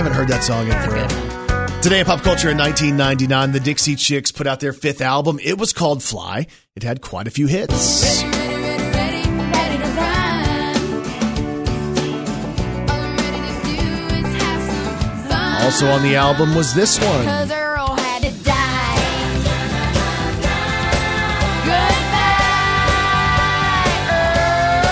I 0.00 0.02
haven't 0.02 0.16
heard 0.16 0.28
that 0.28 0.42
song 0.42 0.66
in 0.66 0.72
forever. 0.72 1.82
Today 1.82 2.00
in 2.00 2.06
pop 2.06 2.22
culture 2.22 2.48
in 2.48 2.56
1999, 2.56 3.52
the 3.52 3.60
Dixie 3.60 3.96
Chicks 3.96 4.32
put 4.32 4.46
out 4.46 4.58
their 4.58 4.72
fifth 4.72 5.02
album. 5.02 5.38
It 5.44 5.58
was 5.58 5.74
called 5.74 6.02
Fly. 6.02 6.46
It 6.74 6.82
had 6.82 7.02
quite 7.02 7.26
a 7.26 7.30
few 7.30 7.46
hits. 7.46 8.22
Also 15.62 15.90
on 15.90 16.02
the 16.02 16.16
album 16.16 16.54
was 16.54 16.72
this 16.72 16.98
one. 16.98 17.26
Cause 17.26 17.50
Earl 17.50 17.94
had 17.94 18.22
to 18.22 18.30
die. 18.42 18.96
Goodbye, 21.66 22.56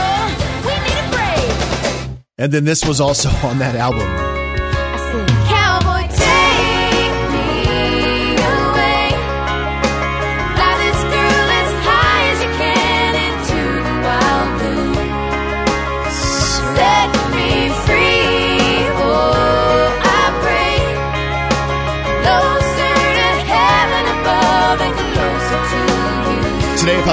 Earl. 0.05 0.67
We 0.67 0.75
need 0.85 0.99
a 1.01 1.09
break. 1.11 2.19
And 2.37 2.53
then 2.53 2.67
this 2.67 2.85
was 2.85 3.01
also 3.01 3.31
on 3.49 3.59
that 3.61 3.75
album. 3.75 4.28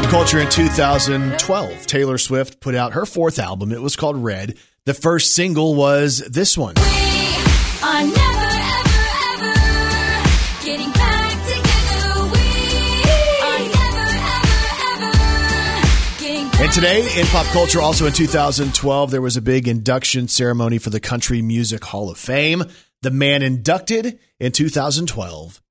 Pop 0.01 0.11
culture 0.11 0.39
in 0.39 0.49
2012, 0.49 1.87
Taylor 1.87 2.17
Swift 2.17 2.59
put 2.59 2.75
out 2.75 2.91
her 2.91 3.05
fourth 3.05 3.39
album. 3.39 3.71
It 3.71 3.81
was 3.81 3.95
called 3.95 4.17
Red. 4.17 4.57
The 4.83 4.93
first 4.93 5.33
single 5.33 5.73
was 5.73 6.17
this 6.17 6.57
one. 6.57 6.73
And 16.59 16.73
today 16.73 17.07
in 17.17 17.25
pop 17.27 17.45
culture, 17.53 17.79
also 17.79 18.05
in 18.05 18.11
2012, 18.11 19.11
there 19.11 19.21
was 19.21 19.37
a 19.37 19.41
big 19.41 19.69
induction 19.69 20.27
ceremony 20.27 20.77
for 20.77 20.89
the 20.89 20.99
Country 20.99 21.41
Music 21.41 21.85
Hall 21.85 22.11
of 22.11 22.17
Fame. 22.17 22.63
The 23.01 23.11
man 23.11 23.41
inducted 23.41 24.19
in 24.41 24.51
2012 24.51 25.61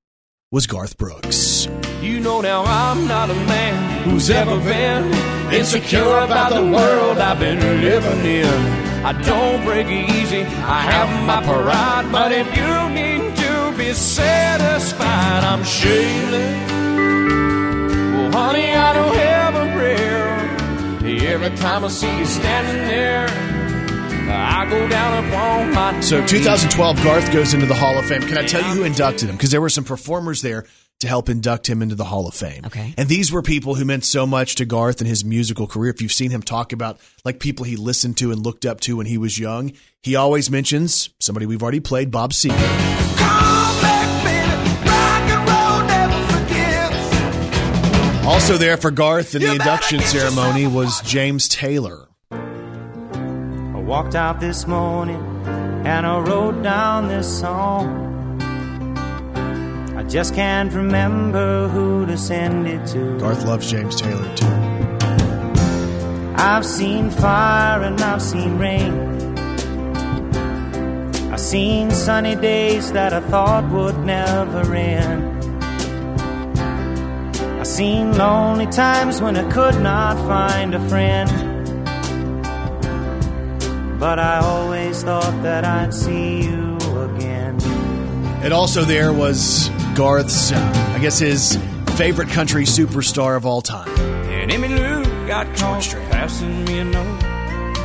was 0.54 0.68
Garth 0.68 0.96
Brooks. 0.96 1.66
You 2.00 2.20
know 2.20 2.40
now 2.40 2.62
I'm 2.62 3.08
not 3.08 3.28
a 3.28 3.34
man 3.34 4.08
who's 4.08 4.30
ever 4.30 4.56
been 4.60 5.12
insecure 5.52 6.18
about 6.18 6.54
the 6.54 6.62
world 6.62 7.18
I've 7.18 7.40
been 7.40 7.58
living 7.58 8.24
in. 8.24 8.60
I 9.04 9.20
don't 9.22 9.64
break 9.64 9.88
easy, 9.88 10.42
I 10.42 10.80
have 10.92 11.10
my 11.26 11.42
pride, 11.42 12.06
but 12.12 12.30
if 12.30 12.46
you 12.56 12.72
need 13.00 13.34
to 13.36 13.76
be 13.76 13.92
satisfied, 13.94 15.42
I'm 15.42 15.64
shameless. 15.64 16.70
Well, 18.14 18.28
oh, 18.28 18.38
honey, 18.38 18.70
I 18.70 18.92
don't 18.94 19.16
have 19.16 19.54
a 19.56 19.66
prayer. 19.76 21.34
Every 21.34 21.50
time 21.56 21.84
I 21.84 21.88
see 21.88 22.16
you 22.16 22.26
standing 22.26 22.86
there, 22.86 23.26
So 26.02 26.24
2012, 26.26 27.02
Garth 27.02 27.32
goes 27.32 27.54
into 27.54 27.66
the 27.66 27.74
Hall 27.74 27.98
of 27.98 28.06
Fame. 28.06 28.22
Can 28.22 28.36
I 28.36 28.46
tell 28.46 28.62
you 28.62 28.68
who 28.80 28.84
inducted 28.84 29.28
him? 29.28 29.36
Because 29.36 29.50
there 29.50 29.60
were 29.60 29.70
some 29.70 29.84
performers 29.84 30.42
there 30.42 30.66
to 31.00 31.08
help 31.08 31.28
induct 31.28 31.68
him 31.68 31.82
into 31.82 31.94
the 31.94 32.04
Hall 32.04 32.26
of 32.26 32.34
Fame. 32.34 32.64
Okay. 32.66 32.94
And 32.96 33.08
these 33.08 33.32
were 33.32 33.42
people 33.42 33.74
who 33.74 33.84
meant 33.84 34.04
so 34.04 34.26
much 34.26 34.54
to 34.56 34.64
Garth 34.64 35.00
and 35.00 35.08
his 35.08 35.24
musical 35.24 35.66
career. 35.66 35.90
If 35.92 36.00
you've 36.00 36.12
seen 36.12 36.30
him 36.30 36.42
talk 36.42 36.72
about 36.72 37.00
like 37.24 37.40
people 37.40 37.64
he 37.64 37.76
listened 37.76 38.16
to 38.18 38.30
and 38.32 38.42
looked 38.42 38.64
up 38.64 38.80
to 38.82 38.96
when 38.96 39.06
he 39.06 39.18
was 39.18 39.38
young, 39.38 39.72
he 40.02 40.16
always 40.16 40.50
mentions 40.50 41.10
somebody 41.20 41.46
we've 41.46 41.62
already 41.62 41.80
played, 41.80 42.10
Bob 42.10 42.32
Seger. 42.32 42.54
Also 48.26 48.56
there 48.56 48.76
for 48.76 48.90
Garth 48.90 49.34
in 49.34 49.42
the 49.42 49.52
induction 49.52 50.00
ceremony 50.00 50.66
was 50.66 51.00
James 51.02 51.48
Taylor. 51.48 52.03
I 53.84 53.86
walked 53.86 54.14
out 54.14 54.40
this 54.40 54.66
morning 54.66 55.22
and 55.84 56.06
I 56.06 56.18
wrote 56.18 56.62
down 56.62 57.08
this 57.08 57.28
song. 57.40 58.40
I 59.94 60.02
just 60.04 60.34
can't 60.34 60.72
remember 60.72 61.68
who 61.68 62.06
to 62.06 62.16
send 62.16 62.66
it 62.66 62.86
to. 62.92 63.18
Garth 63.18 63.44
loves 63.44 63.70
James 63.70 64.00
Taylor 64.00 64.34
too. 64.36 64.46
I've 66.34 66.64
seen 66.64 67.10
fire 67.10 67.82
and 67.82 68.00
I've 68.00 68.22
seen 68.22 68.56
rain. 68.56 68.94
I've 71.30 71.38
seen 71.38 71.90
sunny 71.90 72.36
days 72.36 72.90
that 72.92 73.12
I 73.12 73.20
thought 73.20 73.70
would 73.70 73.98
never 73.98 74.74
end. 74.74 75.44
I've 77.60 77.66
seen 77.66 78.16
lonely 78.16 78.66
times 78.68 79.20
when 79.20 79.36
I 79.36 79.46
could 79.52 79.78
not 79.82 80.16
find 80.26 80.74
a 80.74 80.88
friend. 80.88 81.43
But 84.04 84.18
I 84.18 84.40
always 84.40 85.02
thought 85.02 85.42
that 85.44 85.64
I'd 85.64 85.94
see 85.94 86.42
you 86.42 86.76
again. 87.04 87.58
And 88.42 88.52
also 88.52 88.84
there 88.84 89.14
was 89.14 89.70
Garth's, 89.94 90.52
uh, 90.52 90.92
I 90.94 90.98
guess 90.98 91.20
his 91.20 91.58
favorite 91.96 92.28
country 92.28 92.64
superstar 92.64 93.34
of 93.34 93.46
all 93.46 93.62
time. 93.62 93.88
And 94.28 94.52
Emmy 94.52 94.68
Lou 94.68 95.04
got 95.26 95.46
caught 95.56 95.84
passing 96.10 96.66
me 96.66 96.80
a 96.80 96.84
note. 96.84 97.20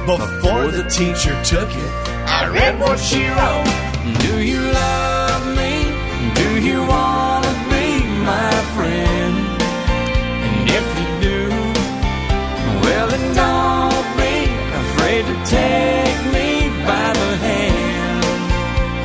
Before 0.05 0.67
the 0.67 0.83
teacher 0.89 1.41
took 1.45 1.69
it, 1.69 1.91
I 2.27 2.49
read 2.49 2.77
what 2.81 2.99
she 2.99 3.25
wrote. 3.25 4.19
Do 4.19 4.43
you 4.43 4.59
love 4.59 5.47
me? 5.55 6.33
Do 6.35 6.61
you 6.61 6.79
want 6.85 7.28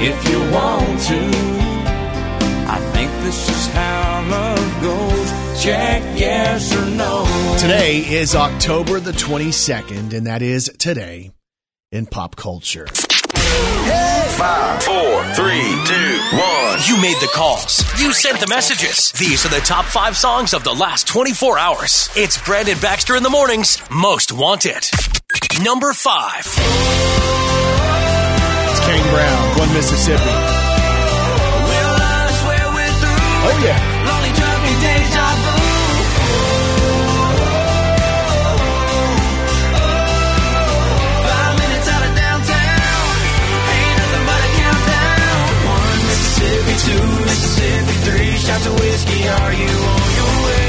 If 0.07 0.29
you 0.29 0.39
want 0.53 1.01
to, 1.01 1.19
I 2.69 2.79
think 2.93 3.11
this 3.23 3.49
is 3.49 3.67
how 3.69 4.27
love 4.29 4.83
goes. 4.83 5.63
Check 5.65 6.03
yes 6.15 6.77
or 6.77 6.85
no. 6.91 7.57
Today 7.59 8.01
is 8.01 8.35
October 8.35 9.01
the 9.01 9.13
22nd, 9.13 10.13
and 10.13 10.27
that 10.27 10.43
is 10.43 10.71
today 10.77 11.31
in 11.91 12.05
pop 12.05 12.37
culture. 12.37 12.87
Five, 12.87 14.83
four, 14.83 15.25
three, 15.33 15.73
two, 15.87 16.19
one. 16.37 16.81
You 16.87 17.01
made 17.01 17.17
the 17.23 17.31
calls. 17.33 17.83
You 17.99 18.13
sent 18.13 18.41
the 18.41 18.47
messages. 18.47 19.11
These 19.13 19.47
are 19.47 19.49
the 19.59 19.65
top 19.65 19.87
five 19.87 20.19
songs 20.19 20.53
of 20.53 20.65
the 20.65 20.75
last 20.75 21.07
24 21.07 21.59
hours. 21.59 22.11
It's 22.15 22.37
Brandon 22.45 22.77
Baxter 22.79 23.17
in 23.17 23.23
the 23.23 23.31
mornings. 23.31 23.81
Most 23.91 24.33
wanted. 24.33 24.85
Number 25.63 25.95
five. 25.95 26.45
It's 28.97 29.11
Brown, 29.11 29.59
One 29.59 29.73
Mississippi. 29.75 30.23
Oh, 33.47 33.59
yeah. 33.67 33.79
Lonely 34.07 34.33
drive 34.39 34.61
me 34.63 34.73
deja 34.81 35.27
vu. 35.43 36.65
Five 41.27 41.55
minutes 41.59 41.89
out 41.91 42.03
of 42.07 42.13
downtown. 42.15 43.15
Ain't 43.75 43.97
nothing 43.99 44.25
but 44.31 44.41
a 44.41 44.51
countdown. 44.63 45.43
One 45.75 46.01
Mississippi, 46.09 46.75
two 46.87 47.05
Mississippi, 47.27 47.95
three 48.07 48.33
shots 48.39 48.67
of 48.67 48.75
whiskey. 48.79 49.21
Are 49.29 49.53
you 49.53 49.75
on 49.75 50.09
your 50.19 50.35
way? 50.47 50.63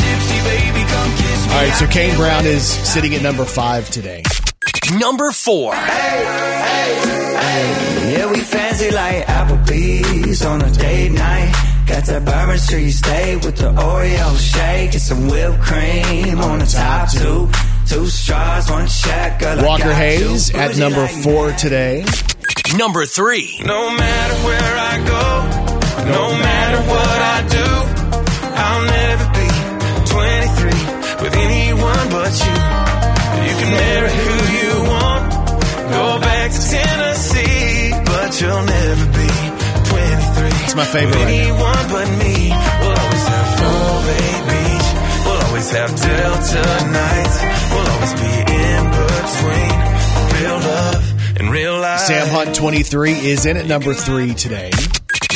Tipsy, 0.00 0.38
baby. 0.48 0.82
Come 0.88 1.10
kiss 1.20 1.40
me. 1.46 1.52
All 1.52 1.60
right, 1.60 1.74
so 1.74 1.86
Kane 1.86 2.16
Brown 2.16 2.46
is 2.46 2.64
sitting 2.66 3.14
at 3.14 3.22
number 3.22 3.44
five 3.44 3.90
today. 3.90 4.22
Number 4.94 5.32
four. 5.32 5.74
Hey, 5.74 6.24
hey, 6.64 7.36
hey. 7.38 8.12
Yeah, 8.12 8.30
we 8.30 8.40
fancy 8.40 8.90
like 8.92 9.26
Applebee's 9.26 10.44
on 10.44 10.62
a 10.62 10.70
date 10.70 11.10
night. 11.10 11.52
Got 11.88 12.04
that 12.04 12.24
Bourbon 12.24 12.58
Street 12.58 12.90
steak 12.92 13.42
with 13.42 13.56
the 13.56 13.72
Oreo 13.72 14.38
shake 14.38 14.92
and 14.92 15.02
some 15.02 15.26
whipped 15.28 15.60
cream 15.60 16.38
on 16.38 16.60
the 16.60 16.66
top 16.66 17.10
two. 17.10 17.50
Two 17.88 18.06
straws, 18.06 18.70
one 18.70 18.86
check. 18.86 19.40
Girl, 19.40 19.58
I 19.58 19.64
Walker 19.64 19.92
Hayes 19.92 20.54
at 20.54 20.76
number 20.76 21.02
like 21.02 21.22
four 21.22 21.50
today. 21.52 22.04
Number 22.76 23.06
three. 23.06 23.60
No 23.64 23.90
matter 23.90 24.34
where 24.46 24.76
I 24.78 25.04
go, 25.06 25.65
my 40.76 40.84
favorite 40.84 41.16
right 41.16 41.48
now. 41.48 41.88
but 41.88 42.08
me. 42.18 42.52
We'll 42.80 42.98
always 43.00 43.26
have 43.32 43.48
Beach. 44.46 44.88
We'll 45.24 45.42
always 45.46 45.70
have 45.70 45.90
Delta 45.96 46.64
nights. 46.92 47.36
We'll 47.72 47.88
always 47.94 48.12
be 48.12 48.32
in 48.52 48.82
between 49.00 49.76
real 50.36 50.58
love 50.60 51.40
and 51.40 51.50
real 51.50 51.80
life. 51.80 52.00
Sam 52.00 52.28
Hunt, 52.28 52.54
23, 52.54 53.12
is 53.12 53.46
in 53.46 53.56
at 53.56 53.66
number 53.66 53.94
three 53.94 54.34
today. 54.34 54.70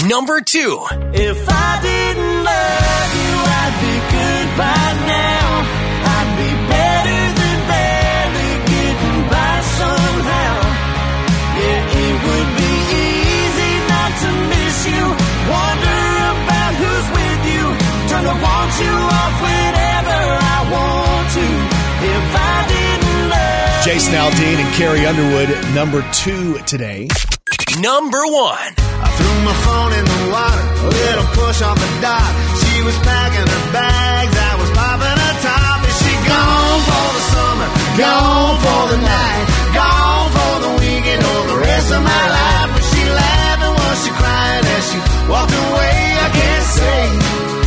Number 0.07 0.43
two. 0.43 0.85
If 1.15 1.49
I 1.49 1.81
didn't 1.81 2.45
love 2.45 3.11
you, 3.25 3.35
I'd 3.61 3.77
be 3.81 3.97
good 4.13 4.59
by 4.59 5.07
now. 5.07 5.40
Turn 18.21 18.37
to 18.37 18.43
want 18.45 18.73
you 18.77 18.93
off 19.17 19.35
whenever 19.41 20.21
I 20.45 20.59
want 20.69 21.27
to. 21.41 21.47
If 22.05 22.27
I 22.37 22.57
didn't 22.69 23.17
love 23.33 23.81
Jason 23.81 24.13
Aldean 24.13 24.61
and 24.61 24.71
Carrie 24.77 25.07
Underwood, 25.09 25.49
number 25.73 26.05
two 26.13 26.61
today. 26.69 27.09
Number 27.81 28.21
one. 28.29 28.73
I 28.77 29.09
threw 29.17 29.37
my 29.41 29.57
phone 29.65 29.93
in 29.97 30.05
the 30.05 30.21
water, 30.37 30.65
a 30.85 30.91
little 31.01 31.29
push 31.33 31.65
off 31.65 31.81
the 31.81 31.93
dock. 32.05 32.29
She 32.61 32.85
was 32.85 32.97
packing 33.01 33.49
her 33.49 33.65
bags, 33.73 34.37
I 34.37 34.53
was 34.61 34.71
popping 34.77 35.17
her 35.25 35.37
top, 35.41 35.81
and 35.81 35.97
she 36.05 36.13
gone 36.29 36.81
for 36.93 37.09
the 37.17 37.25
summer, 37.33 37.69
gone 38.05 38.55
for 38.61 38.83
the 38.93 39.01
night, 39.01 39.45
gone 39.73 40.29
for 40.29 40.55
the 40.61 40.73
weekend 40.77 41.23
or 41.25 41.41
the 41.57 41.59
rest 41.65 41.89
of 41.89 42.03
my 42.05 42.25
life. 42.37 42.69
Was 42.77 42.85
she 42.85 43.03
laughing? 43.17 43.73
Was 43.81 43.97
she 44.05 44.13
crying 44.13 44.65
as 44.77 44.85
she 44.93 44.99
walked 45.25 45.57
away? 45.57 45.97
I 46.21 46.29
can't 46.37 46.69
say. 46.69 47.60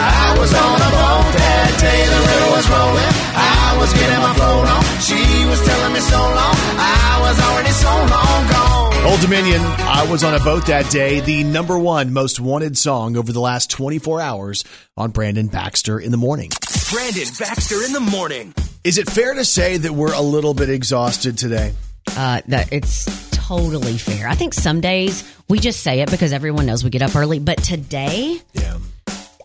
I 0.00 0.36
was 0.38 0.52
on 0.54 0.76
a 0.80 0.90
boat 0.90 1.28
that 1.36 1.70
day, 1.80 2.00
the 2.08 2.20
river 2.24 2.48
was 2.56 2.66
rolling. 2.72 3.12
I 3.36 3.76
was 3.78 3.90
getting 3.92 4.20
my 4.24 4.32
float 4.34 4.66
on. 4.66 4.82
She 5.00 5.20
was 5.46 5.60
telling 5.66 5.92
me 5.92 6.00
so 6.00 6.18
long. 6.18 6.56
I 6.80 7.18
was 7.24 7.36
already 7.40 7.74
so 7.76 7.92
long 8.08 8.40
gone. 8.50 9.10
Old 9.10 9.20
Dominion, 9.20 9.60
I 9.62 10.06
was 10.10 10.24
on 10.24 10.34
a 10.34 10.40
boat 10.40 10.66
that 10.66 10.90
day, 10.90 11.20
the 11.20 11.42
number 11.44 11.78
one 11.78 12.12
most 12.12 12.38
wanted 12.40 12.76
song 12.76 13.16
over 13.16 13.32
the 13.32 13.40
last 13.40 13.70
24 13.70 14.20
hours 14.20 14.64
on 14.96 15.10
Brandon 15.10 15.46
Baxter 15.48 15.98
in 15.98 16.10
the 16.10 16.16
morning. 16.18 16.50
Brandon 16.90 17.26
Baxter 17.38 17.82
in 17.82 17.92
the 17.92 18.00
morning. 18.00 18.54
Is 18.84 18.98
it 18.98 19.08
fair 19.08 19.34
to 19.34 19.44
say 19.44 19.76
that 19.78 19.92
we're 19.92 20.12
a 20.14 20.20
little 20.20 20.54
bit 20.54 20.68
exhausted 20.70 21.36
today? 21.38 21.74
Uh, 22.16 22.40
that 22.48 22.72
it's 22.72 23.28
totally 23.30 23.96
fair. 23.98 24.28
I 24.28 24.34
think 24.34 24.54
some 24.54 24.80
days 24.80 25.24
we 25.48 25.58
just 25.58 25.80
say 25.80 26.00
it 26.00 26.10
because 26.10 26.32
everyone 26.32 26.66
knows 26.66 26.82
we 26.84 26.90
get 26.90 27.02
up 27.02 27.14
early, 27.16 27.38
but 27.38 27.58
today, 27.62 28.40
Yeah. 28.52 28.78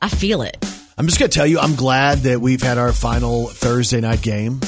I 0.06 0.08
feel 0.08 0.43
it. 0.43 0.56
I'm 0.99 1.08
just 1.08 1.18
going 1.18 1.32
to 1.32 1.36
tell 1.36 1.47
you, 1.47 1.58
I'm 1.58 1.74
glad 1.74 2.20
that 2.20 2.39
we've 2.39 2.62
had 2.62 2.78
our 2.78 2.93
final 2.93 3.47
Thursday 3.47 4.01
night 4.01 4.22
game 4.22 4.62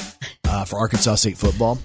uh, 0.50 0.66
for 0.66 0.80
Arkansas 0.80 1.14
State 1.14 1.38
football. 1.38 1.78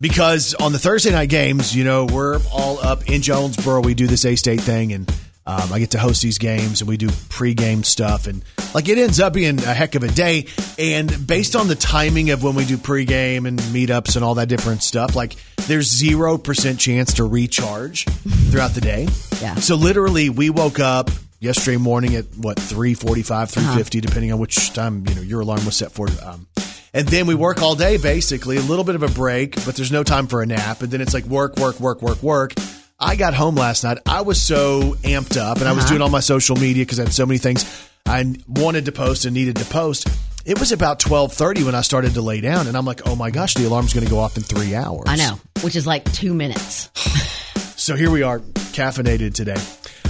Because 0.00 0.54
on 0.54 0.70
the 0.70 0.78
Thursday 0.78 1.10
night 1.10 1.28
games, 1.28 1.74
you 1.74 1.82
know, 1.82 2.04
we're 2.04 2.38
all 2.52 2.78
up 2.78 3.10
in 3.10 3.20
Jonesboro. 3.20 3.80
We 3.80 3.94
do 3.94 4.06
this 4.06 4.24
A 4.24 4.36
State 4.36 4.60
thing, 4.60 4.92
and 4.92 5.10
um, 5.46 5.72
I 5.72 5.80
get 5.80 5.90
to 5.90 5.98
host 5.98 6.22
these 6.22 6.38
games, 6.38 6.80
and 6.80 6.88
we 6.88 6.96
do 6.96 7.08
pregame 7.08 7.84
stuff. 7.84 8.28
And 8.28 8.44
like 8.72 8.88
it 8.88 8.98
ends 8.98 9.18
up 9.18 9.32
being 9.32 9.58
a 9.58 9.74
heck 9.74 9.96
of 9.96 10.04
a 10.04 10.08
day. 10.08 10.46
And 10.78 11.26
based 11.26 11.56
on 11.56 11.66
the 11.66 11.74
timing 11.74 12.30
of 12.30 12.44
when 12.44 12.54
we 12.54 12.64
do 12.64 12.76
pregame 12.76 13.48
and 13.48 13.58
meetups 13.58 14.14
and 14.14 14.24
all 14.24 14.36
that 14.36 14.48
different 14.48 14.84
stuff, 14.84 15.16
like 15.16 15.34
there's 15.66 15.90
0% 15.90 16.78
chance 16.78 17.14
to 17.14 17.24
recharge 17.24 18.04
throughout 18.04 18.74
the 18.74 18.80
day. 18.80 19.08
Yeah. 19.40 19.56
So 19.56 19.74
literally, 19.74 20.30
we 20.30 20.50
woke 20.50 20.78
up 20.78 21.10
yesterday 21.42 21.76
morning 21.76 22.14
at 22.14 22.24
what 22.36 22.56
3:45, 22.58 23.50
3:50, 23.50 24.00
depending 24.00 24.32
on 24.32 24.38
which 24.38 24.72
time 24.72 25.04
you 25.08 25.14
know 25.14 25.22
your 25.22 25.40
alarm 25.40 25.64
was 25.66 25.76
set 25.76 25.92
for. 25.92 26.08
Um, 26.24 26.46
and 26.94 27.06
then 27.08 27.26
we 27.26 27.34
work 27.34 27.60
all 27.62 27.74
day, 27.74 27.96
basically 27.96 28.56
a 28.56 28.62
little 28.62 28.84
bit 28.84 28.94
of 28.94 29.02
a 29.02 29.08
break, 29.08 29.56
but 29.64 29.74
there's 29.76 29.90
no 29.92 30.02
time 30.04 30.26
for 30.26 30.42
a 30.42 30.46
nap. 30.46 30.82
And 30.82 30.90
then 30.90 31.00
it's 31.00 31.14
like 31.14 31.24
work, 31.24 31.56
work, 31.58 31.80
work, 31.80 32.02
work, 32.02 32.22
work. 32.22 32.52
I 33.00 33.16
got 33.16 33.34
home 33.34 33.56
last 33.56 33.82
night. 33.82 33.98
I 34.06 34.20
was 34.20 34.40
so 34.40 34.94
amped 35.02 35.36
up, 35.36 35.58
and 35.58 35.66
I 35.68 35.72
was 35.72 35.80
Uh-huh. 35.84 35.88
doing 35.94 36.02
all 36.02 36.10
my 36.10 36.20
social 36.20 36.54
media 36.56 36.84
because 36.84 37.00
I 37.00 37.04
had 37.04 37.12
so 37.12 37.26
many 37.26 37.38
things 37.38 37.64
I 38.06 38.34
wanted 38.46 38.84
to 38.86 38.92
post 38.92 39.24
and 39.24 39.34
needed 39.34 39.56
to 39.56 39.64
post. 39.64 40.06
It 40.44 40.58
was 40.60 40.70
about 40.72 40.98
12:30 41.00 41.62
when 41.64 41.74
I 41.74 41.80
started 41.82 42.14
to 42.14 42.22
lay 42.22 42.40
down, 42.40 42.66
and 42.66 42.76
I'm 42.76 42.84
like, 42.84 43.00
"Oh 43.06 43.16
my 43.16 43.30
gosh, 43.30 43.54
the 43.54 43.64
alarm's 43.66 43.92
going 43.92 44.04
to 44.04 44.10
go 44.10 44.18
off 44.18 44.36
in 44.36 44.42
three 44.42 44.74
hours." 44.74 45.04
I 45.06 45.16
know, 45.16 45.40
which 45.62 45.76
is 45.76 45.86
like 45.86 46.10
two 46.12 46.34
minutes. 46.34 46.88
So 47.74 47.96
here 47.96 48.12
we 48.12 48.22
are, 48.22 48.38
caffeinated 48.78 49.34
today. 49.34 49.56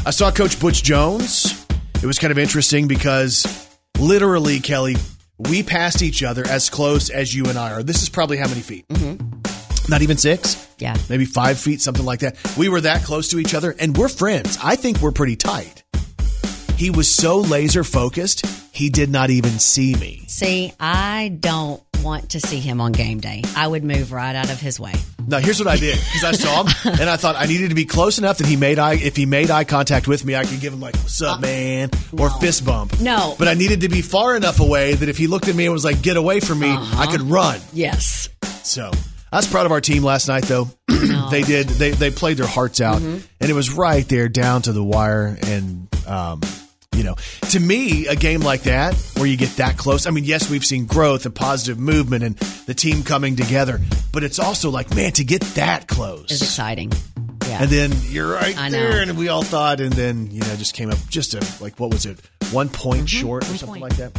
I 0.05 0.11
saw 0.11 0.33
Coach 0.33 0.59
Butch 0.59 0.83
Jones. 0.83 1.65
It 2.03 2.07
was 2.07 2.19
kind 2.19 2.33
of 2.33 2.39
interesting 2.39 2.89
because 2.89 3.79
literally, 4.01 4.59
Kelly, 4.59 4.97
we 5.39 5.63
passed 5.63 6.03
each 6.03 6.25
other 6.25 6.45
as 6.49 6.69
close 6.71 7.09
as 7.09 7.33
you 7.33 7.45
and 7.45 7.57
I 7.57 7.71
are. 7.73 7.85
This 7.85 8.03
is 8.03 8.09
probably 8.09 8.37
how 8.37 8.49
many 8.49 8.63
feet? 8.63 8.89
Mm-hmm. 8.89 9.89
Not 9.89 10.03
even 10.03 10.17
six? 10.17 10.69
Yeah. 10.79 10.97
Maybe 11.09 11.25
five 11.25 11.59
feet, 11.59 11.81
something 11.81 12.05
like 12.05 12.21
that. 12.21 12.37
We 12.57 12.69
were 12.69 12.81
that 12.81 13.05
close 13.05 13.29
to 13.29 13.39
each 13.39 13.55
other, 13.55 13.77
and 13.79 13.97
we're 13.97 14.09
friends. 14.09 14.59
I 14.63 14.75
think 14.75 15.01
we're 15.01 15.13
pretty 15.13 15.37
tight. 15.37 15.85
He 16.77 16.91
was 16.91 17.09
so 17.09 17.39
laser 17.39 17.85
focused, 17.85 18.45
he 18.73 18.91
did 18.91 19.09
not 19.09 19.31
even 19.31 19.61
see 19.61 19.95
me. 19.95 20.25
See, 20.27 20.73
I 20.81 21.37
don't 21.39 21.81
want 22.03 22.31
to 22.31 22.41
see 22.41 22.59
him 22.61 22.81
on 22.81 22.93
game 22.93 23.21
day. 23.21 23.43
I 23.57 23.67
would 23.67 23.85
move 23.85 24.13
right 24.13 24.35
out 24.35 24.51
of 24.51 24.61
his 24.61 24.79
way. 24.81 24.93
Now 25.27 25.39
here's 25.39 25.59
what 25.59 25.69
I 25.69 25.77
did 25.77 25.97
because 25.99 26.25
I 26.25 26.33
saw 26.33 26.65
him 26.65 26.95
and 27.01 27.09
I 27.09 27.17
thought 27.17 27.37
I 27.37 27.47
needed 27.47 27.69
to 27.71 27.75
be 27.77 27.85
close 27.85 28.19
enough 28.19 28.39
that 28.39 28.47
he 28.47 28.57
made 28.57 28.79
eye 28.79 28.95
if 28.95 29.17
he 29.17 29.25
made 29.27 29.51
eye 29.51 29.65
contact 29.65 30.09
with 30.09 30.25
me, 30.25 30.35
I 30.35 30.45
could 30.45 30.61
give 30.61 30.73
him 30.73 30.81
like 30.81 30.97
"What's 30.97 31.23
up, 31.23 31.41
man?" 31.41 31.91
or 32.19 32.29
fist 32.31 32.65
bump. 32.65 32.95
Uh, 32.95 33.03
No. 33.03 33.35
but 33.39 33.49
I 33.49 33.55
needed 33.55 33.83
to 33.83 33.89
be 33.89 34.03
far 34.03 34.35
enough 34.37 34.61
away 34.61 34.95
that 34.95 35.09
if 35.09 35.17
he 35.17 35.27
looked 35.29 35.49
at 35.49 35.55
me 35.55 35.65
and 35.65 35.73
was 35.73 35.85
like, 35.85 36.03
"Get 36.03 36.17
away 36.17 36.41
from 36.41 36.59
me," 36.59 36.71
I 36.71 37.07
could 37.11 37.23
run. 37.23 37.61
Yes. 37.73 38.29
So 38.65 38.91
I 39.33 39.37
was 39.37 39.47
proud 39.47 39.67
of 39.67 39.73
our 39.73 39.81
team 39.81 40.03
last 40.03 40.29
night, 40.29 40.45
though. 40.45 40.69
they 41.31 41.43
did 41.43 41.69
they 41.69 41.91
they 41.93 42.11
played 42.11 42.37
their 42.37 42.47
hearts 42.47 42.81
out, 42.81 42.97
Mm-hmm. 43.01 43.19
and 43.41 43.51
it 43.51 43.55
was 43.55 43.73
right 43.73 44.07
there 44.09 44.29
down 44.29 44.63
to 44.63 44.73
the 44.73 44.83
wire. 44.85 45.39
And 45.43 45.89
um, 46.07 46.41
you 46.95 47.03
know, 47.05 47.17
to 47.51 47.59
me, 47.61 48.07
a 48.07 48.17
game 48.17 48.41
like 48.41 48.63
that 48.63 48.95
where 49.17 49.27
you 49.27 49.37
get 49.37 49.57
that 49.57 49.77
close. 49.77 50.07
I 50.07 50.11
mean, 50.11 50.25
yes, 50.25 50.51
we've 50.51 50.65
seen 50.65 50.87
growth 50.87 51.25
and 51.27 51.35
positive 51.35 51.79
movement 51.79 52.23
and 52.25 52.37
the 52.67 52.75
team 52.75 53.03
coming 53.03 53.35
together, 53.37 53.81
but 54.13 54.25
it's 54.25 54.39
also 54.39 54.71
like, 54.71 54.95
man, 54.95 55.13
to 55.13 55.25
get 55.25 55.41
that 55.55 55.87
close 55.89 56.31
It's 56.31 56.43
exciting. 56.43 56.93
Yeah. 57.49 57.63
and 57.63 57.71
then 57.71 57.91
you're 58.09 58.33
right 58.33 58.57
I 58.57 58.69
know. 58.69 58.79
there, 58.79 59.03
and 59.03 59.19
we 59.19 59.29
all 59.29 59.43
thought, 59.43 59.81
and 59.81 59.93
then 59.93 60.31
you 60.31 60.41
know, 60.41 60.55
just 60.57 60.75
came 60.75 60.91
up 60.91 60.99
just 61.09 61.35
a 61.35 61.63
like 61.63 61.79
what 61.81 61.91
was 61.91 62.07
it, 62.07 62.19
one 62.53 62.69
point 62.69 63.01
Mm-hmm. 63.01 63.07
short 63.07 63.45
or 63.51 63.57
something 63.57 63.81
like 63.83 63.97
that. 63.97 64.17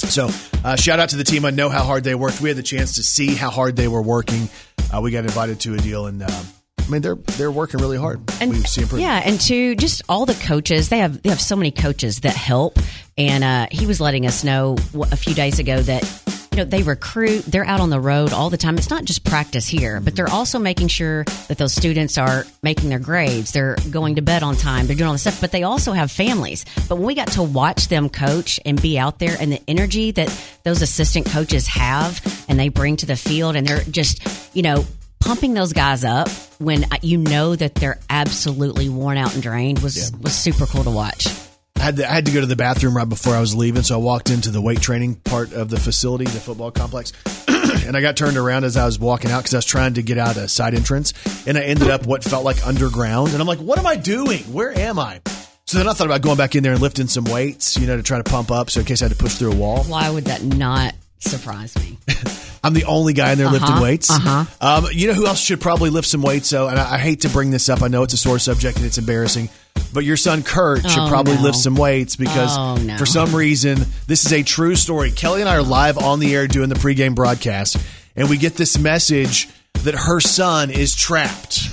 So, 0.00 0.28
uh, 0.64 0.76
shout 0.76 0.98
out 0.98 1.10
to 1.10 1.16
the 1.16 1.24
team. 1.24 1.44
I 1.44 1.50
know 1.50 1.68
how 1.68 1.84
hard 1.84 2.04
they 2.04 2.14
worked. 2.14 2.40
We 2.40 2.48
had 2.48 2.56
the 2.56 2.62
chance 2.62 2.94
to 2.96 3.02
see 3.02 3.34
how 3.34 3.50
hard 3.50 3.76
they 3.76 3.86
were 3.88 4.02
working. 4.02 4.48
Uh, 4.92 5.00
we 5.00 5.10
got 5.10 5.24
invited 5.24 5.60
to 5.60 5.74
a 5.74 5.76
deal, 5.78 6.06
and 6.06 6.22
um, 6.22 6.46
I 6.90 6.92
mean, 6.92 7.02
they're 7.02 7.14
they're 7.14 7.52
working 7.52 7.78
really 7.80 7.98
hard. 7.98 8.20
and 8.40 8.50
we 8.50 8.58
see 8.64 8.82
improvement. 8.82 9.08
yeah, 9.08 9.22
and 9.24 9.40
to 9.42 9.76
just 9.76 10.02
all 10.08 10.26
the 10.26 10.34
coaches, 10.34 10.88
they 10.88 10.98
have 10.98 11.22
they 11.22 11.28
have 11.28 11.40
so 11.40 11.54
many 11.54 11.70
coaches 11.70 12.20
that 12.20 12.34
help. 12.34 12.78
And 13.16 13.44
uh, 13.44 13.66
he 13.70 13.86
was 13.86 14.00
letting 14.00 14.26
us 14.26 14.42
know 14.44 14.76
a 15.12 15.16
few 15.16 15.34
days 15.34 15.58
ago 15.60 15.80
that 15.82 16.02
you 16.52 16.56
know 16.56 16.64
they 16.64 16.82
recruit, 16.82 17.42
they're 17.42 17.64
out 17.66 17.78
on 17.80 17.90
the 17.90 18.00
road 18.00 18.32
all 18.32 18.50
the 18.50 18.56
time. 18.56 18.76
It's 18.76 18.90
not 18.90 19.04
just 19.04 19.24
practice 19.24 19.68
here, 19.68 20.00
but 20.00 20.16
they're 20.16 20.28
also 20.30 20.58
making 20.58 20.88
sure 20.88 21.24
that 21.46 21.58
those 21.58 21.72
students 21.72 22.18
are 22.18 22.44
making 22.62 22.88
their 22.88 22.98
grades, 22.98 23.52
they're 23.52 23.76
going 23.90 24.16
to 24.16 24.22
bed 24.22 24.42
on 24.42 24.56
time, 24.56 24.86
they're 24.88 24.96
doing 24.96 25.06
all 25.06 25.12
this 25.14 25.20
stuff. 25.20 25.40
But 25.40 25.52
they 25.52 25.62
also 25.62 25.92
have 25.92 26.10
families. 26.10 26.64
But 26.88 26.96
when 26.96 27.06
we 27.06 27.14
got 27.14 27.28
to 27.32 27.42
watch 27.44 27.86
them 27.86 28.08
coach 28.08 28.58
and 28.64 28.80
be 28.82 28.98
out 28.98 29.20
there, 29.20 29.36
and 29.38 29.52
the 29.52 29.62
energy 29.68 30.10
that 30.12 30.28
those 30.64 30.82
assistant 30.82 31.26
coaches 31.26 31.66
have 31.68 32.20
and 32.48 32.58
they 32.58 32.68
bring 32.68 32.96
to 32.96 33.06
the 33.06 33.16
field, 33.16 33.54
and 33.54 33.64
they're 33.66 33.84
just 33.84 34.56
you 34.56 34.62
know 34.62 34.84
pumping 35.20 35.54
those 35.54 35.72
guys 35.72 36.04
up 36.04 36.28
when 36.58 36.84
you 37.02 37.18
know 37.18 37.54
that 37.54 37.74
they're 37.76 37.98
absolutely 38.08 38.88
worn 38.88 39.16
out 39.16 39.32
and 39.34 39.42
drained 39.42 39.78
was 39.80 40.12
was 40.20 40.34
super 40.34 40.66
cool 40.66 40.84
to 40.84 40.90
watch. 40.90 41.28
I 41.76 41.84
had, 41.84 41.96
to, 41.96 42.10
I 42.10 42.12
had 42.12 42.26
to 42.26 42.32
go 42.32 42.40
to 42.40 42.46
the 42.46 42.56
bathroom 42.56 42.94
right 42.94 43.08
before 43.08 43.34
I 43.34 43.40
was 43.40 43.54
leaving, 43.54 43.82
so 43.82 43.94
I 43.94 43.98
walked 43.98 44.28
into 44.28 44.50
the 44.50 44.60
weight 44.60 44.82
training 44.82 45.14
part 45.14 45.54
of 45.54 45.70
the 45.70 45.80
facility, 45.80 46.24
the 46.24 46.38
football 46.38 46.70
complex, 46.70 47.14
and 47.48 47.96
I 47.96 48.02
got 48.02 48.18
turned 48.18 48.36
around 48.36 48.64
as 48.64 48.76
I 48.76 48.84
was 48.84 48.98
walking 48.98 49.30
out 49.30 49.38
because 49.38 49.54
I 49.54 49.58
was 49.58 49.64
trying 49.64 49.94
to 49.94 50.02
get 50.02 50.18
out 50.18 50.36
a 50.36 50.46
side 50.46 50.74
entrance, 50.74 51.14
and 51.46 51.56
I 51.56 51.62
ended 51.62 51.88
up 51.88 52.04
what 52.04 52.22
felt 52.22 52.44
like 52.44 52.66
underground, 52.66 53.32
and 53.32 53.40
I'm 53.40 53.46
like, 53.46 53.60
what 53.60 53.78
am 53.78 53.86
I 53.86 53.96
doing? 53.96 54.42
Where 54.52 54.76
am 54.78 54.98
I? 54.98 55.22
So 55.64 55.78
then 55.78 55.88
I 55.88 55.94
thought 55.94 56.06
about 56.06 56.20
going 56.20 56.36
back 56.36 56.54
in 56.54 56.62
there 56.62 56.72
and 56.72 56.82
lifting 56.82 57.06
some 57.06 57.24
weights, 57.24 57.78
you 57.78 57.86
know, 57.86 57.96
to 57.96 58.02
try 58.02 58.18
to 58.18 58.24
pump 58.24 58.50
up, 58.50 58.68
so 58.68 58.80
in 58.80 58.86
case 58.86 59.00
I 59.00 59.06
had 59.06 59.12
to 59.12 59.18
push 59.18 59.36
through 59.36 59.52
a 59.52 59.56
wall. 59.56 59.84
Why 59.84 60.10
would 60.10 60.26
that 60.26 60.42
not 60.42 60.94
surprise 61.20 61.76
me? 61.76 61.98
I'm 62.62 62.74
the 62.74 62.84
only 62.84 63.14
guy 63.14 63.32
in 63.32 63.38
there 63.38 63.48
lifting 63.48 63.70
Uh-huh, 63.70 63.82
weights. 63.82 64.10
uh-huh. 64.10 64.44
Um, 64.60 64.86
you 64.92 65.06
know 65.08 65.14
who 65.14 65.26
else 65.26 65.40
should 65.40 65.60
probably 65.62 65.88
lift 65.90 66.06
some 66.08 66.20
weights? 66.22 66.50
though? 66.50 66.68
and 66.68 66.78
I, 66.78 66.94
I 66.94 66.98
hate 66.98 67.22
to 67.22 67.28
bring 67.30 67.50
this 67.50 67.68
up. 67.70 67.82
I 67.82 67.88
know 67.88 68.02
it's 68.02 68.12
a 68.12 68.18
sore 68.18 68.38
subject 68.38 68.76
and 68.76 68.84
it's 68.86 68.98
embarrassing, 68.98 69.48
but 69.94 70.04
your 70.04 70.18
son 70.18 70.42
Kurt 70.42 70.82
should 70.82 70.98
Oh, 71.00 71.08
probably 71.08 71.36
no. 71.36 71.42
lift 71.42 71.56
some 71.58 71.74
weights 71.74 72.16
because 72.16 72.50
Oh, 72.58 72.74
no. 72.76 72.98
for 72.98 73.06
some 73.06 73.34
reason 73.34 73.78
this 74.06 74.26
is 74.26 74.32
a 74.32 74.42
true 74.42 74.74
story. 74.76 75.10
Kelly 75.10 75.40
and 75.40 75.48
I 75.48 75.56
are 75.56 75.62
live 75.62 75.96
on 75.96 76.20
the 76.20 76.34
air 76.34 76.46
doing 76.46 76.68
the 76.68 76.74
pregame 76.74 77.14
broadcast, 77.14 77.78
and 78.14 78.28
we 78.28 78.36
get 78.36 78.56
this 78.56 78.78
message 78.78 79.48
that 79.84 79.94
her 79.94 80.20
son 80.20 80.70
is 80.70 80.94
trapped 80.94 81.68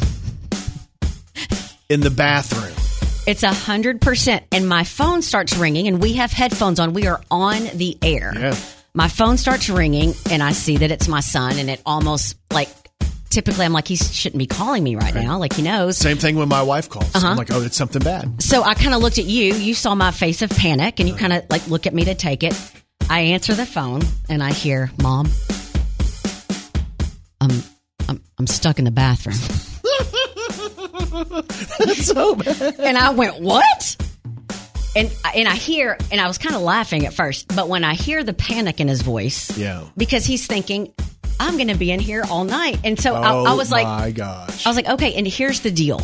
in 1.89 1.99
the 2.01 2.09
bathroom. 2.11 2.73
It's 3.27 3.43
a 3.43 3.53
hundred 3.53 3.99
percent, 3.99 4.45
and 4.53 4.67
my 4.69 4.85
phone 4.85 5.21
starts 5.21 5.57
ringing, 5.57 5.87
and 5.89 6.01
we 6.01 6.13
have 6.13 6.31
headphones 6.31 6.79
on. 6.79 6.93
We 6.93 7.07
are 7.07 7.21
on 7.29 7.65
the 7.75 7.97
air. 8.01 8.31
Yeah. 8.33 8.55
My 8.97 9.07
phone 9.09 9.37
starts 9.37 9.69
ringing, 9.69 10.15
and 10.31 10.41
I 10.41 10.53
see 10.53 10.77
that 10.77 10.89
it's 10.89 11.07
my 11.07 11.19
son, 11.19 11.59
and 11.59 11.69
it 11.69 11.79
almost 11.85 12.35
like 12.51 12.67
typically 13.29 13.63
I'm 13.63 13.71
like 13.71 13.87
he 13.87 13.95
shouldn't 13.95 14.39
be 14.39 14.47
calling 14.47 14.83
me 14.83 14.95
right, 14.95 15.13
now, 15.13 15.37
like 15.37 15.53
he 15.53 15.61
knows. 15.61 15.99
Same 15.99 16.17
thing 16.17 16.35
when 16.35 16.49
my 16.49 16.63
wife 16.63 16.89
calls. 16.89 17.13
Uh-huh. 17.13 17.27
I'm 17.27 17.37
like, 17.37 17.51
oh, 17.51 17.61
it's 17.61 17.77
something 17.77 18.01
bad. 18.01 18.41
So 18.41 18.63
I 18.63 18.73
kind 18.73 18.95
of 18.95 19.03
looked 19.03 19.19
at 19.19 19.25
you. 19.25 19.53
You 19.53 19.75
saw 19.75 19.93
my 19.93 20.09
face 20.09 20.41
of 20.41 20.49
panic, 20.49 20.99
and 20.99 21.07
you 21.07 21.13
kind 21.13 21.31
of 21.31 21.43
like 21.51 21.67
look 21.67 21.85
at 21.85 21.93
me 21.93 22.05
to 22.05 22.15
take 22.15 22.41
it. 22.41 22.59
I 23.07 23.19
answer 23.19 23.53
the 23.53 23.67
phone, 23.67 24.01
and 24.29 24.41
I 24.41 24.51
hear, 24.51 24.89
"Mom, 24.99 25.29
I'm 27.39 27.51
I'm 28.09 28.19
I'm 28.39 28.47
stuck 28.47 28.79
in 28.79 28.85
the 28.85 28.89
bathroom." 28.89 29.35
so 31.97 32.33
bad. 32.33 32.79
And 32.79 32.97
I 32.97 33.11
went, 33.11 33.41
"What?" 33.41 34.06
And 34.97 35.13
and 35.35 35.47
I 35.47 35.53
hear, 35.55 35.95
and 36.11 36.19
I 36.19 36.27
was 36.27 36.37
kind 36.39 36.55
of 36.55 36.61
laughing 36.61 37.05
at 37.05 37.13
first, 37.13 37.47
but 37.55 37.69
when 37.69 37.83
I 37.83 37.93
hear 37.93 38.23
the 38.23 38.33
panic 38.33 38.79
in 38.79 38.87
his 38.87 39.01
voice, 39.03 39.55
Yeah. 39.55 39.83
because 39.95 40.25
he's 40.25 40.47
thinking, 40.47 40.91
"I'm 41.39 41.55
going 41.55 41.67
to 41.67 41.75
be 41.75 41.91
in 41.91 41.99
here 41.99 42.23
all 42.29 42.43
night," 42.45 42.79
and 42.83 42.99
so 42.99 43.13
I, 43.13 43.31
oh 43.31 43.45
I 43.45 43.53
was 43.53 43.69
like, 43.71 43.85
my 43.85 44.11
gosh. 44.11 44.65
I 44.65 44.69
was 44.69 44.75
like, 44.75 44.87
okay, 44.87 45.13
and 45.13 45.27
here's 45.27 45.59
the 45.59 45.69
deal. 45.71 46.01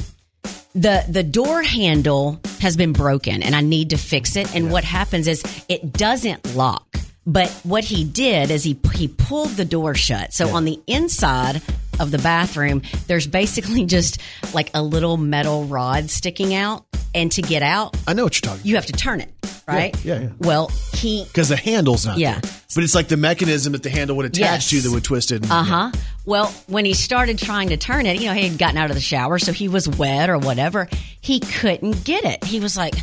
The 0.75 1.03
the 1.09 1.23
door 1.23 1.63
handle 1.63 2.39
has 2.61 2.77
been 2.77 2.93
broken 2.93 3.43
and 3.43 3.55
I 3.55 3.61
need 3.61 3.89
to 3.91 3.97
fix 3.97 4.35
it. 4.35 4.55
And 4.55 4.71
what 4.71 4.83
happens 4.83 5.27
is 5.27 5.43
it 5.69 5.93
doesn't 5.93 6.55
lock. 6.55 6.97
But 7.25 7.49
what 7.63 7.83
he 7.83 8.03
did 8.03 8.51
is 8.51 8.63
he 8.63 8.77
he 8.93 9.07
pulled 9.07 9.51
the 9.51 9.65
door 9.65 9.95
shut. 9.95 10.33
So 10.33 10.49
on 10.55 10.65
the 10.65 10.79
inside 10.87 11.61
of 11.99 12.11
the 12.11 12.17
bathroom, 12.19 12.81
there's 13.07 13.27
basically 13.27 13.85
just 13.87 14.19
like 14.53 14.69
a 14.73 14.81
little 14.83 15.17
metal 15.17 15.65
rod 15.65 16.09
sticking 16.09 16.53
out. 16.53 16.85
And 17.15 17.31
to 17.33 17.43
get 17.43 17.61
out, 17.61 17.95
I 18.07 18.13
know 18.13 18.23
what 18.23 18.35
you're 18.43 18.49
talking 18.51 18.65
you 18.65 18.73
have 18.73 18.87
to 18.87 18.91
turn 18.93 19.21
it, 19.21 19.29
right? 19.67 19.95
Yeah, 20.03 20.19
yeah. 20.21 20.29
Well, 20.39 20.71
he 20.95 21.23
because 21.25 21.47
the 21.49 21.55
handle's 21.55 22.07
not 22.07 22.17
Yeah. 22.17 22.39
there. 22.39 22.51
But 22.73 22.83
it's 22.83 22.95
like 22.95 23.07
the 23.07 23.17
mechanism 23.17 23.73
that 23.73 23.83
the 23.83 23.91
handle 23.91 24.17
would 24.17 24.25
attach 24.25 24.39
Yes. 24.39 24.69
to 24.71 24.81
that 24.81 24.91
would 24.91 25.03
twist 25.03 25.31
it. 25.31 25.43
Uh 25.51 25.61
huh. 25.63 25.91
Well, 26.25 26.47
when 26.65 26.85
he 26.85 26.95
started 26.95 27.37
trying 27.37 27.69
to 27.69 27.77
turn 27.77 28.07
it, 28.07 28.19
you 28.19 28.25
know, 28.29 28.33
he 28.33 28.47
had 28.47 28.57
gotten 28.57 28.77
out 28.79 28.89
of 28.89 28.95
the 28.95 29.01
shower, 29.01 29.37
so 29.37 29.51
he 29.53 29.67
was 29.67 29.87
wet 29.87 30.27
or 30.31 30.39
whatever. 30.39 30.89
He 31.21 31.39
couldn't 31.39 32.03
get 32.03 32.23
it. 32.25 32.43
He 32.45 32.59
was 32.59 32.75
like, 32.75 32.95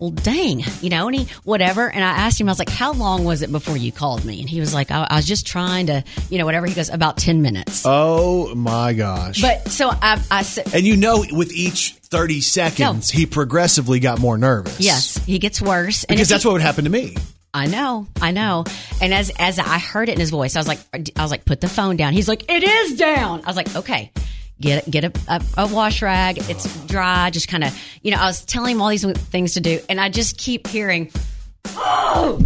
well, 0.00 0.10
dang, 0.10 0.62
you 0.80 0.90
know, 0.90 1.08
and 1.08 1.16
he, 1.16 1.26
whatever. 1.44 1.88
And 1.90 2.04
I 2.04 2.08
asked 2.10 2.40
him, 2.40 2.48
I 2.48 2.52
was 2.52 2.58
like, 2.58 2.68
how 2.68 2.92
long 2.92 3.24
was 3.24 3.42
it 3.42 3.50
before 3.52 3.76
you 3.76 3.92
called 3.92 4.24
me? 4.24 4.40
And 4.40 4.48
he 4.48 4.60
was 4.60 4.72
like, 4.74 4.90
I, 4.90 5.06
I 5.10 5.16
was 5.16 5.26
just 5.26 5.46
trying 5.46 5.86
to, 5.86 6.04
you 6.30 6.38
know, 6.38 6.44
whatever. 6.44 6.66
He 6.66 6.74
goes, 6.74 6.88
about 6.88 7.16
10 7.16 7.42
minutes. 7.42 7.82
Oh 7.84 8.54
my 8.54 8.92
gosh. 8.92 9.40
But 9.42 9.68
so 9.68 9.88
I, 9.90 10.22
I 10.30 10.42
said, 10.42 10.72
and 10.74 10.84
you 10.86 10.96
know, 10.96 11.24
with 11.32 11.52
each 11.52 11.94
30 12.04 12.40
seconds, 12.40 13.10
he 13.10 13.26
progressively 13.26 14.00
got 14.00 14.18
more 14.20 14.38
nervous. 14.38 14.80
yes, 14.80 15.16
he 15.24 15.38
gets 15.38 15.60
worse. 15.60 16.04
And 16.04 16.16
Because 16.16 16.28
that's 16.28 16.42
he- 16.42 16.48
what 16.48 16.52
would 16.54 16.62
happen 16.62 16.84
to 16.84 16.90
me. 16.90 17.16
I 17.54 17.66
know, 17.66 18.06
I 18.20 18.30
know. 18.30 18.64
And 19.00 19.12
as 19.14 19.30
as 19.38 19.58
I 19.58 19.78
heard 19.78 20.10
it 20.10 20.12
in 20.12 20.20
his 20.20 20.28
voice, 20.30 20.54
I 20.54 20.58
was 20.60 20.68
like, 20.68 20.78
I 20.92 21.22
was 21.22 21.30
like, 21.30 21.46
put 21.46 21.62
the 21.62 21.68
phone 21.68 21.96
down. 21.96 22.12
He's 22.12 22.28
like, 22.28 22.44
it 22.50 22.62
is 22.62 22.98
down. 22.98 23.42
I 23.42 23.46
was 23.46 23.56
like, 23.56 23.74
okay, 23.74 24.12
get 24.60 24.90
get 24.90 25.04
a, 25.04 25.12
a, 25.28 25.42
a 25.58 25.66
wash 25.68 26.02
rag. 26.02 26.38
It's 26.50 26.86
dry. 26.86 27.30
Just 27.30 27.48
kind 27.48 27.64
of, 27.64 27.78
you 28.02 28.10
know, 28.10 28.18
I 28.18 28.26
was 28.26 28.44
telling 28.44 28.76
him 28.76 28.82
all 28.82 28.88
these 28.88 29.04
things 29.04 29.54
to 29.54 29.60
do, 29.60 29.80
and 29.88 30.00
I 30.00 30.08
just 30.08 30.38
keep 30.38 30.66
hearing, 30.66 31.10
oh. 31.66 32.44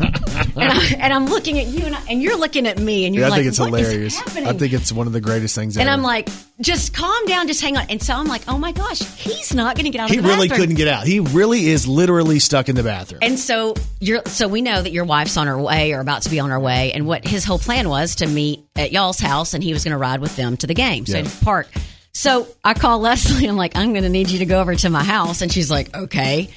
and, 0.56 0.72
I, 0.72 0.96
and 0.98 1.12
I'm 1.12 1.26
looking 1.26 1.58
at 1.58 1.66
you, 1.66 1.84
and, 1.84 1.94
I, 1.94 2.02
and 2.08 2.22
you're 2.22 2.36
looking 2.38 2.66
at 2.66 2.78
me, 2.78 3.04
and 3.06 3.14
you're 3.14 3.22
Yeah, 3.22 3.26
I 3.28 3.30
like, 3.30 3.38
think 3.40 3.48
it's 3.48 3.60
"What 3.60 3.74
is 3.80 3.86
hilarious. 3.88 4.16
happening?" 4.18 4.46
I 4.46 4.52
think 4.54 4.72
it's 4.72 4.90
one 4.92 5.06
of 5.06 5.12
the 5.12 5.20
greatest 5.20 5.54
things 5.54 5.76
and 5.76 5.82
ever. 5.88 5.90
I'm 5.92 6.02
like, 6.02 6.28
just 6.60 6.94
calm 6.94 7.26
down, 7.26 7.46
just 7.46 7.60
hang 7.60 7.76
on. 7.76 7.86
And 7.90 8.02
so 8.02 8.14
I'm 8.14 8.26
like, 8.26 8.42
oh 8.48 8.58
my 8.58 8.72
gosh, 8.72 9.00
he's 9.16 9.54
not 9.54 9.76
going 9.76 9.84
to 9.84 9.90
get 9.90 10.00
out 10.00 10.10
of 10.10 10.14
he 10.16 10.20
really 10.20 10.48
couldn't 10.48 10.76
get 10.76 10.88
out. 10.88 11.06
He 11.06 11.20
really 11.20 11.66
is 11.68 11.86
literally 11.86 12.38
stuck 12.38 12.68
in 12.68 12.76
the 12.76 12.82
bathroom. 12.82 13.20
And 13.22 13.38
so 13.38 13.74
you're 14.00 14.22
so 14.26 14.48
we 14.48 14.62
know 14.62 14.80
that 14.82 14.90
your 14.92 15.04
wife's 15.04 15.36
on 15.36 15.46
her 15.46 15.58
way 15.60 15.92
or 15.92 16.00
about 16.00 16.22
to 16.22 16.30
be 16.30 16.40
on 16.40 16.50
her 16.50 16.60
way, 16.60 16.92
and 16.92 17.06
what 17.06 17.26
his 17.26 17.44
whole 17.44 17.58
plan 17.58 17.88
was 17.88 18.16
to 18.16 18.26
meet 18.26 18.64
at 18.76 18.92
y'all's 18.92 19.18
house, 19.20 19.54
and 19.54 19.62
he 19.62 19.72
was 19.72 19.84
going 19.84 19.92
to 19.92 19.98
ride 19.98 20.20
with 20.20 20.34
them 20.36 20.56
to 20.58 20.66
the 20.66 20.74
game, 20.74 21.04
so 21.06 21.18
Yeah. 21.18 21.28
park. 21.42 21.68
So 22.12 22.48
I 22.64 22.74
call 22.74 22.98
Leslie. 22.98 23.46
I'm 23.46 23.56
like, 23.56 23.76
I'm 23.76 23.92
going 23.92 24.02
to 24.02 24.08
need 24.08 24.30
you 24.30 24.40
to 24.40 24.46
go 24.46 24.60
over 24.60 24.74
to 24.74 24.90
my 24.90 25.04
house, 25.04 25.42
and 25.42 25.52
she's 25.52 25.70
like, 25.70 25.94
okay. 25.96 26.48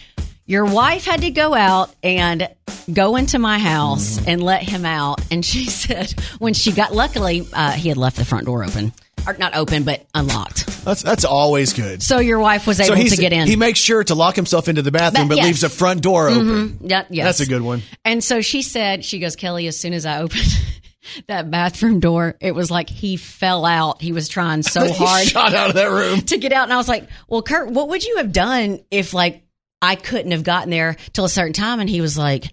Your 0.54 0.66
wife 0.66 1.04
had 1.04 1.22
to 1.22 1.32
go 1.32 1.56
out 1.56 1.90
and 2.04 2.48
go 2.94 3.16
into 3.16 3.40
my 3.40 3.58
house 3.58 4.18
Mm-hmm. 4.20 4.30
and 4.30 4.44
let 4.44 4.62
him 4.62 4.86
out, 4.86 5.20
and 5.32 5.44
she 5.44 5.66
said 5.82 6.12
when 6.38 6.54
she 6.54 6.72
got, 6.72 6.94
luckily 6.94 7.48
uh, 7.54 7.72
he 7.72 7.90
had 7.90 7.98
left 7.98 8.18
the 8.18 8.26
front 8.26 8.46
door 8.46 8.64
open, 8.64 8.94
or 9.26 9.34
not 9.40 9.56
open 9.56 9.82
but 9.84 10.06
unlocked. 10.14 10.68
That's 10.86 11.02
that's 11.02 11.26
always 11.26 11.74
good. 11.74 12.04
So 12.04 12.20
your 12.20 12.38
wife 12.40 12.68
was 12.68 12.80
able 12.80 12.96
so 12.98 13.16
to 13.16 13.18
get 13.20 13.34
in. 13.34 13.48
He 13.48 13.56
makes 13.56 13.80
sure 13.80 14.04
to 14.04 14.14
lock 14.14 14.36
himself 14.36 14.68
into 14.68 14.84
the 14.84 14.92
bathroom, 14.92 15.28
But 15.28 15.36
but 15.36 15.38
yes. 15.38 15.46
leaves 15.48 15.62
the 15.62 15.70
front 15.70 16.02
door 16.04 16.28
open. 16.30 16.46
Mhm. 16.80 16.90
Yeah, 16.92 17.06
yes. 17.10 17.26
That's 17.26 17.40
a 17.40 17.46
good 17.52 17.62
one. 17.64 17.82
And 18.06 18.24
so 18.24 18.42
she 18.42 18.62
said, 18.62 19.04
she 19.04 19.18
goes, 19.20 19.36
Kelly, 19.36 19.66
as 19.68 19.80
soon 19.80 19.94
as 19.94 20.06
I 20.06 20.22
opened 20.22 20.46
that 21.28 21.50
bathroom 21.50 22.00
door, 22.00 22.36
it 22.42 22.54
was 22.54 22.70
like 22.70 22.90
he 22.90 23.16
fell 23.18 23.66
out. 23.66 24.02
He 24.02 24.12
was 24.12 24.28
trying 24.28 24.62
so 24.62 24.84
He 24.88 24.92
hard 24.94 25.26
shot 25.28 25.54
out 25.56 25.70
of 25.70 25.76
that 25.76 25.90
room. 25.90 26.22
to 26.22 26.38
get 26.38 26.52
out. 26.52 26.64
And 26.66 26.74
I 26.74 26.78
was 26.78 26.90
like, 26.90 27.08
well, 27.28 27.42
Kurt, 27.42 27.70
what 27.72 27.90
would 27.90 28.04
you 28.04 28.18
have 28.18 28.32
done 28.34 28.80
if 28.92 29.14
like 29.14 29.43
I 29.84 29.96
couldn't 29.96 30.32
have 30.32 30.44
gotten 30.44 30.70
there 30.70 30.96
till 31.14 31.26
a 31.26 31.30
certain 31.30 31.54
time? 31.54 31.80
And 31.80 31.90
he 31.90 32.00
was 32.02 32.18
like, 32.18 32.46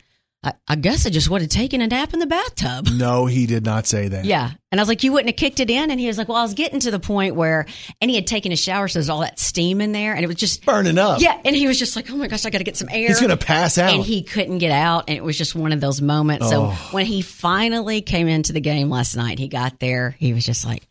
I, 0.42 0.54
I 0.66 0.76
guess 0.76 1.04
I 1.06 1.10
just 1.10 1.28
would 1.28 1.42
have 1.42 1.50
taken 1.50 1.82
a 1.82 1.86
nap 1.86 2.14
in 2.14 2.18
the 2.18 2.26
bathtub. 2.26 2.88
No, 3.00 3.26
he 3.26 3.44
did 3.46 3.62
not 3.64 3.86
say 3.86 4.08
that. 4.08 4.24
Yeah. 4.24 4.50
And 4.72 4.80
I 4.80 4.82
was 4.82 4.88
like, 4.88 5.02
you 5.02 5.12
wouldn't 5.12 5.28
have 5.28 5.36
kicked 5.36 5.60
it 5.60 5.68
in? 5.68 5.90
And 5.90 6.00
he 6.00 6.06
was 6.06 6.16
like, 6.16 6.28
well, 6.28 6.38
I 6.38 6.42
was 6.42 6.54
getting 6.54 6.80
to 6.80 6.90
the 6.90 6.98
point 6.98 7.34
where, 7.34 7.66
and 8.00 8.10
he 8.10 8.14
had 8.16 8.26
taken 8.26 8.50
a 8.50 8.56
shower, 8.56 8.88
so 8.88 8.98
there's 8.98 9.10
all 9.10 9.20
that 9.20 9.38
steam 9.38 9.80
in 9.82 9.92
there, 9.92 10.14
and 10.14 10.24
it 10.24 10.26
was 10.26 10.36
just 10.36 10.64
burning 10.64 10.96
up. 10.98 11.20
Yeah. 11.20 11.38
And 11.44 11.54
he 11.54 11.66
was 11.66 11.78
just 11.78 11.94
like, 11.94 12.10
oh 12.10 12.16
my 12.16 12.26
gosh, 12.26 12.46
I 12.46 12.50
got 12.50 12.58
to 12.58 12.64
get 12.64 12.76
some 12.78 12.88
air. 12.90 13.08
He's 13.08 13.20
gonna 13.20 13.36
pass 13.36 13.76
out. 13.78 13.92
And 13.94 14.02
he 14.02 14.22
couldn't 14.22 14.58
get 14.58 14.72
out. 14.72 15.04
And 15.08 15.16
it 15.18 15.22
was 15.24 15.36
just 15.36 15.54
one 15.54 15.72
of 15.72 15.80
those 15.80 16.00
moments. 16.00 16.48
So 16.48 16.66
Oh. 16.72 16.88
when 16.92 17.04
he 17.06 17.20
finally 17.22 18.00
came 18.00 18.26
into 18.28 18.52
the 18.54 18.60
game 18.60 18.88
last 18.90 19.16
night, 19.16 19.38
he 19.38 19.48
got 19.48 19.78
there, 19.78 20.16
he 20.18 20.32
was 20.32 20.44
just 20.46 20.64
like, 20.64 20.86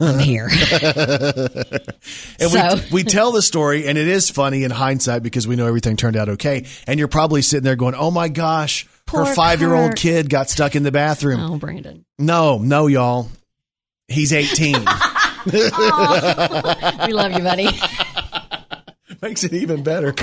I'm 0.00 0.18
here. 0.18 0.48
And 2.40 2.50
So- 2.50 2.76
we, 2.76 2.82
we 2.92 3.04
tell 3.04 3.32
the 3.32 3.42
story, 3.42 3.86
and 3.86 3.98
it 3.98 4.08
is 4.08 4.30
funny 4.30 4.64
in 4.64 4.70
hindsight 4.70 5.22
because 5.22 5.46
we 5.46 5.56
know 5.56 5.66
everything 5.66 5.96
turned 5.96 6.16
out 6.16 6.30
okay. 6.30 6.66
And 6.86 6.98
you're 6.98 7.08
probably 7.08 7.42
sitting 7.42 7.64
there 7.64 7.76
going, 7.76 7.94
"Oh 7.94 8.10
my 8.10 8.28
gosh, 8.28 8.86
Poor 9.06 9.26
her 9.26 9.34
five 9.34 9.60
year 9.60 9.74
old 9.74 9.96
kid 9.96 10.30
got 10.30 10.48
stuck 10.48 10.74
in 10.74 10.82
the 10.82 10.92
bathroom." 10.92 11.40
oh, 11.40 11.58
Brandon. 11.58 12.04
No, 12.18 12.58
no, 12.58 12.86
y'all. 12.86 13.28
He's 14.08 14.32
18. 14.32 14.76
Aw. 14.86 17.04
we 17.06 17.12
love 17.12 17.32
you, 17.32 17.40
buddy. 17.42 17.68
Makes 19.22 19.44
it 19.44 19.52
even 19.52 19.82
better. 19.82 20.14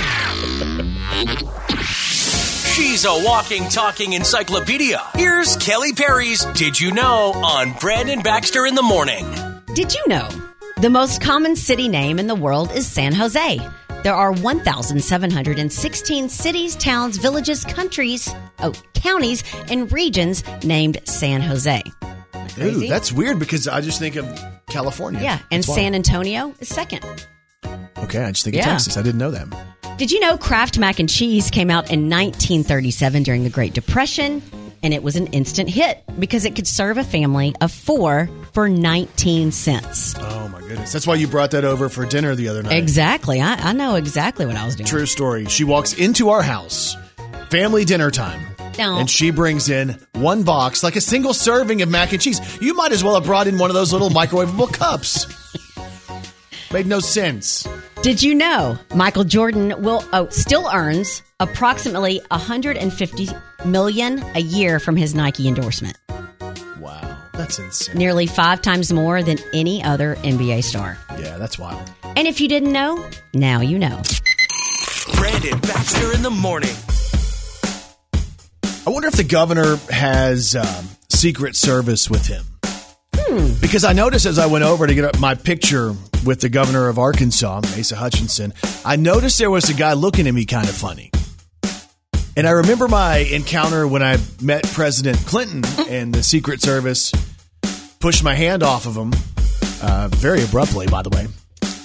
She's 1.84 3.06
a 3.06 3.24
walking, 3.26 3.68
talking 3.70 4.14
encyclopedia. 4.14 5.02
Here's 5.16 5.56
Kelly 5.58 5.94
Perry's 5.94 6.46
Did 6.46 6.80
You 6.80 6.92
Know 6.92 7.34
on 7.34 7.74
Brandon 7.80 8.22
Baxter 8.22 8.66
in 8.66 8.76
the 8.76 8.84
Morning. 8.84 9.26
Did 9.78 9.94
you 9.94 10.08
know 10.08 10.28
the 10.82 10.90
most 10.90 11.22
common 11.22 11.56
city 11.56 11.88
name 11.88 12.18
in 12.18 12.26
the 12.26 12.34
world 12.34 12.72
is 12.72 12.88
San 12.88 13.14
Jose? 13.14 13.60
There 14.02 14.16
are 14.16 14.32
1,716 14.32 16.30
cities, 16.30 16.76
towns, 16.78 17.18
villages, 17.18 17.64
countries, 17.64 18.28
oh, 18.58 18.74
counties, 18.96 19.44
and 19.70 19.92
regions 19.92 20.44
named 20.64 21.00
San 21.04 21.42
Jose. 21.42 21.84
Ooh, 22.60 22.88
that's 22.88 23.12
weird 23.12 23.38
because 23.38 23.68
I 23.68 23.82
just 23.82 24.00
think 24.00 24.16
of 24.16 24.26
California. 24.68 25.22
yeah, 25.22 25.42
and. 25.52 25.64
San 25.64 25.94
Antonio 25.94 26.56
is 26.60 26.70
second. 26.70 27.06
Okay, 28.00 28.24
I 28.24 28.32
just 28.32 28.46
think 28.46 28.56
Yeah. 28.56 28.62
of 28.62 28.70
Texas. 28.70 28.98
I 28.98 29.04
didn't 29.04 29.20
know 29.20 29.30
that. 29.30 29.48
Did 30.00 30.12
you 30.12 30.20
know 30.22 30.40
Kraft 30.40 30.80
mac 30.80 30.98
and 31.00 31.08
cheese 31.08 31.52
came 31.52 31.70
out 31.70 31.92
in 31.92 32.10
1937 32.10 33.22
during 33.22 33.44
the 33.44 33.52
Great 33.52 33.76
Depression? 33.76 34.42
And 34.84 34.94
it 34.94 35.04
was 35.04 35.16
an 35.16 35.28
instant 35.28 35.70
hit 35.70 36.04
because 36.20 36.46
it 36.46 36.56
could 36.56 36.68
serve 36.68 36.98
a 36.98 37.04
family 37.04 37.56
of 37.62 37.72
four 37.72 38.30
for 38.54 38.70
19 38.70 39.52
cents. 39.52 40.16
Oh 40.18 40.48
my 40.50 40.60
goodness. 40.62 40.92
That's 40.92 41.08
why 41.08 41.16
you 41.16 41.28
brought 41.28 41.52
that 41.52 41.66
over 41.66 41.90
for 41.90 42.06
dinner 42.06 42.36
the 42.36 42.50
other 42.50 42.64
night. 42.64 42.74
Exactly. 42.74 43.42
I, 43.42 43.56
I 43.56 43.74
know 43.74 43.96
exactly 43.96 44.46
what 44.46 44.56
I 44.56 44.66
was 44.66 44.76
doing. 44.76 44.88
True 44.88 45.06
story. 45.06 45.46
She 45.46 45.64
walks 45.64 45.94
into 45.94 46.30
our 46.30 46.42
house, 46.42 46.96
family 47.50 47.86
dinner 47.86 48.12
time. 48.12 48.42
No. 48.78 48.98
And 49.00 49.10
she 49.10 49.32
brings 49.32 49.70
in 49.70 49.98
one 50.14 50.44
box, 50.44 50.84
like 50.84 50.96
a 50.96 51.02
single 51.02 51.34
serving 51.34 51.82
of 51.82 51.90
mac 51.90 52.12
and 52.14 52.22
cheese. 52.22 52.40
You 52.62 52.76
might 52.76 52.92
as 52.92 53.04
well 53.04 53.16
have 53.16 53.24
brought 53.24 53.48
in 53.48 53.58
one 53.58 53.70
of 53.70 53.74
those 53.74 53.92
little 53.92 54.10
microwavable 54.10 54.72
cups. 54.72 55.26
Made 56.72 56.86
no 56.86 57.00
sense. 57.00 57.66
Did 58.04 58.22
you 58.22 58.36
know 58.36 58.78
Michael 58.94 59.24
Jordan 59.24 59.82
will 59.82 60.04
oh 60.14 60.28
still 60.30 60.70
earns 60.72 61.22
approximately 61.40 62.22
150 62.30 63.30
million 63.66 64.24
a 64.36 64.40
year 64.40 64.80
from 64.80 64.96
his 64.96 65.16
Nike 65.16 65.48
endorsement, 65.48 65.98
Wow, 66.80 67.18
that's 67.34 67.58
insane. 67.60 67.96
nearly 67.98 68.28
five 68.28 68.62
times 68.62 68.92
more 68.92 69.24
than 69.24 69.38
any 69.54 69.84
other 69.84 70.16
NBA 70.18 70.64
star. 70.64 70.98
Yeah, 71.20 71.38
that's 71.38 71.58
wild. 71.58 71.90
And 72.04 72.28
if 72.28 72.42
you 72.42 72.48
didn't 72.48 72.72
know, 72.72 73.08
now 73.34 73.62
you 73.62 73.80
know. 73.80 74.02
Brandon 75.16 75.60
Baxter 75.60 76.14
in 76.14 76.22
the 76.22 76.30
Morning. 76.32 76.76
I 78.86 78.90
wonder 78.90 79.08
if 79.08 79.16
the 79.16 79.24
governor 79.24 79.78
has 79.90 80.56
um, 80.56 80.86
Secret 81.10 81.56
Service 81.56 82.10
with 82.10 82.26
him. 82.28 82.44
Because 83.62 83.84
I 83.84 83.94
noticed 83.94 84.26
as 84.26 84.40
I 84.40 84.46
went 84.46 84.64
over 84.64 84.88
to 84.88 84.94
get 84.94 85.06
up 85.06 85.20
my 85.20 85.36
picture 85.36 85.94
with 86.26 86.42
the 86.42 86.50
governor 86.50 86.88
of 86.90 86.98
Arkansas, 87.00 87.62
Asa 87.78 87.96
Hutchinson, 87.96 88.54
I 88.86 88.96
noticed 88.96 89.38
there 89.40 89.52
was 89.52 89.70
a 89.70 89.74
guy 89.74 89.94
looking 89.94 90.28
at 90.28 90.34
me 90.34 90.46
kind 90.46 90.68
of 90.68 90.76
funny. 90.76 91.12
And 92.36 92.48
I 92.48 92.52
remember 92.52 92.88
my 92.88 93.18
encounter 93.18 93.88
when 93.88 94.04
I 94.04 94.18
met 94.42 94.64
President 94.68 95.18
Clinton 95.26 95.64
and 95.90 96.14
the 96.14 96.22
Secret 96.24 96.62
Service 96.62 97.12
pushed 98.00 98.24
my 98.24 98.36
hand 98.36 98.62
off 98.64 98.86
of 98.86 98.96
him, 98.96 99.12
uh, 99.82 100.08
very 100.12 100.44
abruptly, 100.44 100.86
by 100.88 101.02
the 101.02 101.10
way. 101.10 101.28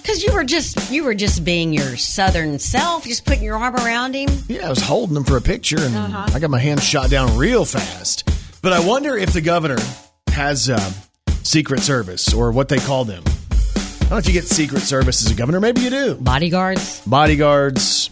Because 0.03 0.22
you 0.22 0.32
were 0.34 0.44
just 0.44 0.90
you 0.90 1.05
were 1.05 1.14
just 1.14 1.42
being 1.44 1.72
your 1.72 1.96
southern 1.96 2.59
self, 2.59 3.05
just 3.05 3.24
putting 3.24 3.44
your 3.44 3.57
arm 3.57 3.76
around 3.76 4.14
him. 4.14 4.28
Yeah, 4.48 4.66
I 4.66 4.70
was 4.70 4.82
holding 4.82 5.16
him 5.16 5.24
for 5.24 5.36
a 5.36 5.40
picture, 5.40 5.78
and 5.80 5.96
Uh-huh. 5.96 6.26
I 6.34 6.38
got 6.38 6.50
my 6.50 6.59
hand 6.59 6.82
shot 6.82 7.09
down 7.09 7.36
real 7.38 7.64
fast. 7.64 8.28
But 8.62 8.72
I 8.74 8.80
wonder 8.86 9.16
if 9.16 9.32
the 9.32 9.40
governor 9.40 9.78
has 10.28 10.68
um, 10.68 10.92
Secret 11.45 11.80
Service 11.80 12.32
or 12.32 12.53
what 12.53 12.68
they 12.68 12.78
call 12.78 13.05
them. 13.05 13.22
I 13.26 13.99
don't 14.01 14.11
know 14.11 14.16
if 14.18 14.26
you 14.26 14.32
get 14.32 14.45
Secret 14.45 14.80
Service 14.80 15.24
as 15.24 15.32
a 15.32 15.34
governor. 15.34 15.61
Maybe 15.61 15.80
you 15.80 15.90
do. 15.90 16.14
Bodyguards, 16.16 17.01
Bodyguards, 17.07 18.11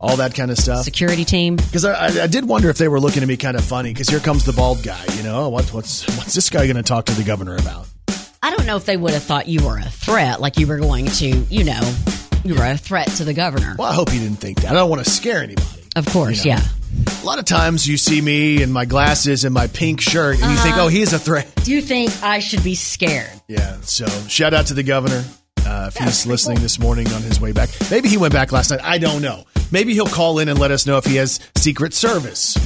all 0.00 0.16
that 0.16 0.34
kind 0.34 0.50
of 0.50 0.58
stuff. 0.58 0.84
security 0.84 1.24
team. 1.24 1.56
Because 1.56 1.84
I, 1.84 1.92
I, 1.92 2.22
I 2.24 2.26
did 2.26 2.46
wonder 2.46 2.70
if 2.70 2.78
they 2.78 2.88
were 2.88 3.00
looking 3.00 3.22
at 3.22 3.28
me 3.28 3.36
kind 3.36 3.56
of 3.56 3.64
funny. 3.64 3.92
Because 3.92 4.08
here 4.08 4.20
comes 4.20 4.44
the 4.44 4.52
bald 4.52 4.82
guy. 4.82 5.04
You 5.16 5.22
know, 5.22 5.48
what, 5.50 5.66
what's 5.72 6.06
what's 6.16 6.34
this 6.34 6.50
guy 6.50 6.66
going 6.66 6.76
to 6.76 6.82
talk 6.82 7.06
to 7.06 7.12
the 7.14 7.24
governor 7.24 7.56
about? 7.56 7.86
I 8.42 8.50
don't 8.54 8.66
know 8.66 8.76
if 8.76 8.84
they 8.84 8.96
would 8.96 9.12
have 9.12 9.22
thought 9.22 9.48
you 9.48 9.64
were 9.66 9.78
a 9.78 9.84
threat, 9.88 10.40
like 10.40 10.58
you 10.58 10.66
were 10.66 10.78
going 10.78 11.06
to, 11.06 11.26
you 11.26 11.64
know, 11.64 11.80
you 12.44 12.54
were 12.54 12.64
a 12.64 12.76
threat 12.76 13.08
to 13.12 13.24
the 13.24 13.32
governor. 13.32 13.74
Well, 13.78 13.90
I 13.90 13.94
hope 13.94 14.10
he 14.10 14.18
didn't 14.18 14.36
think 14.36 14.60
that. 14.60 14.70
I 14.70 14.74
don't 14.74 14.90
want 14.90 15.02
to 15.02 15.10
scare 15.10 15.42
anybody. 15.42 15.83
Of 15.96 16.06
course, 16.06 16.44
You 16.44 16.52
know. 16.52 16.58
yeah. 16.58 16.68
A 17.22 17.24
lot 17.24 17.38
of 17.38 17.44
times 17.44 17.86
you 17.88 17.96
see 17.96 18.20
me 18.20 18.62
in 18.62 18.70
my 18.70 18.84
glasses 18.84 19.44
and 19.44 19.52
my 19.52 19.66
pink 19.66 20.00
shirt, 20.00 20.40
and 20.40 20.50
you 20.50 20.56
think, 20.58 20.74
Uh-huh. 20.76 20.84
oh, 20.84 20.88
he's 20.88 21.12
a 21.12 21.18
threat. 21.18 21.52
Do 21.64 21.72
you 21.72 21.80
think 21.82 22.12
I 22.22 22.38
should 22.38 22.62
be 22.62 22.74
scared? 22.74 23.30
Yeah. 23.48 23.78
So 23.82 24.06
shout 24.28 24.54
out 24.54 24.66
to 24.66 24.74
the 24.74 24.82
governor. 24.82 25.24
Uh, 25.66 25.86
if 25.88 25.96
he's 25.96 26.26
listening 26.26 26.60
this 26.60 26.78
morning 26.78 27.08
on 27.12 27.22
his 27.22 27.40
way 27.40 27.52
back, 27.52 27.70
maybe 27.90 28.08
he 28.08 28.16
went 28.18 28.32
back 28.34 28.52
last 28.52 28.70
night. 28.70 28.80
I 28.82 28.98
don't 28.98 29.22
know. 29.22 29.44
Maybe 29.72 29.94
he'll 29.94 30.06
call 30.06 30.38
in 30.38 30.48
and 30.48 30.58
let 30.58 30.70
us 30.70 30.86
know 30.86 30.98
if 30.98 31.04
he 31.06 31.16
has 31.16 31.40
Secret 31.56 31.94
Service. 31.94 32.56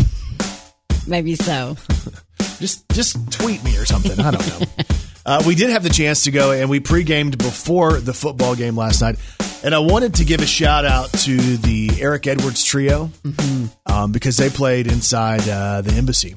Maybe 1.07 1.35
so. 1.37 1.76
Just 2.59 2.89
just 2.91 3.31
tweet 3.31 3.62
me 3.62 3.76
or 3.79 3.85
something. 3.85 4.18
I 4.18 4.33
don't 4.33 4.47
know. 4.61 4.66
uh, 5.26 5.43
we 5.47 5.55
did 5.55 5.70
have 5.70 5.85
the 5.85 5.91
chance 5.91 6.24
to 6.24 6.33
go 6.33 6.51
and 6.51 6.68
we 6.68 6.81
pre-gamed 6.81 7.39
before 7.39 8.01
the 8.01 8.12
football 8.12 8.57
game 8.57 8.76
last 8.76 9.01
night. 9.01 9.16
And 9.64 9.74
I 9.74 9.80
wanted 9.80 10.14
to 10.14 10.24
give 10.24 10.40
a 10.40 10.46
shout 10.46 10.84
out 10.84 11.11
to 11.11 11.36
the 11.36 11.90
Eric 12.00 12.26
Edwards 12.26 12.62
trio 12.62 13.11
um, 13.86 14.12
because 14.12 14.36
they 14.36 14.50
played 14.50 14.86
inside 14.86 15.48
uh, 15.48 15.80
the 15.82 15.92
embassy. 15.94 16.36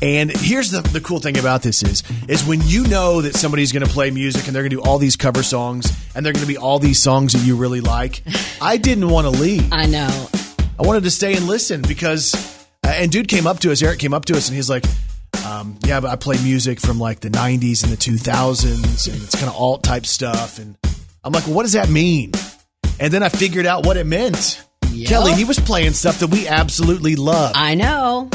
And 0.00 0.30
here's 0.30 0.70
the, 0.70 0.82
the 0.82 1.00
cool 1.00 1.18
thing 1.18 1.38
about 1.38 1.62
this 1.62 1.82
is 1.82 2.02
is 2.28 2.44
when 2.44 2.60
you 2.64 2.86
know 2.88 3.22
that 3.22 3.34
somebody's 3.34 3.72
going 3.72 3.86
to 3.86 3.90
play 3.90 4.10
music 4.10 4.46
and 4.46 4.54
they're 4.54 4.62
going 4.62 4.70
to 4.70 4.76
do 4.76 4.82
all 4.82 4.98
these 4.98 5.16
cover 5.16 5.42
songs 5.42 5.90
and 6.14 6.24
they're 6.24 6.32
going 6.32 6.44
to 6.44 6.48
be 6.48 6.58
all 6.58 6.78
these 6.78 7.00
songs 7.00 7.32
that 7.32 7.40
you 7.40 7.56
really 7.56 7.80
like. 7.80 8.22
I 8.60 8.76
didn't 8.76 9.08
want 9.08 9.24
to 9.26 9.30
leave. 9.30 9.72
I 9.72 9.86
know. 9.86 10.28
I 10.78 10.82
wanted 10.82 11.04
to 11.04 11.10
stay 11.10 11.34
and 11.34 11.46
listen 11.46 11.82
because, 11.82 12.34
uh, 12.84 12.88
and 12.88 13.10
dude 13.10 13.28
came 13.28 13.46
up 13.46 13.60
to 13.60 13.72
us. 13.72 13.82
Eric 13.82 13.98
came 13.98 14.12
up 14.12 14.26
to 14.26 14.36
us 14.36 14.48
and 14.48 14.56
he's 14.56 14.68
like, 14.68 14.84
um, 15.46 15.78
"Yeah, 15.84 16.00
but 16.00 16.10
I 16.10 16.16
play 16.16 16.36
music 16.42 16.80
from 16.80 16.98
like 16.98 17.20
the 17.20 17.30
'90s 17.30 17.82
and 17.82 17.92
the 17.92 17.96
2000s, 17.96 19.08
and 19.12 19.22
it's 19.22 19.34
kind 19.34 19.48
of 19.48 19.54
alt 19.54 19.82
type 19.82 20.04
stuff." 20.04 20.58
And 20.58 20.76
I'm 21.22 21.32
like, 21.32 21.46
well, 21.46 21.54
"What 21.54 21.62
does 21.62 21.72
that 21.72 21.88
mean?" 21.88 22.32
And 23.00 23.12
then 23.12 23.22
I 23.22 23.28
figured 23.28 23.66
out 23.66 23.84
what 23.86 23.96
it 23.96 24.06
meant. 24.06 24.64
Kelly, 25.06 25.32
he 25.32 25.44
was 25.44 25.58
playing 25.58 25.92
stuff 25.92 26.20
that 26.20 26.28
we 26.28 26.46
absolutely 26.46 27.16
love. 27.16 27.52
I 27.54 27.74
know. 27.74 28.30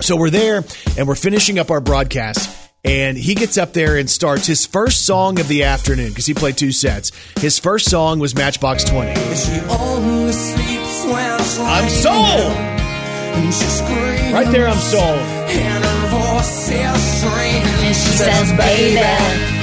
So 0.00 0.16
we're 0.16 0.30
there 0.30 0.64
and 0.96 1.08
we're 1.08 1.16
finishing 1.16 1.58
up 1.58 1.70
our 1.70 1.80
broadcast. 1.80 2.54
And 2.84 3.18
he 3.18 3.34
gets 3.34 3.58
up 3.58 3.72
there 3.72 3.96
and 3.96 4.08
starts 4.08 4.46
his 4.46 4.64
first 4.64 5.04
song 5.04 5.40
of 5.40 5.48
the 5.48 5.64
afternoon 5.64 6.10
because 6.10 6.26
he 6.26 6.34
played 6.34 6.56
two 6.56 6.70
sets. 6.70 7.10
His 7.40 7.58
first 7.58 7.90
song 7.90 8.20
was 8.20 8.34
Matchbox 8.34 8.84
20. 8.84 9.14
She 9.34 9.60
only 9.68 10.32
sleeps 10.32 11.04
when 11.04 11.40
I'm 11.66 11.88
sold! 11.88 12.52
And 12.54 13.52
she 13.52 13.64
screams. 13.64 14.32
Right 14.32 14.50
there, 14.50 14.68
I'm 14.68 14.78
sold. 14.78 15.02
And 15.02 15.84
her 15.84 16.08
voice 16.08 16.70
is 16.70 17.02
strange. 17.02 17.66
And 17.66 17.96
she 17.96 18.10
says, 18.16 18.52
baby. 18.56 19.57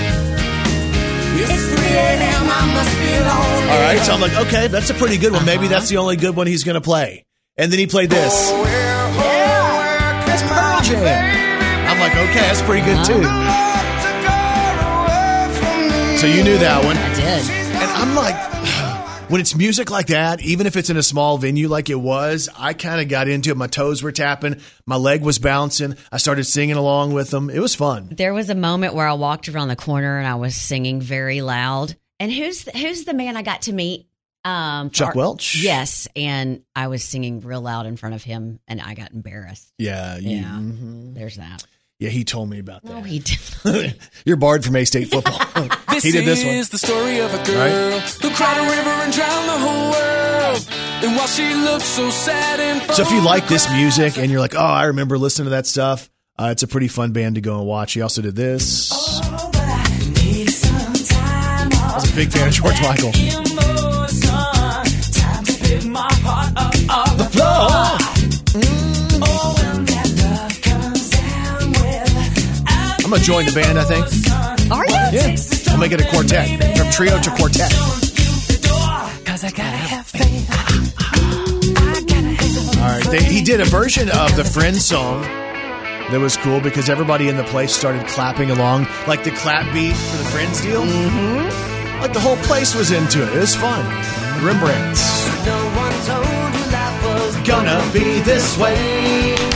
It's 1.42 1.68
3 1.68 1.88
a.m. 1.88 2.48
I 2.48 2.64
must 2.74 2.96
be 3.00 3.12
lonely. 3.20 3.70
All 3.72 3.82
right, 3.82 4.00
so 4.00 4.14
I'm 4.14 4.22
like, 4.22 4.36
okay, 4.48 4.68
that's 4.68 4.90
a 4.90 4.94
pretty 4.94 5.18
good 5.18 5.34
one. 5.34 5.46
Maybe 5.46 5.66
uh-huh. 5.66 5.76
that's 5.76 5.90
the 5.90 5.98
only 5.98 6.16
good 6.16 6.36
one 6.36 6.48
he's 6.48 6.64
going 6.64 6.76
to 6.76 6.82
play. 6.82 7.26
And 7.58 7.72
then 7.72 7.80
he 7.80 7.88
played 7.88 8.10
this. 8.10 8.52
That's 10.26 10.44
Pearl 10.44 10.82
Jam. 10.82 11.46
I'm 11.88 12.00
like, 12.00 12.12
okay, 12.12 12.42
that's 12.42 12.62
pretty 12.64 12.86
good 12.86 13.06
too. 13.06 13.24
So 16.20 16.28
you 16.28 16.44
knew 16.44 16.58
that 16.58 16.84
one. 16.84 16.98
I 16.98 17.14
did. 17.14 17.50
And 17.76 17.92
I'm 17.92 18.16
like, 18.16 18.55
when 19.28 19.42
it's 19.42 19.56
music 19.56 19.90
like 19.90 20.08
that, 20.08 20.42
even 20.42 20.68
if 20.68 20.76
it's 20.76 20.90
in 20.90 20.98
a 20.98 21.04
small 21.04 21.38
venue 21.38 21.68
like 21.68 21.90
it 21.90 21.96
was, 22.00 22.48
I 22.58 22.74
kind 22.74 23.02
of 23.02 23.08
got 23.10 23.28
into 23.28 23.50
it. 23.50 23.58
My 23.58 23.68
toes 23.68 24.04
were 24.04 24.12
tapping, 24.12 24.62
my 24.86 24.96
leg 24.98 25.22
was 25.24 25.40
bouncing. 25.40 25.96
I 26.12 26.18
started 26.18 26.44
singing 26.46 26.76
along 26.76 27.14
with 27.14 27.32
them. 27.32 27.50
It 27.50 27.60
was 27.60 27.74
fun. 27.76 28.10
There 28.12 28.34
was 28.34 28.50
a 28.50 28.56
moment 28.56 28.94
where 28.94 29.08
I 29.08 29.14
walked 29.14 29.50
around 29.50 29.70
the 29.70 29.76
corner 29.76 30.18
and 30.20 30.28
I 30.28 30.36
was 30.36 30.56
singing 30.56 31.02
very 31.02 31.42
loud. 31.42 31.96
And 32.20 32.32
who's 32.32 32.64
the, 32.66 32.72
who's 32.78 33.06
the 33.06 33.14
man 33.14 33.36
I 33.36 33.42
got 33.42 33.64
to 33.64 33.74
meet? 33.74 34.08
Um, 34.46 34.92
Chuck 34.92 35.14
for- 35.14 35.18
Welch? 35.20 35.56
Yes, 35.56 36.08
and 36.16 36.62
I 36.76 36.88
was 36.88 37.04
singing 37.04 37.42
real 37.42 37.62
loud 37.62 37.88
in 37.88 37.98
front 37.98 38.14
of 38.14 38.22
him, 38.24 38.60
and 38.68 38.80
I 38.80 38.94
got 38.94 39.12
embarrassed. 39.12 39.74
Yeah, 39.80 40.18
you- 40.18 40.38
Yeah, 40.38 40.44
mhm. 40.52 41.16
there's 41.16 41.38
that. 41.38 41.64
Yeah, 42.00 42.10
he 42.10 42.26
told 42.26 42.50
me 42.50 42.60
about 42.60 42.84
that. 42.84 42.92
No, 42.92 43.02
he 43.02 43.20
didn't. 43.20 43.96
You're 44.26 44.36
barred 44.36 44.66
from 44.66 44.76
A 44.76 44.84
State 44.86 45.10
football. 45.10 45.40
he 46.02 46.12
did 46.12 46.26
this 46.26 46.44
one. 46.44 46.56
is 46.56 46.70
the 46.70 46.78
story 46.78 47.20
of 47.20 47.34
a 47.34 47.38
girl 47.46 47.56
Right? 47.58 48.02
who 48.22 48.30
cried 48.32 48.58
a 48.58 48.62
river 48.70 48.90
and 48.90 49.14
drowned 49.14 49.48
the 49.48 49.58
whole 49.58 49.92
world. 49.92 50.68
And 51.06 51.16
while 51.16 51.28
she 51.28 51.54
looked 51.54 51.86
so 51.86 52.10
sad 52.10 52.60
and 52.60 52.82
So 52.94 53.02
if 53.04 53.12
you 53.12 53.22
like 53.24 53.48
this 53.48 53.72
music 53.72 54.18
and 54.18 54.30
you're 54.30 54.42
like, 54.42 54.56
oh, 54.56 54.60
I 54.60 54.86
remember 54.86 55.18
listening 55.18 55.46
to 55.46 55.50
that 55.52 55.68
stuff, 55.68 56.10
uh, 56.38 56.50
it's 56.52 56.64
a 56.64 56.68
pretty 56.68 56.90
fun 56.90 57.14
band 57.14 57.36
to 57.36 57.42
go 57.42 57.60
and 57.60 57.68
watch. 57.68 57.94
He 57.94 58.02
also 58.02 58.22
did 58.22 58.36
this. 58.36 58.92
I 58.92 59.52
was 61.96 62.12
a 62.12 62.16
big 62.16 62.30
fan 62.32 62.50
of 62.50 62.54
George 62.54 62.82
Michael. 62.82 63.12
I'm 73.16 73.22
gonna 73.22 73.28
join 73.28 73.46
the 73.46 73.54
band. 73.54 73.80
I 73.80 73.84
think. 73.86 74.06
Are 74.70 74.86
you? 74.86 74.92
Yeah. 74.92 75.38
I'll 75.72 75.80
make 75.80 75.94
it 75.94 76.02
a 76.02 76.10
quartet 76.10 76.78
from 76.78 76.92
trio 76.92 77.18
to 77.18 77.30
quartet. 77.32 77.72
Cause 79.24 79.46
I 79.46 79.52
gotta 79.52 79.78
have 79.78 80.06
faith. 80.06 80.50
All 82.78 82.90
right. 82.90 83.08
They, 83.10 83.24
he 83.24 83.42
did 83.42 83.62
a 83.62 83.66
version 83.66 84.10
of 84.10 84.36
the 84.36 84.44
Friends 84.44 84.84
song 84.84 85.22
that 85.22 86.20
was 86.20 86.36
cool 86.36 86.60
because 86.60 86.90
everybody 86.90 87.30
in 87.30 87.38
the 87.38 87.46
place 87.46 87.74
started 87.74 88.06
clapping 88.06 88.52
along, 88.52 88.86
like 89.08 89.24
the 89.24 89.32
clap 89.32 89.74
beat 89.74 89.96
for 89.96 90.18
the 90.18 90.26
Friends 90.26 90.62
deal. 90.62 90.82
Mm-hmm. 90.82 92.02
Like 92.02 92.12
the 92.12 92.20
whole 92.20 92.36
place 92.38 92.76
was 92.76 92.92
into 92.92 93.24
it. 93.24 93.34
It 93.34 93.40
was 93.40 93.56
fun. 93.56 93.86
Rembrandt's 94.44 95.46
No 95.46 95.56
one 95.78 95.94
told 96.04 96.26
you 96.54 96.70
life 96.70 97.06
was 97.06 97.38
gonna 97.48 97.82
be 97.94 98.20
this 98.20 98.58
way. 98.58 99.56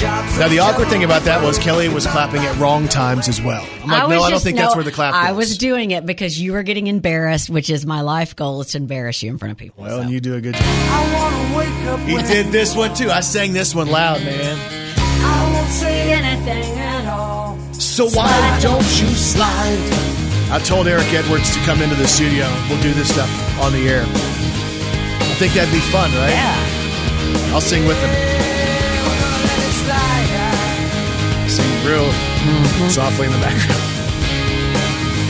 Now 0.00 0.46
the 0.48 0.60
awkward 0.60 0.88
thing 0.88 1.02
about 1.02 1.22
that 1.22 1.42
was 1.42 1.58
Kelly 1.58 1.88
was 1.88 2.06
clapping 2.06 2.42
at 2.42 2.56
wrong 2.58 2.86
times 2.86 3.28
as 3.28 3.42
well. 3.42 3.66
I'm 3.82 3.88
like, 3.88 4.06
was 4.06 4.16
no, 4.16 4.22
I 4.22 4.30
don't 4.30 4.40
think 4.40 4.56
no, 4.56 4.62
that's 4.62 4.76
where 4.76 4.84
the 4.84 4.92
clap 4.92 5.12
goes. 5.12 5.22
I 5.22 5.32
was 5.32 5.58
doing 5.58 5.90
it 5.90 6.06
because 6.06 6.40
you 6.40 6.52
were 6.52 6.62
getting 6.62 6.86
embarrassed, 6.86 7.50
which 7.50 7.68
is 7.68 7.84
my 7.84 8.02
life 8.02 8.36
goal 8.36 8.60
is 8.60 8.68
to 8.68 8.78
embarrass 8.78 9.22
you 9.22 9.30
in 9.30 9.38
front 9.38 9.52
of 9.52 9.58
people. 9.58 9.84
well, 9.84 10.00
and 10.00 10.10
you 10.10 10.20
do 10.20 10.34
a 10.34 10.40
good 10.40 10.54
job. 10.54 10.62
I 10.64 11.14
wanna 11.14 11.58
wake 11.58 11.86
up 11.88 12.00
He 12.00 12.14
with 12.14 12.28
did 12.28 12.46
this 12.52 12.76
one 12.76 12.94
too. 12.94 13.10
I 13.10 13.20
sang 13.20 13.52
this 13.52 13.74
one 13.74 13.88
loud, 13.90 14.18
mm-hmm. 14.18 14.26
man. 14.26 14.58
I 15.24 15.52
won't 15.52 15.70
say 15.70 16.12
anything 16.12 16.78
at 16.78 17.06
all. 17.12 17.58
So 17.72 18.08
why 18.08 18.60
don't 18.62 19.00
you 19.00 19.08
slide? 19.08 20.18
I 20.50 20.60
told 20.64 20.86
Eric 20.86 21.12
Edwards 21.12 21.52
to 21.54 21.60
come 21.60 21.82
into 21.82 21.96
the 21.96 22.06
studio. 22.06 22.46
We'll 22.68 22.80
do 22.82 22.94
this 22.94 23.12
stuff 23.12 23.30
on 23.60 23.72
the 23.72 23.88
air. 23.88 24.02
I 24.02 25.34
think 25.38 25.54
that'd 25.54 25.72
be 25.72 25.80
fun, 25.80 26.10
right? 26.12 26.30
Yeah. 26.30 27.52
I'll 27.52 27.60
sing 27.60 27.86
with 27.86 27.98
him. 28.00 28.37
Sing 31.88 31.96
real 31.96 32.90
softly 32.90 33.26
in 33.26 33.32
the 33.32 33.38
background. 33.38 33.80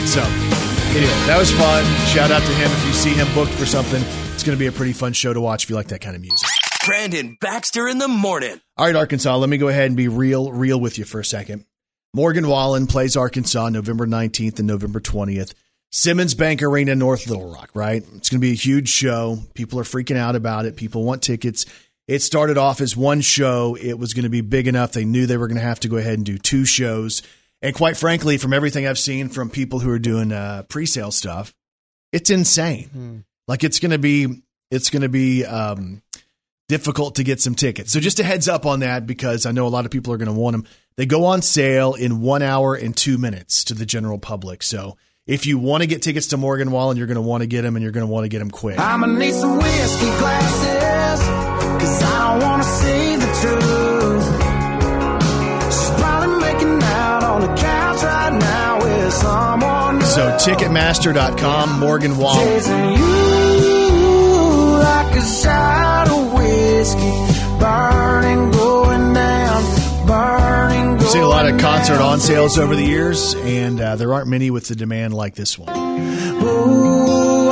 So, 0.07 0.21
anyway, 0.21 1.13
that 1.27 1.37
was 1.39 1.51
fun. 1.51 1.85
Shout 2.07 2.31
out 2.31 2.41
to 2.41 2.51
him. 2.53 2.69
If 2.69 2.85
you 2.85 2.93
see 2.93 3.13
him 3.13 3.33
booked 3.33 3.53
for 3.53 3.65
something, 3.65 4.03
it's 4.33 4.43
going 4.43 4.57
to 4.57 4.59
be 4.59 4.67
a 4.67 4.71
pretty 4.71 4.91
fun 4.93 5.13
show 5.13 5.33
to 5.33 5.39
watch 5.39 5.63
if 5.63 5.69
you 5.69 5.75
like 5.77 5.87
that 5.87 6.01
kind 6.01 6.15
of 6.15 6.21
music. 6.21 6.49
Brandon 6.85 7.37
Baxter 7.39 7.87
in 7.87 7.97
the 7.97 8.07
morning. 8.07 8.59
All 8.77 8.85
right, 8.85 8.95
Arkansas, 8.95 9.37
let 9.37 9.49
me 9.49 9.57
go 9.57 9.69
ahead 9.69 9.85
and 9.85 9.95
be 9.95 10.07
real, 10.09 10.51
real 10.51 10.79
with 10.79 10.97
you 10.97 11.05
for 11.05 11.19
a 11.19 11.25
second. 11.25 11.65
Morgan 12.13 12.47
Wallen 12.47 12.87
plays 12.87 13.15
Arkansas 13.15 13.69
November 13.69 14.05
19th 14.05 14.59
and 14.59 14.67
November 14.67 14.99
20th. 14.99 15.53
Simmons 15.91 16.35
Bank 16.35 16.61
Arena, 16.61 16.93
North 16.93 17.27
Little 17.27 17.53
Rock, 17.53 17.69
right? 17.73 18.03
It's 18.15 18.29
going 18.29 18.39
to 18.41 18.45
be 18.45 18.51
a 18.51 18.55
huge 18.55 18.89
show. 18.89 19.39
People 19.53 19.79
are 19.79 19.83
freaking 19.83 20.17
out 20.17 20.35
about 20.35 20.65
it. 20.65 20.75
People 20.75 21.03
want 21.03 21.21
tickets. 21.21 21.65
It 22.09 22.23
started 22.23 22.57
off 22.57 22.81
as 22.81 22.97
one 22.97 23.21
show. 23.21 23.77
It 23.79 23.93
was 23.93 24.15
going 24.15 24.23
to 24.23 24.31
be 24.31 24.41
big 24.41 24.67
enough. 24.67 24.93
They 24.93 25.05
knew 25.05 25.27
they 25.27 25.37
were 25.37 25.47
going 25.47 25.59
to 25.59 25.63
have 25.63 25.81
to 25.81 25.87
go 25.87 25.97
ahead 25.97 26.15
and 26.15 26.25
do 26.25 26.39
two 26.39 26.65
shows. 26.65 27.21
And 27.61 27.75
quite 27.75 27.97
frankly, 27.97 28.39
from 28.39 28.51
everything 28.51 28.87
I've 28.87 28.97
seen 28.97 29.29
from 29.29 29.51
people 29.51 29.77
who 29.77 29.91
are 29.91 29.99
doing 29.99 30.31
uh, 30.31 30.63
pre-sale 30.69 31.11
stuff, 31.11 31.53
it's 32.11 32.31
insane. 32.31 33.25
Like 33.47 33.63
it's 33.63 33.77
going 33.77 33.91
to 33.91 33.99
be, 33.99 34.41
it's 34.71 34.89
going 34.89 35.03
to 35.03 35.09
be 35.09 35.45
um, 35.45 36.01
difficult 36.67 37.13
to 37.17 37.23
get 37.23 37.41
some 37.41 37.53
tickets. 37.53 37.91
So 37.91 37.99
just 37.99 38.19
a 38.19 38.23
heads 38.23 38.47
up 38.47 38.65
on 38.65 38.79
that 38.79 39.05
because 39.05 39.45
I 39.45 39.51
know 39.51 39.67
a 39.67 39.69
lot 39.69 39.85
of 39.85 39.91
people 39.91 40.11
are 40.11 40.17
going 40.17 40.33
to 40.33 40.33
want 40.33 40.53
them. 40.53 40.65
They 40.97 41.05
go 41.05 41.25
on 41.25 41.43
sale 41.43 41.93
in 41.93 42.21
one 42.21 42.41
hour 42.41 42.73
and 42.73 42.97
two 42.97 43.19
minutes 43.19 43.65
to 43.65 43.75
the 43.75 43.85
general 43.85 44.17
public. 44.17 44.63
So 44.63 44.97
if 45.27 45.45
you 45.45 45.59
want 45.59 45.83
to 45.83 45.87
get 45.87 46.01
tickets 46.01 46.25
to 46.29 46.37
Morgan 46.37 46.71
Wallen, 46.71 46.97
you're 46.97 47.05
going 47.05 47.17
to 47.17 47.21
want 47.21 47.41
to 47.41 47.47
get 47.47 47.61
them 47.61 47.75
and 47.75 47.83
you're 47.83 47.91
going 47.91 48.07
to 48.07 48.11
want 48.11 48.23
to 48.23 48.29
get 48.29 48.39
them 48.39 48.49
quick. 48.49 48.79
I'ma 48.79 49.05
need 49.05 49.35
some 49.35 49.59
whiskey 49.59 50.05
glasses. 50.17 50.98
So 60.09 60.35
Ticketmaster.com, 60.37 61.79
Morgan 61.79 62.17
Wallen. 62.17 62.45
chasing 62.45 62.93
you 62.93 64.79
like 64.79 65.15
a 65.15 65.21
whiskey. 66.35 67.59
Burning, 67.59 68.51
down, 69.13 70.07
burning, 70.07 70.99
I've 70.99 71.13
a 71.21 71.27
lot 71.27 71.47
of 71.47 71.59
concert 71.59 72.01
on 72.01 72.19
sales 72.19 72.57
over 72.57 72.75
the 72.75 72.83
years, 72.83 73.33
and 73.35 73.79
uh, 73.79 73.95
there 73.95 74.13
aren't 74.13 74.27
many 74.27 74.51
with 74.51 74.67
the 74.67 74.75
demand 74.75 75.13
like 75.13 75.35
this 75.35 75.57
one. 75.57 75.69
Ooh, 76.43 77.49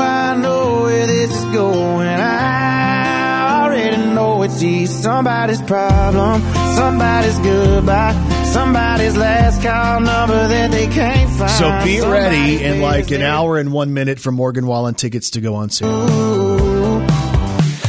know 4.17 4.41
it's 4.41 4.59
just 4.59 5.03
somebody's 5.03 5.61
problem, 5.61 6.41
somebody's 6.75 7.37
goodbye, 7.37 8.15
somebody's 8.45 9.15
last 9.15 9.61
call 9.61 9.99
number 9.99 10.47
that 10.47 10.71
they 10.71 10.87
can't 10.87 11.29
find. 11.37 11.51
So 11.51 11.85
be 11.85 12.01
ready 12.01 12.63
in 12.63 12.81
like 12.81 13.11
an 13.11 13.21
hour 13.21 13.59
and 13.59 13.71
one 13.71 13.93
minute 13.93 14.19
for 14.19 14.31
Morgan 14.31 14.65
Wallen 14.65 14.95
tickets 14.95 15.29
to 15.31 15.41
go 15.41 15.53
on 15.53 15.69
sale. 15.69 16.07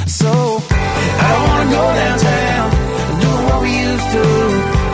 So 0.07 0.31
I 1.25 1.29
don't 1.33 1.47
wanna 1.49 1.71
go 1.79 1.85
downtown, 2.03 2.67
doing 3.25 3.45
what 3.49 3.61
we 3.63 3.71
used 3.89 4.09
to. 4.17 4.25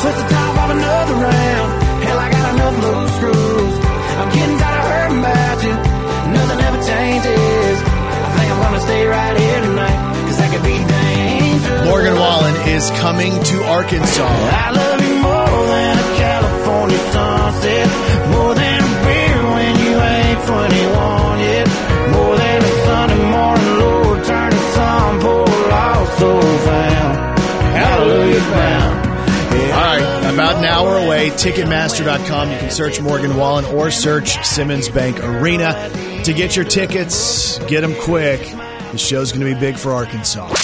Twist 0.02 0.18
the 0.22 0.28
top 0.30 0.54
of 0.62 0.70
another 0.76 1.14
round. 1.14 1.68
Hell, 2.04 2.18
I 2.26 2.30
got 2.30 2.54
enough 2.54 2.76
loose 2.84 3.12
screws. 3.18 3.74
I'm 4.20 4.30
getting 4.30 4.58
tired 4.62 4.78
of 4.78 4.86
hurting 4.92 5.18
about 5.18 5.58
you. 5.66 5.74
Nothing 6.30 6.60
ever 6.60 6.80
changes. 6.86 7.94
Is 12.74 12.90
coming 12.98 13.32
to 13.44 13.62
Arkansas. 13.64 14.26
I 14.26 14.70
love 14.72 15.00
you 15.00 15.14
more 15.14 15.66
than 15.66 15.96
a 15.96 16.16
California 16.18 16.98
sunset, 17.12 17.88
more 18.30 18.54
than 18.54 18.82
a 18.82 19.04
beer 19.06 19.38
when 19.54 19.74
you 19.78 19.94
ain't 20.02 20.40
21 20.44 21.38
yet, 21.38 21.68
more 22.10 22.36
than 22.36 22.62
a 22.62 22.72
Sunday 22.84 23.30
morning 23.30 23.78
Lord 23.78 24.24
turning 24.24 24.58
some 24.74 25.20
poor 25.20 25.46
lost 25.70 26.18
soul 26.18 26.40
found. 26.40 27.38
Hallelujah 27.78 28.40
bound. 28.40 29.08
All 29.72 29.80
right, 29.80 30.34
about 30.34 30.56
an 30.56 30.64
hour 30.64 30.96
away, 30.98 31.30
Ticketmaster.com. 31.30 32.50
You 32.50 32.58
can 32.58 32.70
search 32.70 33.00
Morgan 33.00 33.36
Wallen 33.36 33.64
or 33.66 33.92
search 33.92 34.44
Simmons 34.44 34.88
Bank 34.88 35.22
Arena 35.22 35.90
to 36.24 36.32
get 36.32 36.56
your 36.56 36.64
tickets. 36.64 37.58
Get 37.66 37.82
them 37.82 37.94
quick. 37.94 38.40
The 38.90 38.98
show's 38.98 39.30
going 39.32 39.46
to 39.46 39.54
be 39.54 39.58
big 39.58 39.76
for 39.76 39.92
Arkansas. 39.92 40.63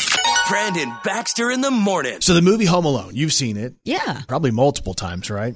Brandon 0.51 0.93
Baxter 1.05 1.49
in 1.53 1.61
the 1.61 1.71
morning. 1.71 2.21
So 2.21 2.35
the 2.35 2.43
movie 2.43 2.65
Home 2.65 2.85
Alone, 2.85 3.15
you've 3.15 3.33
seen 3.33 3.57
it. 3.57 3.77
Yeah. 3.85 4.23
Probably 4.27 4.51
multiple 4.51 4.95
times, 4.95 5.31
right? 5.31 5.55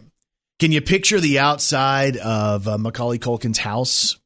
Can 0.60 0.70
you 0.70 0.80
picture 0.80 1.18
the 1.18 1.40
outside 1.40 2.16
of 2.16 2.68
uh, 2.68 2.78
Macaulay 2.78 3.18
Culkin's 3.18 3.58
house? 3.58 4.20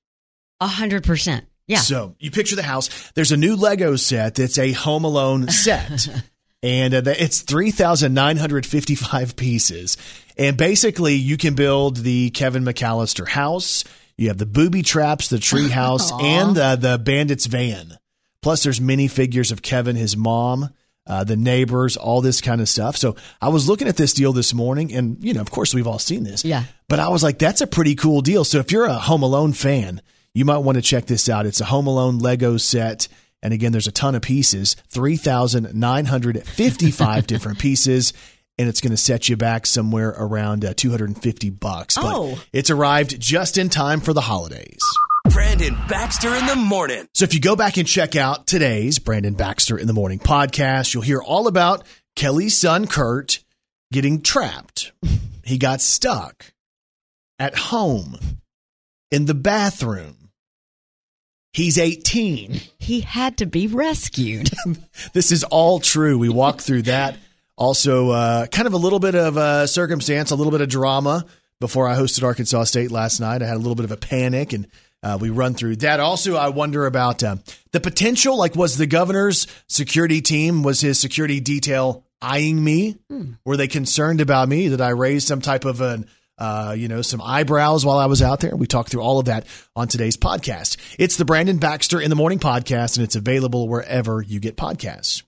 A 0.61 0.67
hundred 0.67 1.05
percent. 1.05 1.47
Yeah. 1.69 1.79
So 1.79 2.17
you 2.19 2.31
picture 2.31 2.55
the 2.55 2.63
house. 2.63 3.11
There's 3.13 3.33
a 3.33 3.37
new 3.39 3.57
Lego 3.57 3.97
set 3.97 4.35
that's 4.35 4.59
a 4.59 4.73
Home 4.73 5.05
Alone 5.05 5.49
set. 5.49 6.07
and 6.63 6.93
uh, 6.93 7.03
it's 7.07 7.41
3,955 7.41 9.37
pieces. 9.37 9.97
And 10.37 10.59
basically, 10.59 11.15
you 11.15 11.39
can 11.39 11.55
build 11.55 11.97
the 11.97 12.29
Kevin 12.31 12.65
McAllister 12.65 13.27
house. 13.27 13.85
You 14.19 14.29
have 14.29 14.37
the 14.37 14.45
booby 14.45 14.83
traps, 14.83 15.29
the 15.29 15.39
tree 15.41 15.71
house, 15.71 16.13
and 16.13 16.59
uh, 16.59 16.77
the 16.77 16.99
bandit's 16.99 17.47
van. 17.47 17.97
Plus, 18.43 18.63
there's 18.63 18.81
many 18.81 19.09
figures 19.09 19.51
of 19.53 19.63
Kevin, 19.63 19.97
his 19.97 20.17
mom, 20.17 20.71
uh, 21.07 21.25
the 21.25 21.37
neighbors, 21.37 21.97
all 21.97 22.21
this 22.21 22.41
kind 22.41 22.61
of 22.61 22.69
stuff. 22.69 22.97
So 22.97 23.17
I 23.41 23.49
was 23.49 23.69
looking 23.69 23.89
at 23.89 23.97
this 23.97 24.13
deal 24.13 24.33
this 24.33 24.53
morning, 24.55 24.93
and 24.95 25.23
you 25.25 25.33
know, 25.35 25.41
of 25.41 25.51
course, 25.51 25.75
we've 25.75 25.87
all 25.87 25.99
seen 25.99 26.23
this. 26.25 26.45
Yeah. 26.45 26.65
But 26.89 27.01
I 27.01 27.09
was 27.09 27.23
like, 27.23 27.39
that's 27.39 27.61
a 27.63 27.67
pretty 27.67 27.95
cool 27.95 28.21
deal. 28.21 28.45
So 28.45 28.59
if 28.59 28.71
you're 28.73 28.85
a 28.87 28.93
Home 28.95 29.23
Alone 29.23 29.53
fan, 29.55 30.03
you 30.35 30.45
might 30.45 30.59
want 30.59 30.77
to 30.77 30.83
check 30.83 31.07
this 31.07 31.29
out. 31.29 31.47
It's 31.47 31.61
a 31.61 31.65
Home 31.65 31.87
Alone 31.87 32.19
Lego 32.19 32.57
set. 32.59 33.09
And 33.43 33.55
again, 33.55 33.73
there's 33.73 33.87
a 33.87 33.93
ton 33.93 34.15
of 34.15 34.23
pieces 34.23 34.77
3,955 34.89 37.27
different 37.27 37.59
pieces. 37.59 38.13
And 38.61 38.69
it's 38.69 38.81
going 38.81 38.91
to 38.91 38.97
set 38.97 39.29
you 39.29 39.37
back 39.37 39.67
somewhere 39.67 40.09
around 40.19 40.65
uh, 40.65 40.75
250 40.75 41.51
bucks. 41.51 41.95
But 41.97 42.05
Oh. 42.07 42.41
it's 42.53 42.71
arrived 42.71 43.21
just 43.21 43.57
in 43.57 43.69
time 43.69 44.01
for 44.01 44.13
the 44.13 44.21
holidays. 44.21 44.81
Brandon 45.39 45.77
Baxter 45.89 46.35
in 46.35 46.47
the 46.47 46.57
morning. 46.57 47.07
So 47.15 47.23
if 47.23 47.33
you 47.33 47.39
go 47.39 47.55
back 47.55 47.77
and 47.77 47.87
check 47.87 48.17
out 48.17 48.49
today's 48.49 48.99
Brandon 48.99 49.35
Baxter 49.35 49.79
in 49.79 49.87
the 49.87 49.93
Morning 49.93 50.19
podcast, 50.19 50.93
you'll 50.93 51.05
hear 51.05 51.23
all 51.23 51.47
about 51.47 51.87
Kelly's 52.17 52.57
son, 52.57 52.89
Kurt, 52.89 53.45
getting 53.93 54.21
trapped. 54.21 54.91
He 55.45 55.57
got 55.57 55.81
stuck 55.81 56.47
at 57.39 57.55
home 57.55 58.19
in 59.13 59.27
the 59.27 59.35
bathroom. 59.35 60.31
He's 61.53 61.79
18. 61.79 62.61
He 62.81 62.99
had 63.03 63.37
to 63.37 63.47
be 63.47 63.69
rescued. 63.69 64.51
This 65.13 65.31
is 65.31 65.45
all 65.45 65.79
true. 65.79 66.19
We 66.19 66.29
walk 66.29 66.63
through 66.63 66.83
that. 66.83 67.17
Also, 67.57 68.11
uh, 68.11 68.47
kind 68.49 68.67
of 68.67 68.73
a 68.73 68.77
little 68.77 68.99
bit 68.99 69.15
of 69.15 69.39
uh, 69.39 69.69
circumstance, 69.69 70.33
a 70.33 70.35
little 70.35 70.51
bit 70.51 70.63
of 70.63 70.69
drama 70.69 71.25
before 71.61 71.89
I 71.89 71.95
hosted 71.95 72.25
Arkansas 72.25 72.65
State 72.65 72.91
last 72.91 73.21
night. 73.21 73.41
I 73.41 73.47
had 73.47 73.57
a 73.57 73.61
little 73.61 73.77
bit 73.77 73.85
of 73.85 73.93
a 73.93 73.97
panic 73.97 74.53
and 74.53 74.67
uh, 75.03 75.19
we 75.21 75.31
run 75.31 75.55
through 75.55 75.77
that. 75.77 76.01
Also, 76.01 76.35
I 76.37 76.49
wonder 76.49 76.87
about 76.87 77.23
uh, 77.23 77.37
the 77.73 77.81
potential. 77.81 78.37
Like, 78.37 78.57
was 78.57 78.77
the 78.77 78.87
governor's 78.87 79.47
security 79.69 80.21
team, 80.21 80.63
was 80.63 80.81
his 80.81 80.99
security 80.99 81.41
detail 81.41 82.05
eyeing 82.21 82.63
me? 82.63 82.99
Were 83.45 83.57
they 83.57 83.69
concerned 83.69 84.21
about 84.21 84.49
me? 84.49 84.69
Did 84.69 84.81
I 84.81 84.91
raise 84.91 85.25
some 85.25 85.41
type 85.41 85.65
of 85.65 85.81
an, 85.81 86.09
uh, 86.37 86.75
you 86.77 86.89
know, 86.89 87.03
some 87.03 87.23
eyebrows 87.23 87.87
while 87.87 87.99
I 87.99 88.07
was 88.07 88.23
out 88.23 88.41
there? 88.41 88.57
We 88.57 88.67
talked 88.67 88.91
through 88.91 89.03
all 89.03 89.19
of 89.21 89.27
that 89.27 89.47
on 89.77 89.87
today's 89.89 90.17
podcast. 90.17 90.77
It's 90.99 91.17
the 91.17 91.25
Brandon 91.25 91.59
Baxter 91.59 92.01
in 92.01 92.11
the 92.11 92.17
Morning 92.17 92.41
podcast, 92.41 92.97
and 92.97 93.05
it's 93.05 93.17
available 93.17 93.69
wherever 93.69 94.21
you 94.21 94.41
get 94.41 94.57
podcasts. 94.57 95.23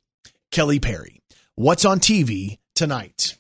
Kelly 0.51 0.81
Perry, 0.81 1.21
what's 1.55 1.85
on 1.85 2.01
TV 2.01 2.59
tonight? 2.75 3.37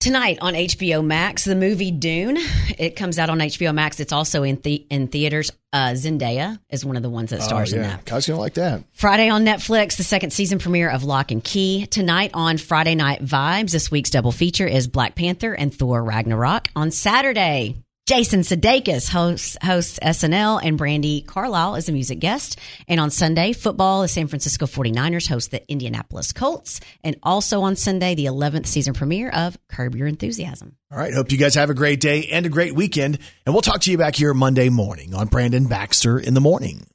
Tonight 0.00 0.38
on 0.40 0.54
HBO 0.54 1.04
Max, 1.04 1.44
the 1.44 1.54
movie 1.54 1.90
Dune. 1.90 2.38
It 2.78 2.96
comes 2.96 3.18
out 3.18 3.28
on 3.28 3.38
HBO 3.38 3.74
Max. 3.74 4.00
It's 4.00 4.14
also 4.14 4.44
in 4.44 4.58
the 4.62 4.76
in 4.88 5.08
theaters. 5.08 5.50
Uh, 5.74 5.90
Zendaya 5.90 6.58
is 6.70 6.86
one 6.86 6.96
of 6.96 7.02
the 7.02 7.10
ones 7.10 7.28
that 7.28 7.42
stars 7.42 7.74
oh, 7.74 7.76
in 7.76 7.82
that. 7.82 7.98
that. 7.98 8.06
Kai's 8.06 8.26
gonna 8.26 8.40
like 8.40 8.54
that. 8.54 8.82
Friday 8.94 9.28
on 9.28 9.44
Netflix, 9.44 9.98
the 9.98 10.02
second 10.02 10.30
season 10.30 10.58
premiere 10.58 10.88
of 10.88 11.04
Locke 11.04 11.32
and 11.32 11.44
Key. 11.44 11.84
Tonight 11.84 12.30
on 12.32 12.56
Friday 12.56 12.94
Night 12.94 13.22
Vibes, 13.22 13.72
this 13.72 13.90
week's 13.90 14.08
double 14.08 14.32
feature 14.32 14.66
is 14.66 14.88
Black 14.88 15.16
Panther 15.16 15.52
and 15.52 15.72
Thor 15.72 16.02
Ragnarok. 16.02 16.68
On 16.74 16.90
Saturday, 16.90 17.76
Jason 18.06 18.40
Sudeikis 18.40 19.08
hosts, 19.08 19.56
hosts 19.62 20.00
SNL 20.00 20.60
and 20.64 20.76
Brandi 20.76 21.24
Carlile 21.24 21.76
is 21.76 21.88
a 21.88 21.92
music 21.92 22.18
guest. 22.18 22.58
And 22.88 22.98
on 22.98 23.10
Sunday, 23.10 23.52
football, 23.52 24.02
the 24.02 24.08
San 24.08 24.26
Francisco 24.26 24.66
49ers 24.66 25.28
host 25.28 25.52
the 25.52 25.62
Indianapolis 25.70 26.32
Colts. 26.32 26.80
And 27.04 27.16
also 27.22 27.60
on 27.62 27.76
Sunday, 27.76 28.16
the 28.16 28.26
11th 28.26 28.66
season 28.66 28.94
premiere 28.94 29.30
of 29.30 29.56
Curb 29.68 29.94
Your 29.94 30.08
Enthusiasm. 30.08 30.76
All 30.90 30.98
right. 30.98 31.14
Hope 31.14 31.30
you 31.30 31.38
guys 31.38 31.54
have 31.54 31.70
a 31.70 31.74
great 31.74 32.00
day 32.00 32.26
and 32.32 32.46
a 32.46 32.48
great 32.48 32.74
weekend. 32.74 33.18
And 33.46 33.54
we'll 33.54 33.62
talk 33.62 33.82
to 33.82 33.90
you 33.92 33.98
back 33.98 34.16
here 34.16 34.34
Monday 34.34 34.70
morning 34.70 35.14
on 35.14 35.28
Brandon 35.28 35.66
Baxter 35.68 36.18
in 36.18 36.34
the 36.34 36.40
Morning. 36.40 36.86